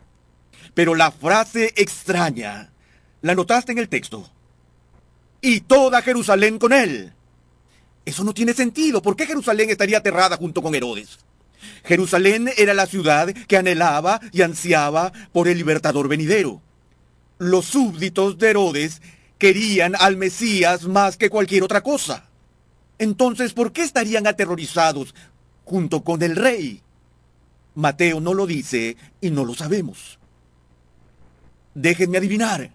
Pero 0.74 0.94
la 0.94 1.10
frase 1.10 1.72
extraña, 1.76 2.72
la 3.20 3.34
notaste 3.34 3.72
en 3.72 3.78
el 3.78 3.88
texto. 3.88 4.30
Y 5.42 5.60
toda 5.60 6.02
Jerusalén 6.02 6.58
con 6.58 6.72
él. 6.72 7.12
Eso 8.06 8.24
no 8.24 8.32
tiene 8.32 8.54
sentido. 8.54 9.02
¿Por 9.02 9.16
qué 9.16 9.26
Jerusalén 9.26 9.68
estaría 9.68 9.98
aterrada 9.98 10.36
junto 10.36 10.62
con 10.62 10.74
Herodes? 10.74 11.18
Jerusalén 11.84 12.50
era 12.56 12.72
la 12.72 12.86
ciudad 12.86 13.28
que 13.46 13.56
anhelaba 13.56 14.20
y 14.32 14.42
ansiaba 14.42 15.12
por 15.32 15.48
el 15.48 15.58
libertador 15.58 16.08
venidero 16.08 16.62
los 17.38 17.66
súbditos 17.66 18.38
de 18.38 18.50
Herodes 18.50 19.02
querían 19.38 19.94
al 19.98 20.16
Mesías 20.16 20.84
más 20.84 21.16
que 21.16 21.30
cualquier 21.30 21.62
otra 21.62 21.82
cosa. 21.82 22.28
Entonces, 22.98 23.52
¿por 23.52 23.72
qué 23.72 23.82
estarían 23.82 24.26
aterrorizados 24.26 25.14
junto 25.64 26.02
con 26.02 26.22
el 26.22 26.36
rey? 26.36 26.82
Mateo 27.74 28.20
no 28.20 28.32
lo 28.32 28.46
dice 28.46 28.96
y 29.20 29.30
no 29.30 29.44
lo 29.44 29.54
sabemos. 29.54 30.18
Déjenme 31.74 32.18
adivinar. 32.18 32.70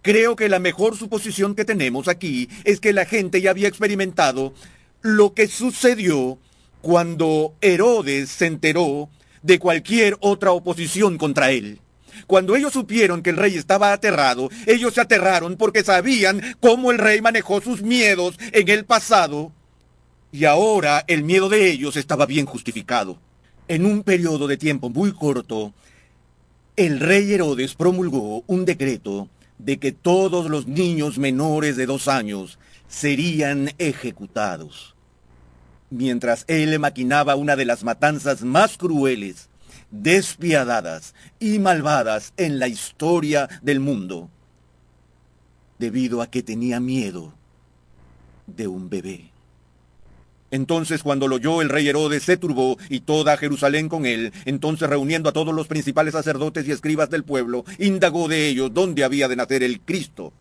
Creo 0.00 0.36
que 0.36 0.48
la 0.48 0.58
mejor 0.58 0.96
suposición 0.96 1.54
que 1.54 1.64
tenemos 1.64 2.08
aquí 2.08 2.48
es 2.64 2.80
que 2.80 2.92
la 2.92 3.04
gente 3.04 3.42
ya 3.42 3.50
había 3.50 3.68
experimentado 3.68 4.54
lo 5.02 5.34
que 5.34 5.48
sucedió 5.48 6.38
cuando 6.80 7.54
Herodes 7.60 8.30
se 8.30 8.46
enteró 8.46 9.10
de 9.42 9.58
cualquier 9.58 10.16
otra 10.20 10.52
oposición 10.52 11.18
contra 11.18 11.50
él. 11.50 11.80
Cuando 12.26 12.56
ellos 12.56 12.72
supieron 12.72 13.22
que 13.22 13.30
el 13.30 13.36
rey 13.36 13.56
estaba 13.56 13.92
aterrado, 13.92 14.48
ellos 14.66 14.94
se 14.94 15.00
aterraron 15.00 15.56
porque 15.56 15.84
sabían 15.84 16.40
cómo 16.60 16.90
el 16.90 16.98
rey 16.98 17.20
manejó 17.20 17.60
sus 17.60 17.82
miedos 17.82 18.36
en 18.52 18.68
el 18.68 18.84
pasado 18.84 19.52
y 20.32 20.44
ahora 20.44 21.04
el 21.06 21.22
miedo 21.22 21.48
de 21.48 21.70
ellos 21.70 21.96
estaba 21.96 22.26
bien 22.26 22.46
justificado. 22.46 23.18
En 23.68 23.84
un 23.86 24.02
periodo 24.02 24.46
de 24.46 24.56
tiempo 24.56 24.90
muy 24.90 25.12
corto, 25.12 25.72
el 26.76 27.00
rey 27.00 27.32
Herodes 27.32 27.74
promulgó 27.74 28.44
un 28.46 28.64
decreto 28.64 29.28
de 29.58 29.78
que 29.78 29.92
todos 29.92 30.50
los 30.50 30.66
niños 30.66 31.18
menores 31.18 31.76
de 31.76 31.86
dos 31.86 32.06
años 32.06 32.58
serían 32.86 33.70
ejecutados. 33.78 34.94
Mientras 35.88 36.44
él 36.48 36.78
maquinaba 36.78 37.36
una 37.36 37.56
de 37.56 37.64
las 37.64 37.82
matanzas 37.82 38.42
más 38.42 38.76
crueles, 38.76 39.48
despiadadas 40.02 41.14
y 41.38 41.58
malvadas 41.58 42.32
en 42.36 42.58
la 42.58 42.68
historia 42.68 43.48
del 43.62 43.80
mundo, 43.80 44.30
debido 45.78 46.22
a 46.22 46.30
que 46.30 46.42
tenía 46.42 46.80
miedo 46.80 47.32
de 48.46 48.68
un 48.68 48.88
bebé. 48.88 49.30
Entonces 50.50 51.02
cuando 51.02 51.28
lo 51.28 51.36
oyó 51.36 51.60
el 51.60 51.68
rey 51.68 51.88
Herodes 51.88 52.22
se 52.22 52.36
turbó 52.36 52.78
y 52.88 53.00
toda 53.00 53.36
Jerusalén 53.36 53.88
con 53.88 54.06
él. 54.06 54.32
Entonces 54.44 54.88
reuniendo 54.88 55.28
a 55.28 55.32
todos 55.32 55.54
los 55.54 55.66
principales 55.66 56.12
sacerdotes 56.12 56.66
y 56.66 56.72
escribas 56.72 57.10
del 57.10 57.24
pueblo, 57.24 57.64
indagó 57.78 58.28
de 58.28 58.48
ellos 58.48 58.72
dónde 58.72 59.04
había 59.04 59.28
de 59.28 59.36
nacer 59.36 59.62
el 59.62 59.80
Cristo. 59.80 60.32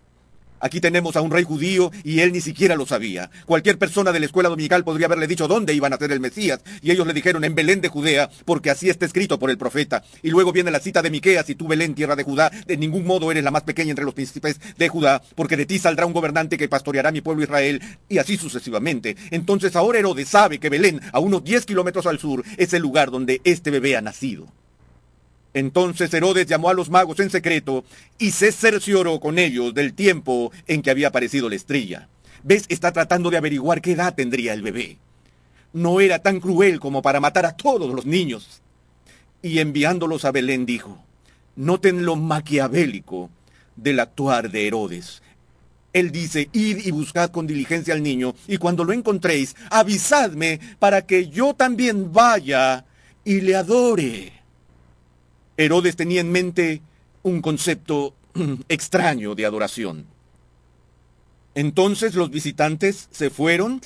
Aquí 0.59 0.79
tenemos 0.79 1.15
a 1.15 1.21
un 1.21 1.31
rey 1.31 1.43
judío 1.43 1.91
y 2.03 2.21
él 2.21 2.31
ni 2.31 2.41
siquiera 2.41 2.75
lo 2.75 2.85
sabía. 2.85 3.29
Cualquier 3.45 3.77
persona 3.77 4.11
de 4.11 4.19
la 4.19 4.25
escuela 4.25 4.49
dominical 4.49 4.83
podría 4.83 5.07
haberle 5.07 5.27
dicho 5.27 5.47
dónde 5.47 5.73
iban 5.73 5.93
a 5.93 5.95
nacer 5.95 6.11
el 6.11 6.19
Mesías, 6.19 6.61
y 6.81 6.91
ellos 6.91 7.05
le 7.07 7.13
dijeron 7.13 7.43
en 7.43 7.55
Belén 7.55 7.81
de 7.81 7.89
Judea, 7.89 8.29
porque 8.45 8.69
así 8.69 8.89
está 8.89 9.05
escrito 9.05 9.37
por 9.39 9.49
el 9.49 9.57
profeta. 9.57 10.03
Y 10.23 10.29
luego 10.29 10.51
viene 10.51 10.71
la 10.71 10.79
cita 10.79 11.01
de 11.01 11.09
Miqueas, 11.09 11.49
y 11.49 11.55
tú 11.55 11.67
Belén, 11.67 11.93
tierra 11.93 12.15
de 12.15 12.23
Judá, 12.23 12.51
de 12.65 12.77
ningún 12.77 13.05
modo 13.05 13.31
eres 13.31 13.43
la 13.43 13.51
más 13.51 13.63
pequeña 13.63 13.91
entre 13.91 14.05
los 14.05 14.13
príncipes 14.13 14.59
de 14.77 14.89
Judá, 14.89 15.21
porque 15.35 15.57
de 15.57 15.65
ti 15.65 15.79
saldrá 15.79 16.05
un 16.05 16.13
gobernante 16.13 16.57
que 16.57 16.69
pastoreará 16.69 17.11
mi 17.11 17.21
pueblo 17.21 17.43
Israel, 17.43 17.81
y 18.09 18.17
así 18.17 18.37
sucesivamente. 18.37 19.15
Entonces 19.31 19.75
ahora 19.75 19.99
Herodes 19.99 20.29
sabe 20.29 20.59
que 20.59 20.69
Belén, 20.69 21.01
a 21.11 21.19
unos 21.19 21.43
10 21.43 21.65
kilómetros 21.65 22.05
al 22.05 22.19
sur, 22.19 22.43
es 22.57 22.73
el 22.73 22.81
lugar 22.81 23.11
donde 23.11 23.41
este 23.43 23.71
bebé 23.71 23.95
ha 23.97 24.01
nacido. 24.01 24.47
Entonces 25.55 26.13
Herodes 26.13 26.47
llamó 26.47 26.69
a 26.69 26.73
los 26.73 26.89
magos 26.89 27.17
en 27.21 27.29
secreto 27.29 27.85
y 28.19 28.31
se 28.31 28.51
cercioró 28.51 29.21
con 29.21 29.39
ellos 29.39 29.73
del 29.73 29.93
tiempo 29.93 30.51
en 30.67 30.81
que 30.81 30.91
había 30.91 31.07
aparecido 31.07 31.47
la 31.47 31.55
estrella. 31.55 32.09
¿Ves? 32.43 32.65
Está 32.67 32.91
tratando 32.91 33.29
de 33.29 33.37
averiguar 33.37 33.81
qué 33.81 33.93
edad 33.93 34.13
tendría 34.13 34.51
el 34.51 34.61
bebé. 34.61 34.97
No 35.71 36.01
era 36.01 36.19
tan 36.19 36.41
cruel 36.41 36.81
como 36.81 37.01
para 37.01 37.21
matar 37.21 37.45
a 37.45 37.55
todos 37.55 37.89
los 37.89 38.05
niños. 38.05 38.61
Y 39.41 39.59
enviándolos 39.59 40.25
a 40.25 40.33
Belén 40.33 40.65
dijo, 40.65 41.01
noten 41.55 42.05
lo 42.05 42.17
maquiavélico 42.17 43.29
del 43.77 44.01
actuar 44.01 44.51
de 44.51 44.67
Herodes. 44.67 45.21
Él 45.93 46.11
dice, 46.11 46.49
id 46.51 46.85
y 46.85 46.91
buscad 46.91 47.31
con 47.31 47.47
diligencia 47.47 47.93
al 47.93 48.03
niño, 48.03 48.35
y 48.49 48.57
cuando 48.57 48.83
lo 48.83 48.91
encontréis, 48.91 49.55
avisadme 49.69 50.59
para 50.79 51.05
que 51.05 51.29
yo 51.29 51.53
también 51.53 52.11
vaya 52.11 52.83
y 53.23 53.39
le 53.39 53.55
adore. 53.55 54.34
Herodes 55.57 55.95
tenía 55.95 56.21
en 56.21 56.31
mente 56.31 56.81
un 57.23 57.41
concepto 57.41 58.13
extraño 58.69 59.35
de 59.35 59.45
adoración. 59.45 60.05
Entonces 61.53 62.15
los 62.15 62.29
visitantes 62.29 63.07
se 63.11 63.29
fueron 63.29 63.81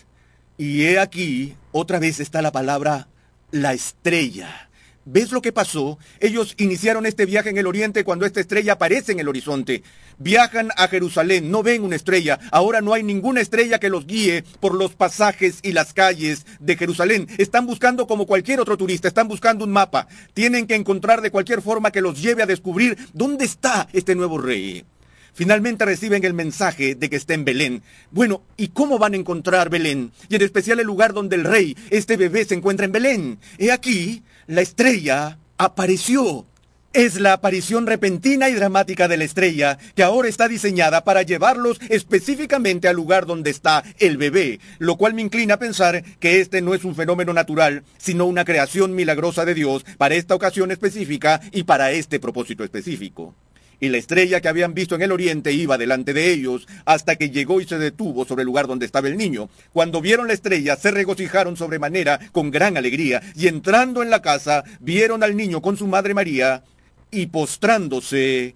y 0.58 0.84
he 0.84 1.00
aquí, 1.00 1.56
otra 1.72 2.00
vez 2.00 2.20
está 2.20 2.42
la 2.42 2.52
palabra 2.52 3.08
la 3.52 3.74
estrella. 3.74 4.69
¿Ves 5.12 5.32
lo 5.32 5.42
que 5.42 5.52
pasó? 5.52 5.98
Ellos 6.20 6.54
iniciaron 6.60 7.08
este 7.08 7.26
viaje 7.26 7.50
en 7.50 7.58
el 7.58 7.66
oriente 7.66 8.04
cuando 8.04 8.28
esta 8.28 8.42
estrella 8.42 8.74
aparece 8.74 9.12
en 9.12 9.20
el 9.20 9.28
horizonte. 9.28 9.82
Viajan 10.20 10.70
a 10.78 10.88
Jerusalén, 10.88 11.50
no 11.50 11.64
ven 11.64 11.84
una 11.84 11.96
estrella. 11.96 12.40
Ahora 12.52 12.82
no 12.82 12.94
hay 12.94 13.02
ninguna 13.02 13.42
estrella 13.42 13.80
que 13.80 13.90
los 13.90 14.06
guíe 14.06 14.44
por 14.60 14.76
los 14.76 14.94
pasajes 14.94 15.62
y 15.64 15.72
las 15.72 15.94
calles 15.94 16.46
de 16.60 16.78
Jerusalén. 16.78 17.28
Están 17.40 17.66
buscando 17.66 18.06
como 18.06 18.28
cualquier 18.28 18.60
otro 18.60 18.78
turista, 18.78 19.08
están 19.08 19.28
buscando 19.28 19.66
un 19.66 19.72
mapa. 19.72 20.08
Tienen 20.36 20.68
que 20.68 20.76
encontrar 20.76 21.22
de 21.22 21.32
cualquier 21.32 21.64
forma 21.64 21.90
que 21.90 22.02
los 22.02 22.22
lleve 22.22 22.44
a 22.44 22.46
descubrir 22.46 22.96
dónde 23.12 23.46
está 23.46 23.88
este 23.94 24.14
nuevo 24.14 24.38
rey. 24.38 24.86
Finalmente 25.34 25.86
reciben 25.86 26.24
el 26.26 26.34
mensaje 26.34 26.96
de 26.96 27.10
que 27.10 27.16
está 27.16 27.34
en 27.34 27.46
Belén. 27.46 27.82
Bueno, 28.12 28.44
¿y 28.58 28.68
cómo 28.68 29.00
van 29.00 29.14
a 29.14 29.18
encontrar 29.18 29.70
Belén? 29.70 30.12
Y 30.28 30.36
en 30.36 30.42
especial 30.42 30.80
el 30.80 30.86
lugar 30.86 31.14
donde 31.14 31.36
el 31.36 31.46
rey, 31.46 31.78
este 31.90 32.18
bebé, 32.18 32.46
se 32.46 32.56
encuentra 32.56 32.86
en 32.86 32.92
Belén. 32.92 33.40
He 33.58 33.72
aquí, 33.72 34.22
la 34.50 34.62
estrella 34.62 35.38
apareció. 35.60 36.46
Es 36.92 37.20
la 37.20 37.34
aparición 37.34 37.86
repentina 37.86 38.50
y 38.50 38.54
dramática 38.54 39.08
de 39.08 39.16
la 39.16 39.24
estrella 39.24 39.78
que 39.94 40.02
ahora 40.02 40.28
está 40.28 40.48
diseñada 40.48 41.04
para 41.04 41.22
llevarlos 41.22 41.80
específicamente 41.90 42.88
al 42.88 42.96
lugar 42.96 43.28
donde 43.28 43.52
está 43.52 43.84
el 44.00 44.18
bebé, 44.18 44.60
lo 44.80 44.98
cual 44.98 45.14
me 45.14 45.22
inclina 45.22 45.54
a 45.54 45.60
pensar 45.60 46.04
que 46.20 46.42
este 46.42 46.64
no 46.64 46.74
es 46.74 46.84
un 46.84 46.96
fenómeno 46.96 47.32
natural, 47.32 47.84
sino 48.00 48.26
una 48.26 48.44
creación 48.44 48.96
milagrosa 48.96 49.46
de 49.46 49.54
Dios 49.54 49.86
para 50.00 50.16
esta 50.16 50.34
ocasión 50.34 50.72
específica 50.72 51.42
y 51.52 51.62
para 51.62 51.92
este 51.92 52.20
propósito 52.20 52.64
específico 52.64 53.36
y 53.80 53.90
la 53.90 53.98
estrella 53.98 54.42
que 54.42 54.48
habían 54.48 54.74
visto 54.74 54.96
en 54.96 55.02
el 55.02 55.12
oriente 55.12 55.54
iba 55.54 55.78
delante 55.78 56.14
de 56.14 56.32
ellos 56.32 56.68
hasta 56.86 57.16
que 57.16 57.30
llegó 57.30 57.62
y 57.62 57.66
se 57.66 57.78
detuvo 57.78 58.26
sobre 58.26 58.42
el 58.42 58.48
lugar 58.48 58.68
donde 58.68 58.86
estaba 58.86 59.08
el 59.08 59.18
niño. 59.18 59.50
Cuando 59.74 60.02
vieron 60.02 60.28
la 60.28 60.34
estrella 60.34 60.76
se 60.76 60.92
regocijaron 60.92 61.58
sobremanera 61.58 62.20
con 62.32 62.52
gran 62.52 62.78
alegría 62.78 63.22
y 63.36 63.48
entrando 63.48 64.04
en 64.04 64.10
la 64.10 64.22
casa 64.22 64.64
vieron 64.80 65.24
al 65.24 65.36
niño 65.36 65.62
con 65.62 65.78
su 65.78 65.88
madre 65.88 66.14
María 66.14 66.64
y 67.12 67.28
postrándose 67.28 68.56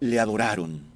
le 0.00 0.20
adoraron. 0.20 0.94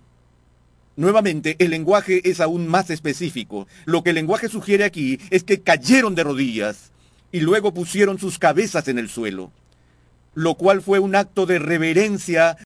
Nuevamente, 0.97 1.55
el 1.60 1.70
lenguaje 1.70 2.28
es 2.28 2.40
aún 2.40 2.66
más 2.66 2.90
específico. 2.90 3.68
Lo 3.85 4.02
que 4.02 4.10
el 4.10 4.16
lenguaje 4.16 4.48
sugiere 4.48 4.82
aquí 4.82 5.20
es 5.30 5.44
que 5.44 5.60
cayeron 5.60 6.16
de 6.16 6.24
rodillas 6.24 6.90
y 7.30 7.40
luego 7.40 7.72
pusieron 7.72 8.18
sus 8.18 8.39
cabezas 8.39 8.89
en 8.89 8.98
el 8.98 9.09
suelo, 9.09 9.52
lo 10.35 10.56
cual 10.56 10.82
fue 10.82 10.98
un 10.98 11.14
acto 11.14 11.47
de 11.47 11.60
reverencia 11.60 12.56